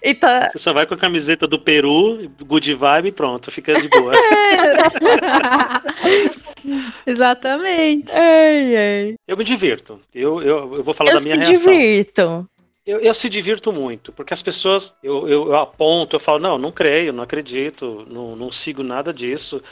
E 0.02 0.14
tá... 0.14 0.50
Você 0.50 0.58
só 0.58 0.72
vai 0.72 0.86
com 0.86 0.94
a 0.94 0.98
camiseta 0.98 1.46
do 1.46 1.58
Peru, 1.58 2.30
good 2.44 2.74
vibe 2.74 3.08
e 3.08 3.12
pronto, 3.12 3.50
fica 3.50 3.78
de 3.80 3.88
boa. 3.88 4.12
Exatamente. 7.06 8.12
Ei, 8.16 8.76
ei. 8.76 9.14
Eu 9.28 9.36
me 9.36 9.44
divirto. 9.44 10.00
Eu, 10.14 10.42
eu, 10.42 10.76
eu 10.76 10.82
vou 10.82 10.94
falar 10.94 11.10
eu 11.10 11.16
da 11.16 11.22
minha 11.22 11.36
reação. 11.36 11.52
Eu 11.52 11.60
se 11.60 11.66
divirto. 11.66 12.48
Eu, 12.84 13.00
eu, 13.00 13.14
se 13.14 13.28
divirto 13.28 13.72
muito, 13.72 14.12
porque 14.12 14.34
as 14.34 14.42
pessoas, 14.42 14.96
eu, 15.02 15.28
eu, 15.28 15.46
eu, 15.48 15.56
aponto, 15.56 16.16
eu 16.16 16.20
falo, 16.20 16.40
não, 16.40 16.58
não 16.58 16.72
creio, 16.72 17.12
não 17.12 17.22
acredito, 17.22 18.04
não, 18.10 18.34
não 18.34 18.50
sigo 18.50 18.82
nada 18.82 19.12
disso. 19.12 19.62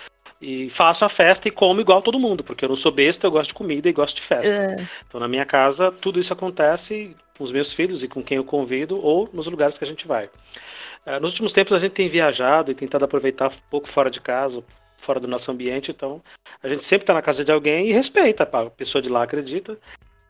E 0.40 0.70
faço 0.70 1.04
a 1.04 1.08
festa 1.08 1.48
e 1.48 1.50
como 1.50 1.80
igual 1.80 2.00
todo 2.00 2.18
mundo, 2.18 2.42
porque 2.42 2.64
eu 2.64 2.68
não 2.68 2.76
sou 2.76 2.90
besta, 2.90 3.26
eu 3.26 3.30
gosto 3.30 3.48
de 3.48 3.54
comida 3.54 3.88
e 3.88 3.92
gosto 3.92 4.16
de 4.16 4.22
festa. 4.22 4.54
É. 4.54 4.86
Então 5.06 5.20
na 5.20 5.28
minha 5.28 5.44
casa 5.44 5.92
tudo 5.92 6.18
isso 6.18 6.32
acontece 6.32 7.14
com 7.36 7.44
os 7.44 7.52
meus 7.52 7.72
filhos 7.72 8.02
e 8.02 8.08
com 8.08 8.22
quem 8.22 8.38
eu 8.38 8.44
convido 8.44 8.98
ou 9.04 9.28
nos 9.32 9.46
lugares 9.46 9.76
que 9.76 9.84
a 9.84 9.86
gente 9.86 10.06
vai. 10.06 10.30
Uh, 11.04 11.20
nos 11.20 11.32
últimos 11.32 11.52
tempos 11.52 11.74
a 11.74 11.78
gente 11.78 11.92
tem 11.92 12.08
viajado 12.08 12.70
e 12.70 12.74
tentado 12.74 13.04
aproveitar 13.04 13.48
um 13.48 13.70
pouco 13.70 13.88
fora 13.88 14.10
de 14.10 14.20
casa, 14.20 14.64
fora 14.96 15.20
do 15.20 15.28
nosso 15.28 15.50
ambiente, 15.50 15.90
então 15.90 16.22
a 16.62 16.68
gente 16.68 16.86
sempre 16.86 17.02
está 17.02 17.12
na 17.12 17.22
casa 17.22 17.44
de 17.44 17.52
alguém 17.52 17.88
e 17.88 17.92
respeita, 17.92 18.44
a 18.44 18.70
pessoa 18.70 19.02
de 19.02 19.10
lá 19.10 19.24
acredita. 19.24 19.78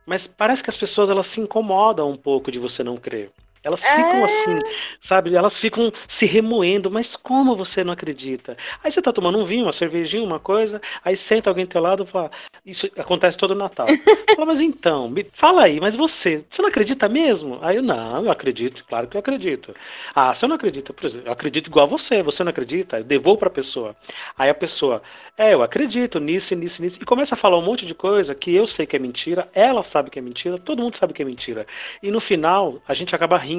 Mas 0.07 0.27
parece 0.27 0.63
que 0.63 0.71
as 0.71 0.77
pessoas 0.77 1.11
elas 1.11 1.27
se 1.27 1.41
incomodam 1.41 2.11
um 2.11 2.17
pouco 2.17 2.51
de 2.51 2.59
você 2.59 2.83
não 2.83 2.97
crer. 2.97 3.33
Elas 3.63 3.85
é... 3.85 3.95
ficam 3.95 4.25
assim, 4.25 4.59
sabe? 5.01 5.35
Elas 5.35 5.59
ficam 5.59 5.93
se 6.09 6.25
remoendo, 6.25 6.91
mas 6.91 7.15
como 7.15 7.55
você 7.55 7.85
não 7.85 7.93
acredita? 7.93 8.57
Aí 8.83 8.91
você 8.91 9.03
tá 9.03 9.13
tomando 9.13 9.39
um 9.39 9.45
vinho, 9.45 9.65
uma 9.65 9.73
cervejinha, 9.73 10.25
uma 10.25 10.41
coisa, 10.41 10.81
aí 11.05 11.17
senta 11.17 11.51
alguém 11.51 11.67
do 11.67 11.71
teu 11.71 11.83
lado 11.83 12.05
e 12.05 12.07
fala, 12.07 12.31
isso 12.65 12.91
acontece 12.97 13.37
todo 13.37 13.55
Natal. 13.55 13.87
fala, 14.35 14.47
mas 14.47 14.61
então, 14.61 15.11
me, 15.11 15.27
fala 15.33 15.65
aí, 15.65 15.79
mas 15.79 15.95
você, 15.95 16.45
você 16.49 16.63
não 16.63 16.69
acredita 16.69 17.09
mesmo? 17.09 17.59
Aí 17.61 17.77
eu, 17.77 17.83
não, 17.83 18.25
eu 18.25 18.31
acredito, 18.31 18.85
claro 18.89 19.07
que 19.07 19.17
eu 19.17 19.21
acredito. 19.21 19.75
Ah, 20.15 20.35
você 20.35 20.47
não 20.47 20.57
acredita, 20.57 20.93
por 20.93 21.05
exemplo, 21.05 21.29
eu 21.29 21.33
acredito 21.33 21.67
igual 21.67 21.85
a 21.85 21.89
você, 21.89 22.23
você 22.23 22.43
não 22.43 22.51
acredita? 22.51 22.99
Eu 22.99 23.05
devolvo 23.05 23.41
pra 23.41 23.51
pessoa. 23.51 23.95
Aí 24.39 24.49
a 24.49 24.55
pessoa, 24.55 25.03
é, 25.37 25.53
eu 25.53 25.63
acredito 25.63 26.19
nisso, 26.19 26.55
nisso, 26.55 26.81
nisso, 26.81 26.99
e 27.01 27.05
começa 27.05 27.35
a 27.35 27.39
falar 27.39 27.59
um 27.59 27.63
monte 27.63 27.85
de 27.85 27.95
coisa 27.95 28.35
que 28.35 28.55
eu 28.55 28.67
sei 28.67 28.87
que 28.87 28.97
é 28.97 28.99
mentira, 28.99 29.49
ela 29.53 29.83
sabe 29.83 30.11
que 30.11 30.19
é 30.19 30.23
mentira, 30.23 30.59
todo 30.59 30.83
mundo 30.83 30.97
sabe 30.97 31.13
que 31.13 31.23
é 31.23 31.25
mentira. 31.25 31.67
E 32.03 32.11
no 32.11 32.21
final, 32.21 32.81
a 32.87 32.95
gente 32.95 33.15
acaba 33.15 33.37
rindo 33.37 33.50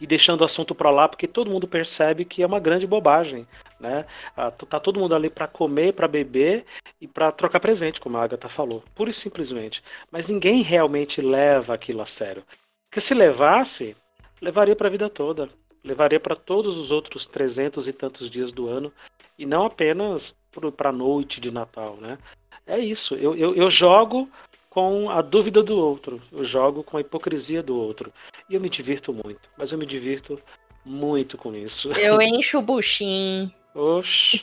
e 0.00 0.06
deixando 0.06 0.42
o 0.42 0.44
assunto 0.44 0.74
para 0.74 0.90
lá, 0.90 1.08
porque 1.08 1.26
todo 1.26 1.50
mundo 1.50 1.66
percebe 1.66 2.24
que 2.24 2.42
é 2.42 2.46
uma 2.46 2.60
grande 2.60 2.86
bobagem, 2.86 3.46
né? 3.80 4.04
Ah, 4.36 4.50
tá 4.50 4.78
todo 4.78 5.00
mundo 5.00 5.14
ali 5.14 5.30
para 5.30 5.48
comer, 5.48 5.92
para 5.92 6.06
beber 6.06 6.64
e 7.00 7.08
para 7.08 7.32
trocar 7.32 7.60
presente, 7.60 8.00
como 8.00 8.16
a 8.16 8.22
Agatha 8.22 8.48
falou, 8.48 8.82
pura 8.94 9.10
e 9.10 9.14
simplesmente. 9.14 9.82
Mas 10.10 10.26
ninguém 10.26 10.62
realmente 10.62 11.20
leva 11.20 11.74
aquilo 11.74 12.02
a 12.02 12.06
sério. 12.06 12.44
Porque 12.88 13.00
se 13.00 13.14
levasse, 13.14 13.96
levaria 14.40 14.76
para 14.76 14.88
a 14.88 14.90
vida 14.90 15.08
toda, 15.08 15.48
levaria 15.82 16.20
para 16.20 16.36
todos 16.36 16.76
os 16.76 16.90
outros 16.90 17.26
300 17.26 17.88
e 17.88 17.92
tantos 17.92 18.30
dias 18.30 18.52
do 18.52 18.68
ano 18.68 18.92
E 19.38 19.46
não 19.46 19.64
apenas 19.64 20.36
para 20.76 20.90
a 20.90 20.92
noite 20.92 21.40
de 21.40 21.50
Natal, 21.50 21.96
né? 21.96 22.18
É 22.66 22.78
isso. 22.78 23.16
Eu, 23.16 23.34
eu, 23.34 23.54
eu 23.54 23.70
jogo 23.70 24.28
com 24.72 25.10
a 25.10 25.20
dúvida 25.20 25.62
do 25.62 25.76
outro. 25.76 26.18
Eu 26.32 26.46
jogo 26.46 26.82
com 26.82 26.96
a 26.96 27.02
hipocrisia 27.02 27.62
do 27.62 27.76
outro. 27.76 28.10
E 28.48 28.54
eu 28.54 28.60
me 28.60 28.70
divirto 28.70 29.12
muito. 29.12 29.50
Mas 29.58 29.70
eu 29.70 29.76
me 29.76 29.84
divirto 29.84 30.40
muito 30.82 31.36
com 31.36 31.54
isso. 31.54 31.92
Eu 31.92 32.18
encho 32.24 32.58
o 32.58 32.62
buchinho. 32.62 33.52
Oxi. 33.74 34.40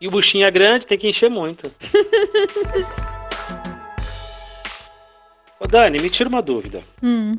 E 0.00 0.06
o 0.06 0.10
buchinho 0.12 0.46
é 0.46 0.50
grande, 0.52 0.86
tem 0.86 0.96
que 0.96 1.08
encher 1.08 1.28
muito. 1.28 1.68
Ô 5.58 5.66
Dani, 5.66 5.98
me 6.00 6.10
tira 6.10 6.28
uma 6.28 6.42
dúvida. 6.42 6.80
Hum, 7.02 7.34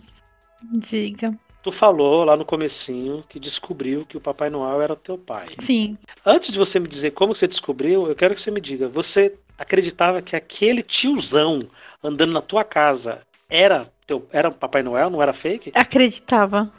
diga. 0.73 1.33
Tu 1.63 1.71
falou 1.71 2.25
lá 2.25 2.35
no 2.35 2.43
comecinho 2.43 3.23
que 3.29 3.39
descobriu 3.39 4.05
que 4.05 4.17
o 4.17 4.21
Papai 4.21 4.49
Noel 4.49 4.81
era 4.81 4.97
teu 4.97 5.17
pai. 5.17 5.45
Sim. 5.59 5.97
Antes 6.25 6.51
de 6.51 6.59
você 6.59 6.77
me 6.77 6.89
dizer 6.89 7.11
como 7.11 7.33
você 7.33 7.47
descobriu, 7.47 8.05
eu 8.07 8.15
quero 8.15 8.35
que 8.35 8.41
você 8.41 8.51
me 8.51 8.59
diga, 8.59 8.89
você 8.89 9.33
acreditava 9.57 10.21
que 10.21 10.35
aquele 10.35 10.83
tiozão 10.83 11.59
andando 12.03 12.33
na 12.33 12.41
tua 12.41 12.63
casa 12.63 13.21
era 13.49 13.85
teu 14.05 14.27
era 14.31 14.51
Papai 14.51 14.83
Noel, 14.83 15.09
não 15.09 15.21
era 15.21 15.33
fake? 15.33 15.71
Acreditava. 15.75 16.71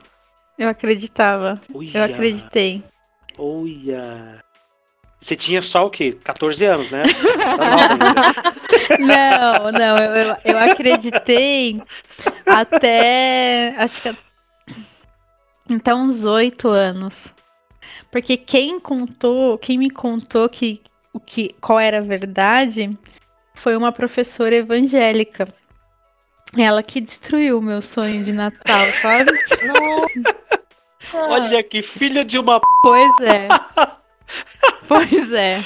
Eu 0.59 0.69
acreditava. 0.69 1.61
Uia. 1.73 1.99
Eu 1.99 2.05
acreditei. 2.05 2.83
Uia. 3.39 4.43
Você 5.21 5.35
tinha 5.35 5.61
só 5.61 5.87
o 5.87 5.91
quê? 5.91 6.13
14 6.13 6.65
anos, 6.65 6.91
né? 6.91 7.03
não, 8.99 9.73
não, 9.73 9.99
eu, 9.99 10.37
eu, 10.45 10.59
acreditei 10.59 11.83
até 12.47 13.75
acho 13.77 14.03
que 14.03 14.17
até 15.75 15.95
uns 15.95 16.25
oito 16.25 16.69
anos. 16.69 17.35
Porque 18.11 18.37
quem 18.37 18.79
contou, 18.79 19.59
quem 19.59 19.77
me 19.77 19.91
contou 19.91 20.49
que 20.49 20.81
o 21.13 21.19
que 21.19 21.55
qual 21.61 21.81
era 21.81 21.99
a 21.99 22.03
verdade 22.03 22.97
foi 23.59 23.77
uma 23.77 23.93
professora 23.93 24.55
evangélica. 24.55 25.49
Ela 26.57 26.83
que 26.83 27.01
destruiu 27.01 27.59
o 27.59 27.63
meu 27.63 27.83
sonho 27.83 28.23
de 28.23 28.33
Natal, 28.33 28.87
sabe? 29.03 29.33
Olha 31.13 31.63
que 31.63 31.83
filha 31.83 32.25
de 32.25 32.39
uma. 32.39 32.61
Pois 32.83 33.21
é. 33.21 33.49
Pois 34.87 35.33
é. 35.33 35.65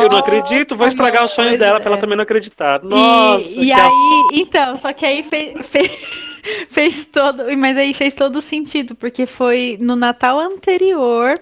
Eu 0.00 0.08
não 0.08 0.18
acredito, 0.18 0.76
vou 0.76 0.86
estragar 0.86 1.24
o 1.24 1.28
sonho 1.28 1.48
Pois 1.48 1.60
dela 1.60 1.78
é. 1.78 1.80
pra 1.80 1.90
ela 1.90 2.00
também 2.00 2.16
não 2.16 2.22
acreditar. 2.22 2.82
Nossa, 2.82 3.48
e, 3.48 3.66
e 3.66 3.72
aí, 3.72 4.28
então, 4.32 4.76
só 4.76 4.92
que 4.92 5.04
aí 5.06 5.22
fez, 5.22 5.66
fez, 5.66 6.42
fez 6.68 7.06
todo, 7.06 7.44
mas 7.56 7.76
aí 7.76 7.94
fez 7.94 8.14
todo 8.14 8.42
sentido, 8.42 8.94
porque 8.94 9.26
foi 9.26 9.78
no 9.80 9.96
Natal 9.96 10.38
anterior. 10.38 11.34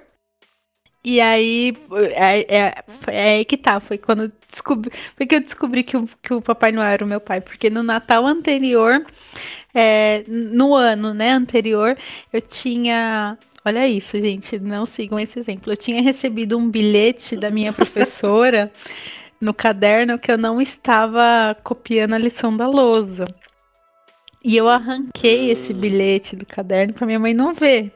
E 1.08 1.20
aí, 1.20 1.72
é, 2.16 2.56
é, 2.56 2.84
é 3.06 3.34
aí 3.36 3.44
que 3.44 3.56
tá, 3.56 3.78
foi 3.78 3.96
quando 3.96 4.32
descobri, 4.50 4.90
foi 5.16 5.24
que 5.24 5.36
eu 5.36 5.40
descobri 5.40 5.84
que 5.84 5.96
o, 5.96 6.04
que 6.20 6.34
o 6.34 6.42
Papai 6.42 6.72
Noel 6.72 6.88
era 6.88 7.04
o 7.04 7.06
meu 7.06 7.20
pai, 7.20 7.40
porque 7.40 7.70
no 7.70 7.80
Natal 7.80 8.26
anterior, 8.26 9.06
é, 9.72 10.24
no 10.26 10.74
ano, 10.74 11.14
né, 11.14 11.30
anterior, 11.30 11.96
eu 12.32 12.40
tinha, 12.40 13.38
olha 13.64 13.86
isso, 13.86 14.20
gente, 14.20 14.58
não 14.58 14.84
sigam 14.84 15.16
esse 15.20 15.38
exemplo, 15.38 15.72
eu 15.72 15.76
tinha 15.76 16.02
recebido 16.02 16.58
um 16.58 16.68
bilhete 16.68 17.36
da 17.36 17.50
minha 17.50 17.72
professora 17.72 18.72
no 19.40 19.54
caderno 19.54 20.18
que 20.18 20.32
eu 20.32 20.36
não 20.36 20.60
estava 20.60 21.56
copiando 21.62 22.14
a 22.14 22.18
lição 22.18 22.56
da 22.56 22.66
lousa. 22.66 23.26
E 24.42 24.56
eu 24.56 24.68
arranquei 24.68 25.52
esse 25.52 25.72
Hum. 25.72 25.78
bilhete 25.78 26.34
do 26.34 26.44
caderno 26.44 26.94
para 26.94 27.06
minha 27.06 27.20
mãe 27.20 27.32
não 27.32 27.54
ver. 27.54 27.92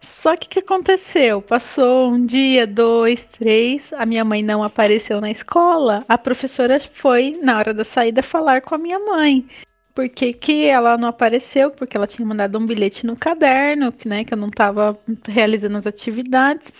Só 0.00 0.36
que 0.36 0.46
o 0.46 0.50
que 0.50 0.58
aconteceu? 0.58 1.40
Passou 1.40 2.10
um 2.10 2.24
dia, 2.24 2.66
dois, 2.66 3.24
três, 3.24 3.92
a 3.92 4.04
minha 4.04 4.24
mãe 4.24 4.42
não 4.42 4.62
apareceu 4.62 5.20
na 5.20 5.30
escola. 5.30 6.04
A 6.08 6.18
professora 6.18 6.78
foi, 6.80 7.38
na 7.42 7.58
hora 7.58 7.74
da 7.74 7.84
saída, 7.84 8.22
falar 8.22 8.60
com 8.60 8.74
a 8.74 8.78
minha 8.78 8.98
mãe. 8.98 9.46
Por 9.94 10.08
que, 10.08 10.32
que 10.32 10.66
ela 10.66 10.96
não 10.96 11.08
apareceu? 11.08 11.70
Porque 11.70 11.96
ela 11.96 12.06
tinha 12.06 12.26
mandado 12.26 12.58
um 12.58 12.66
bilhete 12.66 13.04
no 13.06 13.16
caderno, 13.16 13.92
que, 13.92 14.08
né, 14.08 14.24
que 14.24 14.32
eu 14.32 14.38
não 14.38 14.48
estava 14.48 14.98
realizando 15.28 15.76
as 15.76 15.86
atividades. 15.86 16.72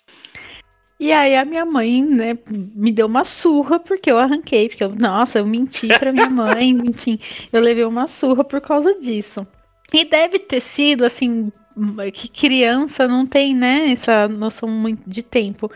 E 0.99 1.13
aí 1.13 1.37
a 1.37 1.45
minha 1.45 1.65
mãe, 1.67 2.03
né, 2.03 2.39
me 2.49 2.93
deu 2.93 3.07
uma 3.07 3.25
surra 3.25 3.81
porque 3.81 4.11
eu 4.11 4.19
arranquei, 4.19 4.69
porque 4.69 4.85
eu, 4.85 4.95
nossa, 4.95 5.41
eu 5.41 5.47
menti 5.47 5.89
pra 5.89 6.13
minha 6.13 6.31
mãe, 6.31 6.71
enfim, 6.71 7.19
eu 7.53 7.61
levei 7.61 7.85
uma 7.85 8.07
surra 8.07 8.45
por 8.45 8.61
causa 8.61 8.99
disso. 8.99 9.47
E 9.93 10.05
deve 10.05 10.39
ter 10.39 10.61
sido 10.61 11.05
assim, 11.05 11.53
que 12.13 12.29
criança 12.29 13.09
não 13.09 13.27
tem, 13.27 13.55
né, 13.55 13.93
essa 13.93 14.29
noção 14.29 14.69
muito 14.69 15.09
de 15.09 15.23
tempo. 15.23 15.71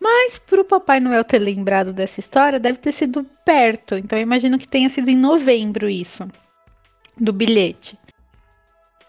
Mas 0.00 0.38
pro 0.38 0.64
Papai 0.64 0.98
Noel 0.98 1.24
ter 1.24 1.38
lembrado 1.38 1.92
dessa 1.92 2.20
história, 2.20 2.58
deve 2.58 2.78
ter 2.78 2.92
sido 2.92 3.24
perto. 3.44 3.96
Então 3.96 4.18
eu 4.18 4.22
imagino 4.22 4.58
que 4.58 4.66
tenha 4.66 4.88
sido 4.88 5.08
em 5.08 5.16
novembro 5.16 5.88
isso, 5.88 6.28
do 7.16 7.32
bilhete. 7.32 7.98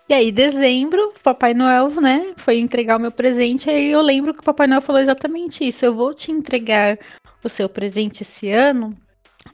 E 0.08 0.14
aí, 0.14 0.32
dezembro, 0.32 1.14
Papai 1.24 1.54
Noel, 1.54 1.90
né, 2.02 2.34
foi 2.36 2.58
entregar 2.58 2.98
o 2.98 3.00
meu 3.00 3.12
presente. 3.12 3.70
Aí 3.70 3.90
eu 3.90 4.02
lembro 4.02 4.34
que 4.34 4.42
o 4.42 4.44
Papai 4.44 4.68
Noel 4.68 4.82
falou 4.82 5.02
exatamente 5.02 5.68
isso. 5.68 5.86
Eu 5.86 5.96
vou 5.96 6.14
te 6.14 6.30
entregar 6.30 7.00
o 7.44 7.50
seu 7.50 7.70
presente 7.70 8.22
esse 8.22 8.50
ano, 8.52 8.96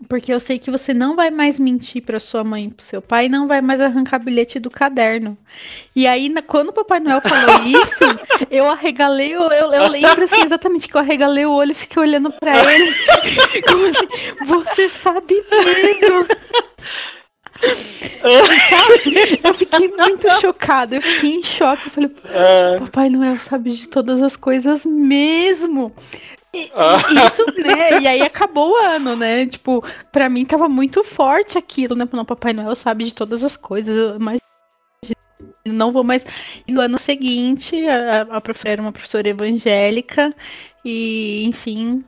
porque 0.08 0.34
eu 0.34 0.40
sei 0.40 0.58
que 0.60 0.72
você 0.72 0.94
não 0.94 1.16
vai 1.16 1.30
mais 1.30 1.60
mentir 1.60 2.02
para 2.04 2.20
sua 2.20 2.44
mãe 2.44 2.66
e 2.66 2.70
pro 2.74 2.84
seu 2.86 3.02
pai, 3.02 3.28
não 3.30 3.48
vai 3.48 3.62
mais 3.62 3.82
arrancar 3.82 4.20
bilhete 4.20 4.60
do 4.60 4.70
caderno. 4.70 5.38
E 5.96 6.08
aí, 6.08 6.34
quando 6.48 6.70
o 6.70 6.74
Papai 6.74 7.00
Noel 7.00 7.22
falou 7.22 7.62
isso, 7.66 8.04
eu 8.50 8.70
arregalei, 8.70 9.36
o- 9.36 9.52
eu, 9.52 9.74
eu 9.74 9.88
lembro 9.90 10.24
assim, 10.24 10.42
exatamente 10.42 10.88
que 10.88 10.96
eu 10.96 11.02
arregalei 11.02 11.46
o 11.46 11.52
olho 11.52 11.72
e 11.72 11.76
fiquei 11.76 12.02
olhando 12.02 12.32
para 12.32 12.74
ele, 12.74 12.94
como 13.68 13.86
assim, 13.86 14.08
você 14.46 14.90
sabe 14.90 15.44
mesmo. 15.50 16.26
Sabe? 18.70 19.40
Eu 19.44 19.54
fiquei 19.54 19.88
muito 19.90 20.32
chocada, 20.40 20.96
eu 20.96 21.02
fiquei 21.02 21.36
em 21.36 21.44
choque. 21.44 21.88
Eu 21.88 21.92
falei, 21.92 22.16
É, 22.26 22.78
Papai 22.78 23.10
Noel 23.10 23.38
sabe 23.40 23.72
de 23.72 23.88
todas 23.88 24.22
as 24.22 24.36
coisas 24.36 24.86
mesmo. 24.86 25.94
E, 26.54 26.72
Ah. 26.74 27.28
isso, 27.28 27.46
né? 27.62 28.02
E 28.02 28.08
aí 28.08 28.22
acabou 28.22 28.72
o 28.72 28.76
ano, 28.76 29.16
né? 29.16 29.46
Tipo, 29.46 29.84
pra 30.12 30.30
mim 30.30 30.46
tava 30.46 30.68
muito 30.68 31.04
forte 31.04 31.58
aquilo, 31.58 31.96
né? 31.96 32.08
Não, 32.12 32.26
Papai 32.26 32.54
Noel 32.54 32.76
sabe 32.76 33.06
de 33.06 33.14
todas 33.14 33.44
as 33.44 33.56
coisas. 33.56 34.16
Imagino, 34.16 34.42
não 35.66 35.92
vou 35.92 36.04
mais. 36.04 36.26
E 36.68 36.72
no 36.72 36.82
ano 36.82 36.98
seguinte, 36.98 37.76
a, 37.88 38.22
a 38.38 38.42
professora 38.42 38.74
era 38.74 38.82
uma 38.82 38.92
professora 38.92 39.30
evangélica 39.30 40.34
e, 40.84 41.46
enfim, 41.46 42.04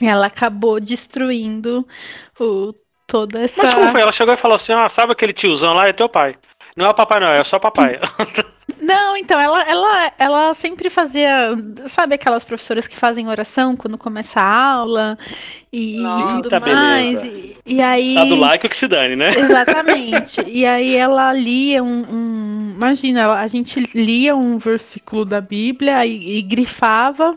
ela 0.00 0.26
acabou 0.26 0.78
destruindo 0.78 1.86
o, 2.38 2.74
toda 3.06 3.40
essa. 3.40 3.62
Mas 3.62 3.74
como 3.74 3.90
foi? 3.90 4.02
Ela 4.02 4.12
chegou 4.12 4.34
e 4.34 4.36
falou 4.36 4.56
assim: 4.56 4.72
ah, 4.72 4.88
sabe 4.88 5.12
aquele 5.12 5.32
tiozão 5.32 5.72
lá? 5.72 5.88
É 5.88 5.92
teu 5.92 6.08
pai. 6.08 6.36
Não 6.78 6.86
é 6.86 6.90
o 6.90 6.94
Papai 6.94 7.18
Noel, 7.18 7.40
é 7.40 7.44
só 7.44 7.58
papai. 7.58 7.98
Não, 8.80 9.16
então, 9.16 9.40
ela, 9.40 9.62
ela, 9.62 10.12
ela 10.16 10.54
sempre 10.54 10.88
fazia. 10.88 11.56
Sabe 11.86 12.14
aquelas 12.14 12.44
professoras 12.44 12.86
que 12.86 12.96
fazem 12.96 13.28
oração 13.28 13.74
quando 13.74 13.98
começa 13.98 14.40
a 14.40 14.72
aula 14.74 15.18
e, 15.72 15.98
Nossa, 15.98 16.36
tudo 16.36 16.48
beleza. 16.50 16.70
mais? 16.72 17.24
E, 17.24 17.56
e 17.66 17.82
aí. 17.82 18.14
Tá 18.14 18.24
do 18.26 18.36
like 18.36 18.64
o 18.64 18.68
que 18.70 18.76
se 18.76 18.86
dane, 18.86 19.16
né? 19.16 19.30
Exatamente. 19.36 20.40
E 20.46 20.64
aí 20.64 20.94
ela 20.94 21.32
lia 21.32 21.82
um. 21.82 22.04
um- 22.08 22.72
imagina, 22.76 23.32
a 23.32 23.46
gente 23.48 23.80
lia 23.92 24.36
um 24.36 24.56
versículo 24.58 25.24
da 25.24 25.40
Bíblia 25.40 26.06
e, 26.06 26.38
e 26.38 26.42
grifava. 26.42 27.36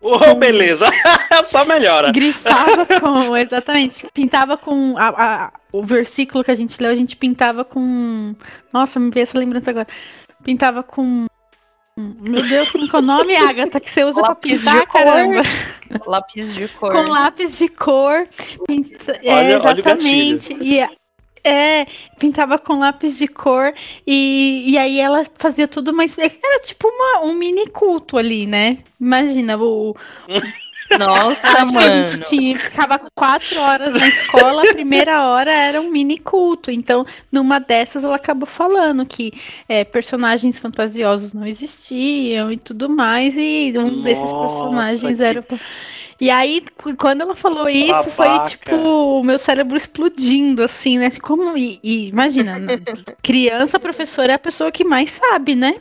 Ô, 0.00 0.34
beleza. 0.34 0.86
só 1.46 1.64
melhora. 1.64 2.12
Grifava 2.12 2.86
com. 3.00 3.36
Exatamente. 3.36 4.06
Pintava 4.14 4.56
com. 4.56 4.96
a- 4.96 5.08
a- 5.08 5.52
o 5.72 5.82
versículo 5.82 6.42
que 6.44 6.50
a 6.50 6.54
gente 6.54 6.80
leu, 6.82 6.90
a 6.92 6.94
gente 6.94 7.16
pintava 7.16 7.64
com. 7.64 8.34
Nossa, 8.72 8.98
me 9.00 9.10
veio 9.10 9.24
essa 9.24 9.38
lembrança 9.38 9.70
agora. 9.70 9.86
Pintava 10.44 10.82
com. 10.82 11.26
Meu 11.96 12.46
Deus, 12.48 12.70
como 12.70 12.88
que 12.88 12.94
é 12.94 12.98
o 13.00 13.02
nome, 13.02 13.34
Agatha, 13.34 13.80
que 13.80 13.90
você 13.90 14.04
usa 14.04 14.20
pra 14.20 14.28
Lápis 14.28 14.60
pintar, 14.60 14.80
de 14.80 14.86
cor. 14.86 14.92
caramba? 15.02 15.42
Lápis 16.06 16.54
de 16.54 16.68
cor. 16.68 16.92
Com 16.92 17.02
lápis 17.10 17.58
de 17.58 17.68
cor. 17.68 18.28
Pinta... 18.68 19.12
Olha- 19.12 19.20
é, 19.24 19.34
olha 19.34 19.56
o 19.56 19.60
exatamente. 19.60 20.56
E 20.60 20.80
a- 20.80 20.90
é, 21.44 21.86
pintava 22.18 22.58
com 22.58 22.78
lápis 22.78 23.18
de 23.18 23.28
cor 23.28 23.72
e, 24.06 24.64
e 24.70 24.78
aí 24.78 25.00
ela 25.00 25.22
fazia 25.36 25.68
tudo, 25.68 25.92
mas 25.92 26.16
era 26.18 26.60
tipo 26.62 26.88
uma, 26.88 27.26
um 27.26 27.34
mini 27.34 27.66
culto 27.68 28.16
ali, 28.16 28.46
né? 28.46 28.78
Imagina, 29.00 29.56
o, 29.58 29.94
Nossa, 30.96 31.58
a 31.58 31.64
mano. 31.64 32.04
gente 32.04 32.28
tinha, 32.28 32.58
ficava 32.58 33.00
quatro 33.14 33.60
horas 33.60 33.94
na 33.94 34.06
escola, 34.06 34.62
a 34.62 34.72
primeira 34.72 35.26
hora 35.26 35.50
era 35.52 35.80
um 35.80 35.90
mini 35.90 36.18
culto. 36.18 36.70
Então, 36.70 37.04
numa 37.30 37.58
dessas, 37.58 38.04
ela 38.04 38.16
acabou 38.16 38.46
falando 38.46 39.04
que 39.04 39.32
é, 39.68 39.84
personagens 39.84 40.58
fantasiosos 40.58 41.32
não 41.32 41.46
existiam 41.46 42.50
e 42.52 42.56
tudo 42.56 42.88
mais, 42.88 43.34
e 43.36 43.72
um 43.76 44.02
desses 44.02 44.32
Nossa, 44.32 44.46
personagens 44.48 45.16
que- 45.18 45.22
era. 45.24 45.44
E 46.20 46.30
aí, 46.30 46.64
quando 46.98 47.20
ela 47.20 47.36
falou 47.36 47.68
isso, 47.68 48.10
foi 48.10 48.26
Babaca. 48.28 48.50
tipo 48.50 48.74
o 48.76 49.22
meu 49.22 49.38
cérebro 49.38 49.76
explodindo, 49.76 50.64
assim, 50.64 50.98
né? 50.98 51.10
Como, 51.22 51.56
e, 51.56 51.78
e 51.82 52.08
imagina, 52.08 52.56
criança, 53.22 53.78
professora 53.78 54.32
é 54.32 54.34
a 54.34 54.38
pessoa 54.38 54.72
que 54.72 54.82
mais 54.82 55.10
sabe, 55.12 55.54
né? 55.54 55.76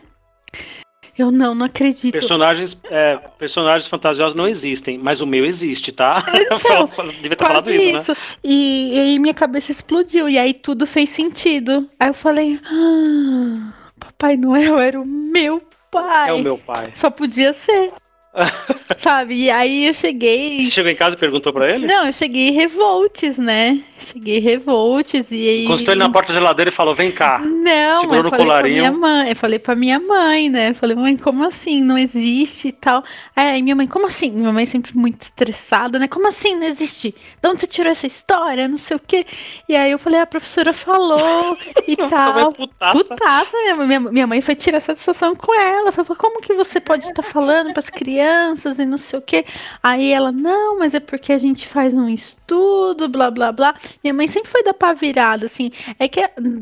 Eu 1.18 1.32
não, 1.32 1.56
não 1.56 1.66
acredito. 1.66 2.12
Personagens, 2.12 2.78
é, 2.92 3.18
personagens 3.40 3.90
fantasiosos 3.90 4.36
não 4.36 4.48
existem, 4.48 4.98
mas 4.98 5.20
o 5.20 5.26
meu 5.26 5.46
existe, 5.46 5.92
tá? 5.92 6.24
Então, 6.52 6.90
Devia 7.22 7.36
ter 7.36 7.46
falado 7.46 7.72
isso, 7.72 7.98
isso, 7.98 8.12
né? 8.12 8.18
E, 8.44 8.96
e 8.96 9.00
aí 9.00 9.20
minha 9.20 9.34
cabeça 9.34 9.72
explodiu, 9.72 10.30
e 10.30 10.38
aí 10.38 10.54
tudo 10.54 10.86
fez 10.86 11.10
sentido. 11.10 11.90
Aí 12.00 12.10
eu 12.10 12.14
falei, 12.14 12.60
ah, 12.66 13.74
Papai 14.00 14.38
Noel 14.38 14.80
era 14.80 15.02
o 15.02 15.06
meu 15.06 15.62
pai. 15.92 16.30
É 16.30 16.34
o 16.34 16.40
meu 16.40 16.58
pai. 16.58 16.92
Só 16.94 17.10
podia 17.10 17.54
ser. 17.54 17.92
Sabe? 18.98 19.36
E 19.36 19.50
aí 19.50 19.88
eu 19.88 19.94
cheguei. 19.94 20.66
Você 20.66 20.72
chegou 20.72 20.92
em 20.92 20.96
casa 20.96 21.16
e 21.16 21.20
perguntou 21.20 21.52
pra 21.52 21.70
ele? 21.72 21.88
Não, 21.88 22.06
eu 22.06 22.14
cheguei 22.14 22.52
revoltes, 22.52 23.38
né? 23.38 23.82
Cheguei 24.00 24.40
revoltes 24.40 25.32
e 25.32 25.36
aí. 25.50 25.66
Encostou 25.66 25.94
ele 25.94 26.00
na 26.00 26.10
porta 26.12 26.32
da 26.32 26.40
geladeira 26.40 26.70
e 26.72 26.74
falou: 26.74 26.94
vem 26.94 27.12
cá. 27.12 27.40
Não, 27.40 28.02
Segurou 28.02 28.18
eu 28.20 28.24
no 28.24 28.30
falei 28.30 28.46
colarinho. 28.46 28.82
pra 28.84 28.92
minha 28.92 29.00
mãe. 29.00 29.30
Eu 29.30 29.36
falei 29.36 29.60
pra 29.60 29.76
minha 29.76 30.00
mãe, 30.00 30.50
né? 30.50 30.70
Eu 30.70 30.76
falei, 30.76 30.96
mãe, 30.96 31.18
como 31.18 31.44
assim? 31.46 31.84
Não 31.84 31.98
existe 31.98 32.68
e 32.70 32.72
tal. 32.72 33.04
Aí 33.36 33.62
minha 33.62 33.76
mãe, 33.76 33.88
como 33.88 34.06
assim? 34.08 34.30
Minha 34.32 34.52
mãe 34.52 34.66
sempre 34.66 34.96
muito 34.96 35.22
estressada, 35.24 35.98
né? 35.98 36.08
Como 36.08 36.28
assim 36.28 36.56
não 36.56 36.68
existe? 36.68 37.14
De 37.42 37.50
onde 37.50 37.62
você 37.62 37.68
tirou 37.68 37.92
essa 37.92 38.06
história? 38.06 38.68
Não 38.68 38.78
sei 38.78 38.98
o 38.98 39.02
quê. 39.06 39.26
E 39.68 39.76
aí 39.76 39.92
eu 39.92 39.98
falei, 40.00 40.20
a 40.20 40.28
professora 40.28 40.74
falou 40.74 41.58
e 41.88 41.96
tal. 42.08 42.54
putaça. 42.54 42.98
Putaça, 42.98 43.58
minha, 43.58 43.76
minha, 43.76 44.00
minha 44.00 44.28
mãe 44.28 44.42
foi 44.42 44.54
tirar 44.56 44.80
satisfação 44.80 45.36
com 45.36 45.54
ela. 45.60 45.92
Falou, 45.92 46.16
como 46.16 46.40
que 46.42 46.54
você 46.54 46.80
pode 46.80 47.06
estar 47.06 47.24
falando 47.24 47.74
para 47.74 47.80
as 47.82 47.90
crianças? 47.90 48.27
Crianças 48.28 48.80
e 48.80 48.86
não 48.86 48.98
sei 48.98 49.20
o 49.20 49.22
que. 49.22 49.46
Aí 49.82 50.12
ela, 50.12 50.32
não, 50.32 50.80
mas 50.80 50.94
é 50.94 51.00
porque 51.00 51.32
a 51.32 51.38
gente 51.38 51.68
faz 51.68 51.94
um 51.94 52.10
estudo, 52.10 53.08
blá 53.08 53.32
blá 53.32 53.52
blá. 53.52 53.76
Minha 54.04 54.14
mãe 54.14 54.28
sempre 54.28 54.50
foi 54.50 54.64
da 54.64 54.74
pá 54.74 54.94
virada, 54.94 55.46
assim. 55.46 55.72
É 56.00 56.08
que 56.08 56.22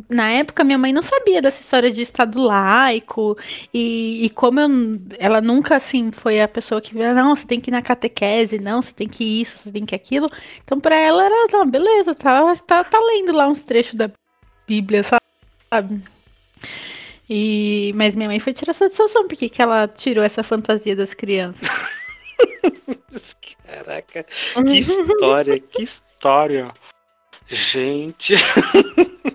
na 0.09 0.29
época 0.29 0.63
minha 0.63 0.77
mãe 0.77 0.93
não 0.93 1.01
sabia 1.01 1.41
dessa 1.41 1.61
história 1.61 1.91
de 1.91 2.01
Estado 2.01 2.39
laico 2.41 3.37
e, 3.73 4.25
e 4.25 4.29
como 4.29 4.59
eu, 4.59 4.69
ela 5.17 5.41
nunca, 5.41 5.75
assim, 5.75 6.11
foi 6.11 6.41
a 6.41 6.47
pessoa 6.47 6.81
que 6.81 6.93
via, 6.93 7.13
não, 7.13 7.35
você 7.35 7.47
tem 7.47 7.59
que 7.59 7.69
ir 7.69 7.73
na 7.73 7.81
catequese, 7.81 8.59
não, 8.59 8.81
você 8.81 8.93
tem 8.93 9.07
que 9.07 9.23
isso, 9.41 9.57
você 9.57 9.71
tem 9.71 9.85
que 9.85 9.95
aquilo. 9.95 10.27
Então 10.63 10.79
pra 10.79 10.95
ela 10.95 11.25
era, 11.25 11.47
tá, 11.49 11.65
beleza, 11.65 12.13
tá, 12.15 12.55
tá, 12.55 12.83
tá 12.83 12.99
lendo 12.99 13.33
lá 13.33 13.47
uns 13.47 13.61
trechos 13.63 13.95
da 13.95 14.09
Bíblia, 14.67 15.03
sabe? 15.03 16.01
E... 17.29 17.91
Mas 17.95 18.15
minha 18.15 18.29
mãe 18.29 18.39
foi 18.39 18.53
tirar 18.53 18.73
satisfação, 18.73 19.27
porque 19.27 19.49
que 19.49 19.61
ela 19.61 19.87
tirou 19.87 20.23
essa 20.23 20.43
fantasia 20.43 20.95
das 20.95 21.13
crianças. 21.13 21.67
Caraca, 23.65 24.25
que 24.53 24.79
história, 24.79 25.59
que 25.59 25.83
história. 25.83 26.71
Gente. 27.47 28.35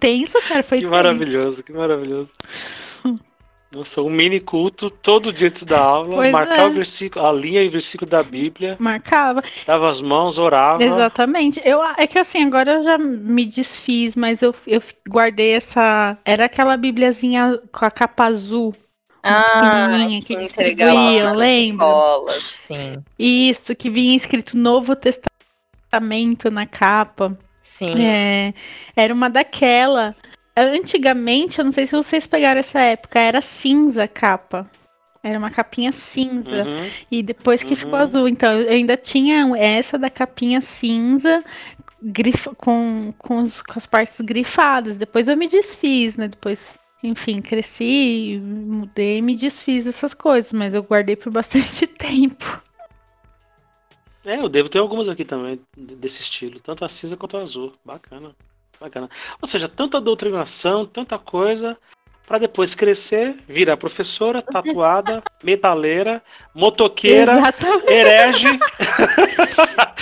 Tenso, 0.01 0.41
cara, 0.43 0.63
foi 0.63 0.79
Que 0.79 0.85
tenso. 0.85 0.91
maravilhoso, 0.91 1.63
que 1.63 1.73
maravilhoso. 1.73 2.31
Nossa, 3.73 4.03
um 4.03 4.11
mini 4.11 4.41
culto 4.41 4.91
todo 4.91 5.33
dia 5.33 5.47
antes 5.47 5.63
da 5.63 5.79
aula, 5.79 6.11
pois 6.11 6.33
marcar 6.33 6.63
é. 6.63 6.67
o 6.67 6.73
versículo, 6.73 7.25
a 7.25 7.33
linha 7.33 7.63
e 7.63 7.69
o 7.69 7.71
versículo 7.71 8.11
da 8.11 8.21
Bíblia. 8.21 8.77
Marcava. 8.81 9.45
Dava 9.65 9.89
as 9.89 10.01
mãos, 10.01 10.39
orava. 10.39 10.83
Exatamente. 10.83 11.63
Eu, 11.65 11.81
é 11.97 12.05
que 12.05 12.19
assim, 12.19 12.45
agora 12.45 12.73
eu 12.73 12.83
já 12.83 12.99
me 12.99 13.47
desfiz, 13.47 14.17
mas 14.17 14.43
eu, 14.43 14.53
eu 14.67 14.83
guardei 15.09 15.53
essa. 15.53 16.19
Era 16.25 16.47
aquela 16.47 16.77
Bíbliazinha 16.77 17.61
com 17.71 17.85
a 17.85 17.91
capa 17.93 18.25
azul. 18.25 18.75
Ah, 19.23 19.45
pequenininha 19.55 20.21
que, 20.21 20.35
que 20.35 20.37
distribuíam, 20.37 21.35
lembra? 21.37 21.87
Escola, 21.87 22.39
sim. 22.41 23.05
Isso, 23.17 23.77
que 23.77 23.89
vinha 23.89 24.17
escrito 24.17 24.57
Novo 24.57 24.97
Testamento 24.97 26.51
na 26.51 26.67
capa. 26.67 27.39
Sim. 27.61 28.03
É, 28.03 28.53
era 28.97 29.15
uma 29.15 29.31
daquela. 29.31 30.17
Antigamente, 30.61 31.59
eu 31.59 31.65
não 31.65 31.73
sei 31.73 31.87
se 31.87 31.97
vocês 31.97 32.27
pegaram 32.27 32.61
essa 32.61 32.81
época, 32.81 33.19
era 33.19 33.41
cinza 33.41 34.05
a 34.05 34.09
capa. 34.09 34.71
Era 35.23 35.39
uma 35.39 35.51
capinha 35.51 35.93
cinza. 35.93 36.65
Uhum. 36.65 36.91
E 37.11 37.23
depois 37.23 37.63
que 37.63 37.71
uhum. 37.71 37.77
ficou 37.77 37.97
azul. 37.97 38.29
Então, 38.29 38.53
eu 38.53 38.71
ainda 38.71 38.97
tinha 38.97 39.47
essa 39.57 39.99
da 39.99 40.09
capinha 40.09 40.61
cinza 40.61 41.45
grifa, 42.03 42.55
com, 42.55 43.13
com, 43.19 43.43
os, 43.43 43.63
com 43.63 43.79
as 43.79 43.87
partes 43.87 44.21
grifadas. 44.21 44.97
Depois 44.97 45.29
eu 45.29 45.37
me 45.37 45.47
desfiz, 45.49 46.17
né? 46.17 46.29
Depois, 46.29 46.79
enfim, 47.03 47.39
cresci, 47.39 48.41
mudei 48.43 49.21
me 49.21 49.37
desfiz 49.37 49.85
dessas 49.85 50.15
coisas. 50.15 50.53
Mas 50.53 50.75
eu 50.75 50.83
guardei 50.83 51.17
por 51.17 51.31
bastante 51.33 51.87
tempo. 51.87 52.61
É, 54.25 54.39
eu 54.39 54.49
devo 54.49 54.69
ter 54.69 54.79
algumas 54.79 55.09
aqui 55.09 55.25
também 55.25 55.61
desse 55.77 56.23
estilo. 56.23 56.61
Tanto 56.61 56.85
a 56.85 56.89
cinza 56.89 57.17
quanto 57.17 57.37
a 57.37 57.43
azul. 57.43 57.75
Bacana. 57.85 58.35
Bacana. 58.81 59.11
Ou 59.43 59.47
seja, 59.47 59.69
tanta 59.69 60.01
doutrinação, 60.01 60.87
tanta 60.87 61.19
coisa, 61.19 61.77
para 62.27 62.39
depois 62.39 62.75
crescer, 62.75 63.37
virar 63.47 63.77
professora, 63.77 64.41
tatuada, 64.41 65.23
metaleira, 65.43 66.23
motoqueira, 66.55 67.33
Exatamente. 67.33 67.93
herege 67.93 68.49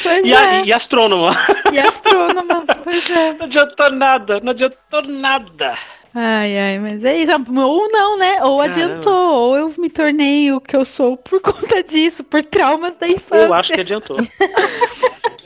e, 0.25 0.33
é. 0.33 0.65
e 0.65 0.73
astrônoma. 0.73 1.37
E 1.73 1.79
astrônoma, 1.79 2.65
pois 2.85 3.11
é. 3.11 3.33
Não 3.33 3.47
adiantou 3.47 3.91
nada, 3.91 4.41
não 4.41 4.51
adiantou 4.51 5.03
nada. 5.03 5.77
Ai, 6.15 6.59
ai, 6.59 6.79
mas 6.79 7.05
é 7.05 7.17
isso. 7.17 7.33
Ou 7.33 7.91
não, 7.91 8.17
né? 8.17 8.43
Ou 8.45 8.59
Caramba. 8.59 8.65
adiantou, 8.65 9.41
ou 9.41 9.57
eu 9.57 9.75
me 9.77 9.91
tornei 9.91 10.53
o 10.53 10.61
que 10.61 10.77
eu 10.77 10.85
sou 10.85 11.17
por 11.17 11.41
conta 11.43 11.83
disso, 11.83 12.23
por 12.23 12.45
traumas 12.45 12.97
da 12.97 13.09
infância. 13.09 13.47
Eu 13.47 13.55
acho 13.55 13.73
que 13.73 13.81
adiantou. 13.81 14.19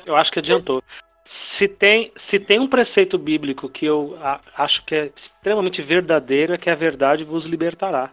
eu 0.05 0.17
acho 0.17 0.33
que 0.33 0.39
adiantou. 0.39 0.83
Se 1.25 1.69
tem, 1.69 2.13
se 2.17 2.41
tem 2.41 2.59
um 2.59 2.67
preceito 2.67 3.17
bíblico 3.17 3.69
que 3.69 3.87
eu 3.87 4.19
acho 4.57 4.85
que 4.85 4.95
é 4.95 5.11
extremamente 5.15 5.81
verdadeiro, 5.81 6.53
é 6.53 6.59
que 6.59 6.69
a 6.69 6.75
verdade 6.75 7.25
vos 7.25 7.45
libertará. 7.45 8.13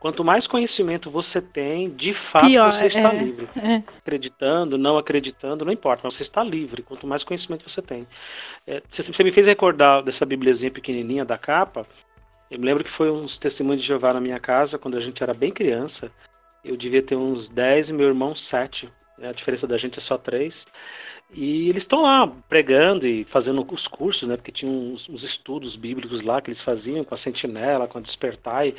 Quanto 0.00 0.22
mais 0.22 0.46
conhecimento 0.46 1.10
você 1.10 1.42
tem, 1.42 1.90
de 1.90 2.14
fato 2.14 2.46
Pior, 2.46 2.72
você 2.72 2.86
está 2.86 3.12
é, 3.12 3.18
livre. 3.18 3.48
É. 3.56 3.76
Acreditando, 3.98 4.78
não 4.78 4.96
acreditando, 4.96 5.64
não 5.64 5.72
importa, 5.72 6.02
mas 6.04 6.14
você 6.14 6.22
está 6.22 6.42
livre. 6.42 6.82
Quanto 6.82 7.06
mais 7.06 7.24
conhecimento 7.24 7.68
você 7.68 7.82
tem. 7.82 8.06
É, 8.64 8.80
você 8.88 9.24
me 9.24 9.32
fez 9.32 9.46
recordar 9.46 10.02
dessa 10.02 10.24
bibliazinha 10.24 10.70
pequenininha 10.70 11.24
da 11.24 11.36
capa. 11.36 11.84
Eu 12.48 12.60
me 12.60 12.66
lembro 12.66 12.84
que 12.84 12.90
foi 12.90 13.10
uns 13.10 13.36
testemunhos 13.36 13.82
de 13.82 13.88
Jeová 13.88 14.12
na 14.12 14.20
minha 14.20 14.38
casa, 14.38 14.78
quando 14.78 14.96
a 14.96 15.00
gente 15.00 15.20
era 15.20 15.34
bem 15.34 15.50
criança. 15.50 16.12
Eu 16.64 16.76
devia 16.76 17.02
ter 17.02 17.16
uns 17.16 17.48
10 17.48 17.88
e 17.88 17.92
meu 17.92 18.06
irmão 18.06 18.36
7. 18.36 18.88
Né? 19.18 19.28
A 19.28 19.32
diferença 19.32 19.66
da 19.66 19.76
gente 19.76 19.98
é 19.98 20.02
só 20.02 20.16
3. 20.16 20.64
E 21.30 21.68
eles 21.68 21.82
estão 21.82 22.02
lá 22.02 22.26
pregando 22.48 23.06
e 23.06 23.22
fazendo 23.24 23.66
os 23.70 23.86
cursos, 23.86 24.26
né? 24.26 24.36
Porque 24.36 24.50
tinha 24.50 24.70
uns, 24.70 25.08
uns, 25.08 25.22
estudos 25.22 25.76
bíblicos 25.76 26.22
lá 26.22 26.40
que 26.40 26.48
eles 26.48 26.62
faziam 26.62 27.04
com 27.04 27.12
a 27.14 27.18
sentinela, 27.18 27.86
com 27.86 27.98
a 27.98 28.00
despertar. 28.00 28.66
E, 28.66 28.74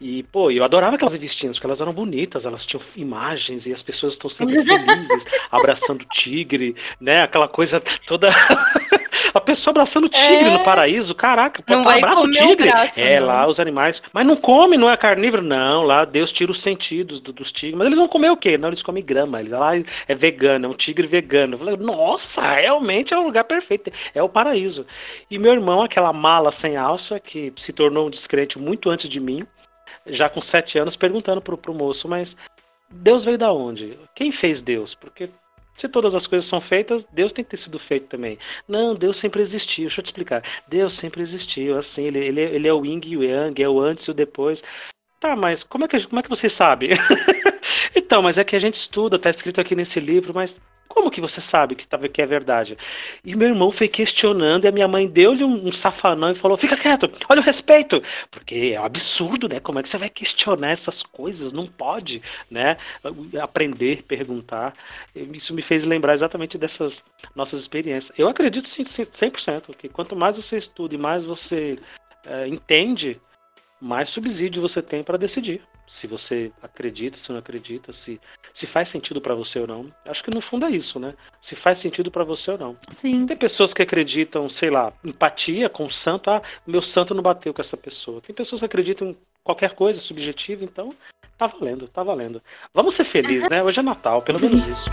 e, 0.00 0.22
pô, 0.24 0.50
eu 0.50 0.62
adorava 0.62 0.96
aquelas 0.96 1.14
vestinhas, 1.14 1.56
porque 1.56 1.66
elas 1.66 1.80
eram 1.80 1.92
bonitas, 1.92 2.44
elas 2.44 2.66
tinham 2.66 2.82
imagens 2.96 3.66
e 3.66 3.72
as 3.72 3.82
pessoas 3.82 4.12
estão 4.12 4.28
sempre 4.28 4.62
felizes, 4.62 5.24
abraçando 5.50 6.02
o 6.02 6.08
tigre, 6.08 6.76
né? 7.00 7.22
Aquela 7.22 7.48
coisa 7.48 7.80
toda. 8.06 8.28
a 9.32 9.40
pessoa 9.40 9.72
abraçando 9.72 10.04
o 10.04 10.08
tigre 10.08 10.48
é... 10.48 10.50
no 10.50 10.64
paraíso, 10.64 11.14
caraca, 11.14 11.62
não 11.66 11.82
vai 11.82 11.98
abraça 11.98 12.22
o 12.22 12.30
tigre. 12.30 12.68
O 12.68 12.70
braço, 12.70 13.00
é, 13.00 13.20
não. 13.20 13.26
lá 13.26 13.46
os 13.46 13.58
animais. 13.58 14.02
Mas 14.12 14.26
não 14.26 14.36
come, 14.36 14.76
não 14.76 14.90
é 14.90 14.96
carnívoro? 14.98 15.42
Não, 15.42 15.82
lá 15.82 16.04
Deus 16.04 16.30
tira 16.30 16.52
os 16.52 16.60
sentidos 16.60 17.18
do, 17.18 17.32
dos 17.32 17.50
tigres. 17.50 17.78
Mas 17.78 17.86
eles 17.86 17.98
vão 17.98 18.08
comer 18.08 18.30
o 18.30 18.36
quê? 18.36 18.58
Não, 18.58 18.68
eles 18.68 18.82
comem 18.82 19.02
grama. 19.02 19.40
Eles 19.40 19.52
lá 19.52 19.72
é 19.76 20.14
vegano, 20.14 20.66
é 20.66 20.68
um 20.68 20.74
tigre 20.74 21.06
vegano. 21.06 21.54
Eu 21.54 21.58
falei, 21.58 21.76
nossa, 21.78 22.42
realmente 22.42 23.14
é 23.14 23.18
o 23.18 23.24
lugar 23.24 23.44
perfeito. 23.44 23.90
É 24.14 24.22
o 24.22 24.28
paraíso. 24.28 24.86
E 25.30 25.38
meu 25.38 25.52
irmão, 25.52 25.82
aquela 25.82 26.12
mala 26.12 26.50
sem 26.52 26.76
alça, 26.76 27.18
que 27.18 27.50
se 27.56 27.72
tornou 27.72 28.06
um 28.06 28.10
descrente 28.10 28.58
muito 28.58 28.90
antes 28.90 29.08
de 29.08 29.20
mim, 29.20 29.46
já 30.06 30.28
com 30.28 30.40
sete 30.40 30.78
anos, 30.78 30.96
perguntando 30.96 31.40
pro, 31.40 31.56
pro 31.56 31.74
moço, 31.74 32.08
mas 32.08 32.36
Deus 32.90 33.24
veio 33.24 33.38
da 33.38 33.52
onde? 33.52 33.98
Quem 34.14 34.30
fez 34.30 34.62
Deus? 34.62 34.94
Porque 34.94 35.28
se 35.76 35.88
todas 35.88 36.14
as 36.14 36.26
coisas 36.26 36.48
são 36.48 36.60
feitas, 36.60 37.04
Deus 37.12 37.32
tem 37.32 37.44
que 37.44 37.50
ter 37.50 37.58
sido 37.58 37.78
feito 37.78 38.06
também. 38.06 38.38
Não, 38.66 38.94
Deus 38.94 39.18
sempre 39.18 39.42
existiu. 39.42 39.84
Deixa 39.84 40.00
eu 40.00 40.04
te 40.04 40.06
explicar. 40.06 40.42
Deus 40.66 40.94
sempre 40.94 41.20
existiu. 41.20 41.76
Assim, 41.76 42.04
ele, 42.04 42.24
ele, 42.24 42.40
ele 42.40 42.68
é 42.68 42.72
o 42.72 42.84
yin 42.84 43.00
e 43.04 43.16
o 43.16 43.22
yang, 43.22 43.62
é 43.62 43.68
o 43.68 43.80
antes 43.80 44.06
e 44.06 44.10
o 44.10 44.14
depois. 44.14 44.64
Tá, 45.20 45.36
mas 45.36 45.62
como 45.62 45.84
é 45.84 45.88
que, 45.88 46.06
como 46.06 46.20
é 46.20 46.22
que 46.22 46.28
você 46.28 46.48
sabe? 46.48 46.90
então, 47.94 48.22
mas 48.22 48.38
é 48.38 48.44
que 48.44 48.56
a 48.56 48.58
gente 48.58 48.74
estuda, 48.76 49.18
tá 49.18 49.30
escrito 49.30 49.60
aqui 49.60 49.74
nesse 49.74 50.00
livro, 50.00 50.32
mas 50.34 50.56
como 50.96 51.10
que 51.10 51.20
você 51.20 51.40
sabe 51.40 51.74
que, 51.74 51.86
tá, 51.86 51.98
que 52.08 52.22
é 52.22 52.26
verdade? 52.26 52.78
E 53.24 53.34
meu 53.34 53.48
irmão 53.48 53.70
foi 53.70 53.88
questionando 53.88 54.64
e 54.64 54.68
a 54.68 54.72
minha 54.72 54.88
mãe 54.88 55.06
deu-lhe 55.06 55.44
um, 55.44 55.66
um, 55.66 55.72
safanão 55.72 56.30
e 56.30 56.34
falou: 56.34 56.56
fica 56.56 56.76
quieto, 56.76 57.10
olha 57.28 57.40
o 57.40 57.44
respeito. 57.44 58.02
Porque 58.30 58.72
é 58.74 58.80
um 58.80 58.84
absurdo, 58.84 59.48
né? 59.48 59.60
Como 59.60 59.78
é 59.78 59.82
que 59.82 59.88
você 59.88 59.98
vai 59.98 60.08
questionar 60.08 60.70
essas 60.70 61.02
coisas? 61.02 61.52
Não 61.52 61.66
pode, 61.66 62.22
né? 62.50 62.76
Aprender, 63.40 64.04
perguntar. 64.04 64.72
Isso 65.14 65.52
me 65.52 65.62
fez 65.62 65.84
lembrar 65.84 66.14
exatamente 66.14 66.56
dessas 66.56 67.04
nossas 67.34 67.60
experiências. 67.60 68.16
Eu 68.18 68.28
acredito 68.28 68.68
sim, 68.68 68.84
100% 68.84 69.76
que 69.76 69.88
quanto 69.88 70.16
mais 70.16 70.36
você 70.36 70.56
estuda 70.56 70.94
e 70.94 70.98
mais 70.98 71.24
você 71.24 71.78
é, 72.26 72.48
entende, 72.48 73.20
mais 73.80 74.08
subsídio 74.08 74.62
você 74.62 74.80
tem 74.80 75.02
para 75.02 75.18
decidir 75.18 75.60
se 75.86 76.06
você 76.06 76.52
acredita, 76.62 77.16
se 77.16 77.30
não 77.30 77.38
acredita, 77.38 77.92
se, 77.92 78.20
se 78.52 78.66
faz 78.66 78.88
sentido 78.88 79.20
para 79.20 79.34
você 79.34 79.60
ou 79.60 79.66
não. 79.66 79.92
Acho 80.04 80.24
que 80.24 80.34
no 80.34 80.40
fundo 80.40 80.66
é 80.66 80.70
isso, 80.70 80.98
né? 80.98 81.14
Se 81.40 81.54
faz 81.54 81.78
sentido 81.78 82.10
para 82.10 82.24
você 82.24 82.50
ou 82.52 82.58
não. 82.58 82.76
Sim. 82.90 83.26
Tem 83.26 83.36
pessoas 83.36 83.72
que 83.72 83.82
acreditam, 83.82 84.48
sei 84.48 84.70
lá, 84.70 84.92
empatia 85.04 85.68
com 85.68 85.84
o 85.84 85.90
santo, 85.90 86.30
ah, 86.30 86.42
meu 86.66 86.82
santo 86.82 87.14
não 87.14 87.22
bateu 87.22 87.54
com 87.54 87.60
essa 87.60 87.76
pessoa. 87.76 88.20
Tem 88.20 88.34
pessoas 88.34 88.60
que 88.60 88.66
acreditam 88.66 89.08
em 89.08 89.16
qualquer 89.44 89.74
coisa 89.74 90.00
subjetiva, 90.00 90.64
então 90.64 90.90
Tá 91.38 91.46
valendo, 91.46 91.86
tá 91.88 92.02
valendo. 92.02 92.42
Vamos 92.72 92.94
ser 92.94 93.04
felizes, 93.04 93.46
né? 93.50 93.62
Hoje 93.62 93.80
é 93.80 93.82
Natal, 93.82 94.22
pelo 94.22 94.40
menos 94.40 94.66
isso. 94.66 94.90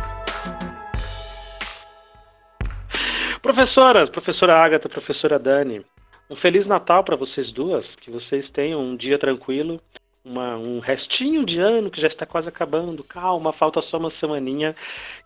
Professoras, 3.42 4.10
professora 4.10 4.58
Agatha, 4.58 4.90
professora 4.90 5.40
Dani, 5.40 5.86
um 6.30 6.36
feliz 6.36 6.66
Natal 6.66 7.02
para 7.02 7.16
vocês 7.16 7.50
duas, 7.50 7.96
que 7.96 8.12
vocês 8.12 8.50
tenham 8.50 8.82
um 8.82 8.96
dia 8.96 9.18
tranquilo, 9.18 9.82
uma, 10.24 10.58
um 10.58 10.80
restinho 10.80 11.46
de 11.46 11.60
ano 11.60 11.92
que 11.92 12.00
já 12.02 12.08
está 12.08 12.26
quase 12.26 12.48
acabando. 12.48 13.04
Calma, 13.04 13.52
falta 13.52 13.82
só 13.82 13.98
uma 13.98 14.10
semaninha, 14.10 14.76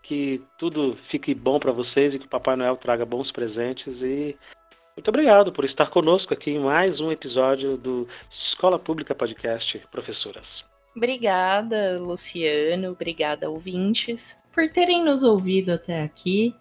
que 0.02 0.42
tudo 0.58 0.96
fique 0.96 1.34
bom 1.34 1.60
para 1.60 1.72
vocês 1.72 2.14
e 2.14 2.20
que 2.20 2.26
o 2.26 2.30
Papai 2.30 2.56
Noel 2.56 2.78
traga 2.78 3.06
bons 3.06 3.32
presentes 3.32 4.02
e 4.02 4.36
muito 4.96 5.10
obrigado 5.10 5.52
por 5.52 5.64
estar 5.64 5.92
conosco 5.92 6.34
aqui 6.34 6.50
em 6.50 6.60
mais 6.60 7.00
um 7.00 7.12
episódio 7.12 7.78
do 7.78 8.08
Escola 8.32 8.80
Pública 8.80 9.14
Podcast, 9.14 9.80
professoras. 9.92 10.66
Obrigada, 10.96 12.00
Luciano, 12.00 12.90
obrigada, 12.90 13.48
ouvintes, 13.48 14.36
por 14.52 14.68
terem 14.68 15.04
nos 15.04 15.24
ouvido 15.24 15.72
até 15.72 16.02
aqui 16.02 16.56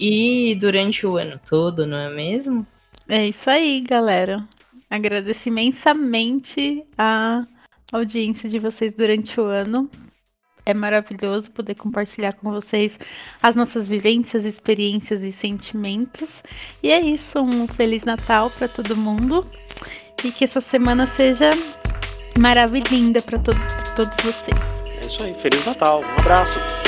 e 0.00 0.56
durante 0.58 1.06
o 1.06 1.18
ano 1.18 1.38
todo, 1.46 1.86
não 1.86 1.98
é 1.98 2.08
mesmo? 2.08 2.66
É 3.06 3.26
isso 3.26 3.50
aí, 3.50 3.82
galera. 3.82 4.42
Agradeço 4.92 5.48
imensamente 5.48 6.84
a 6.98 7.46
audiência 7.90 8.46
de 8.46 8.58
vocês 8.58 8.92
durante 8.92 9.40
o 9.40 9.44
ano. 9.44 9.90
É 10.66 10.74
maravilhoso 10.74 11.50
poder 11.50 11.76
compartilhar 11.76 12.34
com 12.34 12.50
vocês 12.52 13.00
as 13.42 13.56
nossas 13.56 13.88
vivências, 13.88 14.44
experiências 14.44 15.22
e 15.22 15.32
sentimentos. 15.32 16.42
E 16.82 16.90
é 16.90 17.00
isso, 17.00 17.40
um 17.40 17.66
feliz 17.66 18.04
Natal 18.04 18.50
para 18.50 18.68
todo 18.68 18.94
mundo 18.94 19.46
e 20.22 20.30
que 20.30 20.44
essa 20.44 20.60
semana 20.60 21.06
seja 21.06 21.48
maravilhosa 22.38 23.22
para 23.22 23.38
todo, 23.38 23.58
todos 23.96 24.16
vocês. 24.22 25.02
É 25.02 25.06
isso 25.06 25.24
aí, 25.24 25.32
feliz 25.40 25.64
Natal, 25.64 26.02
um 26.02 26.20
abraço. 26.20 26.81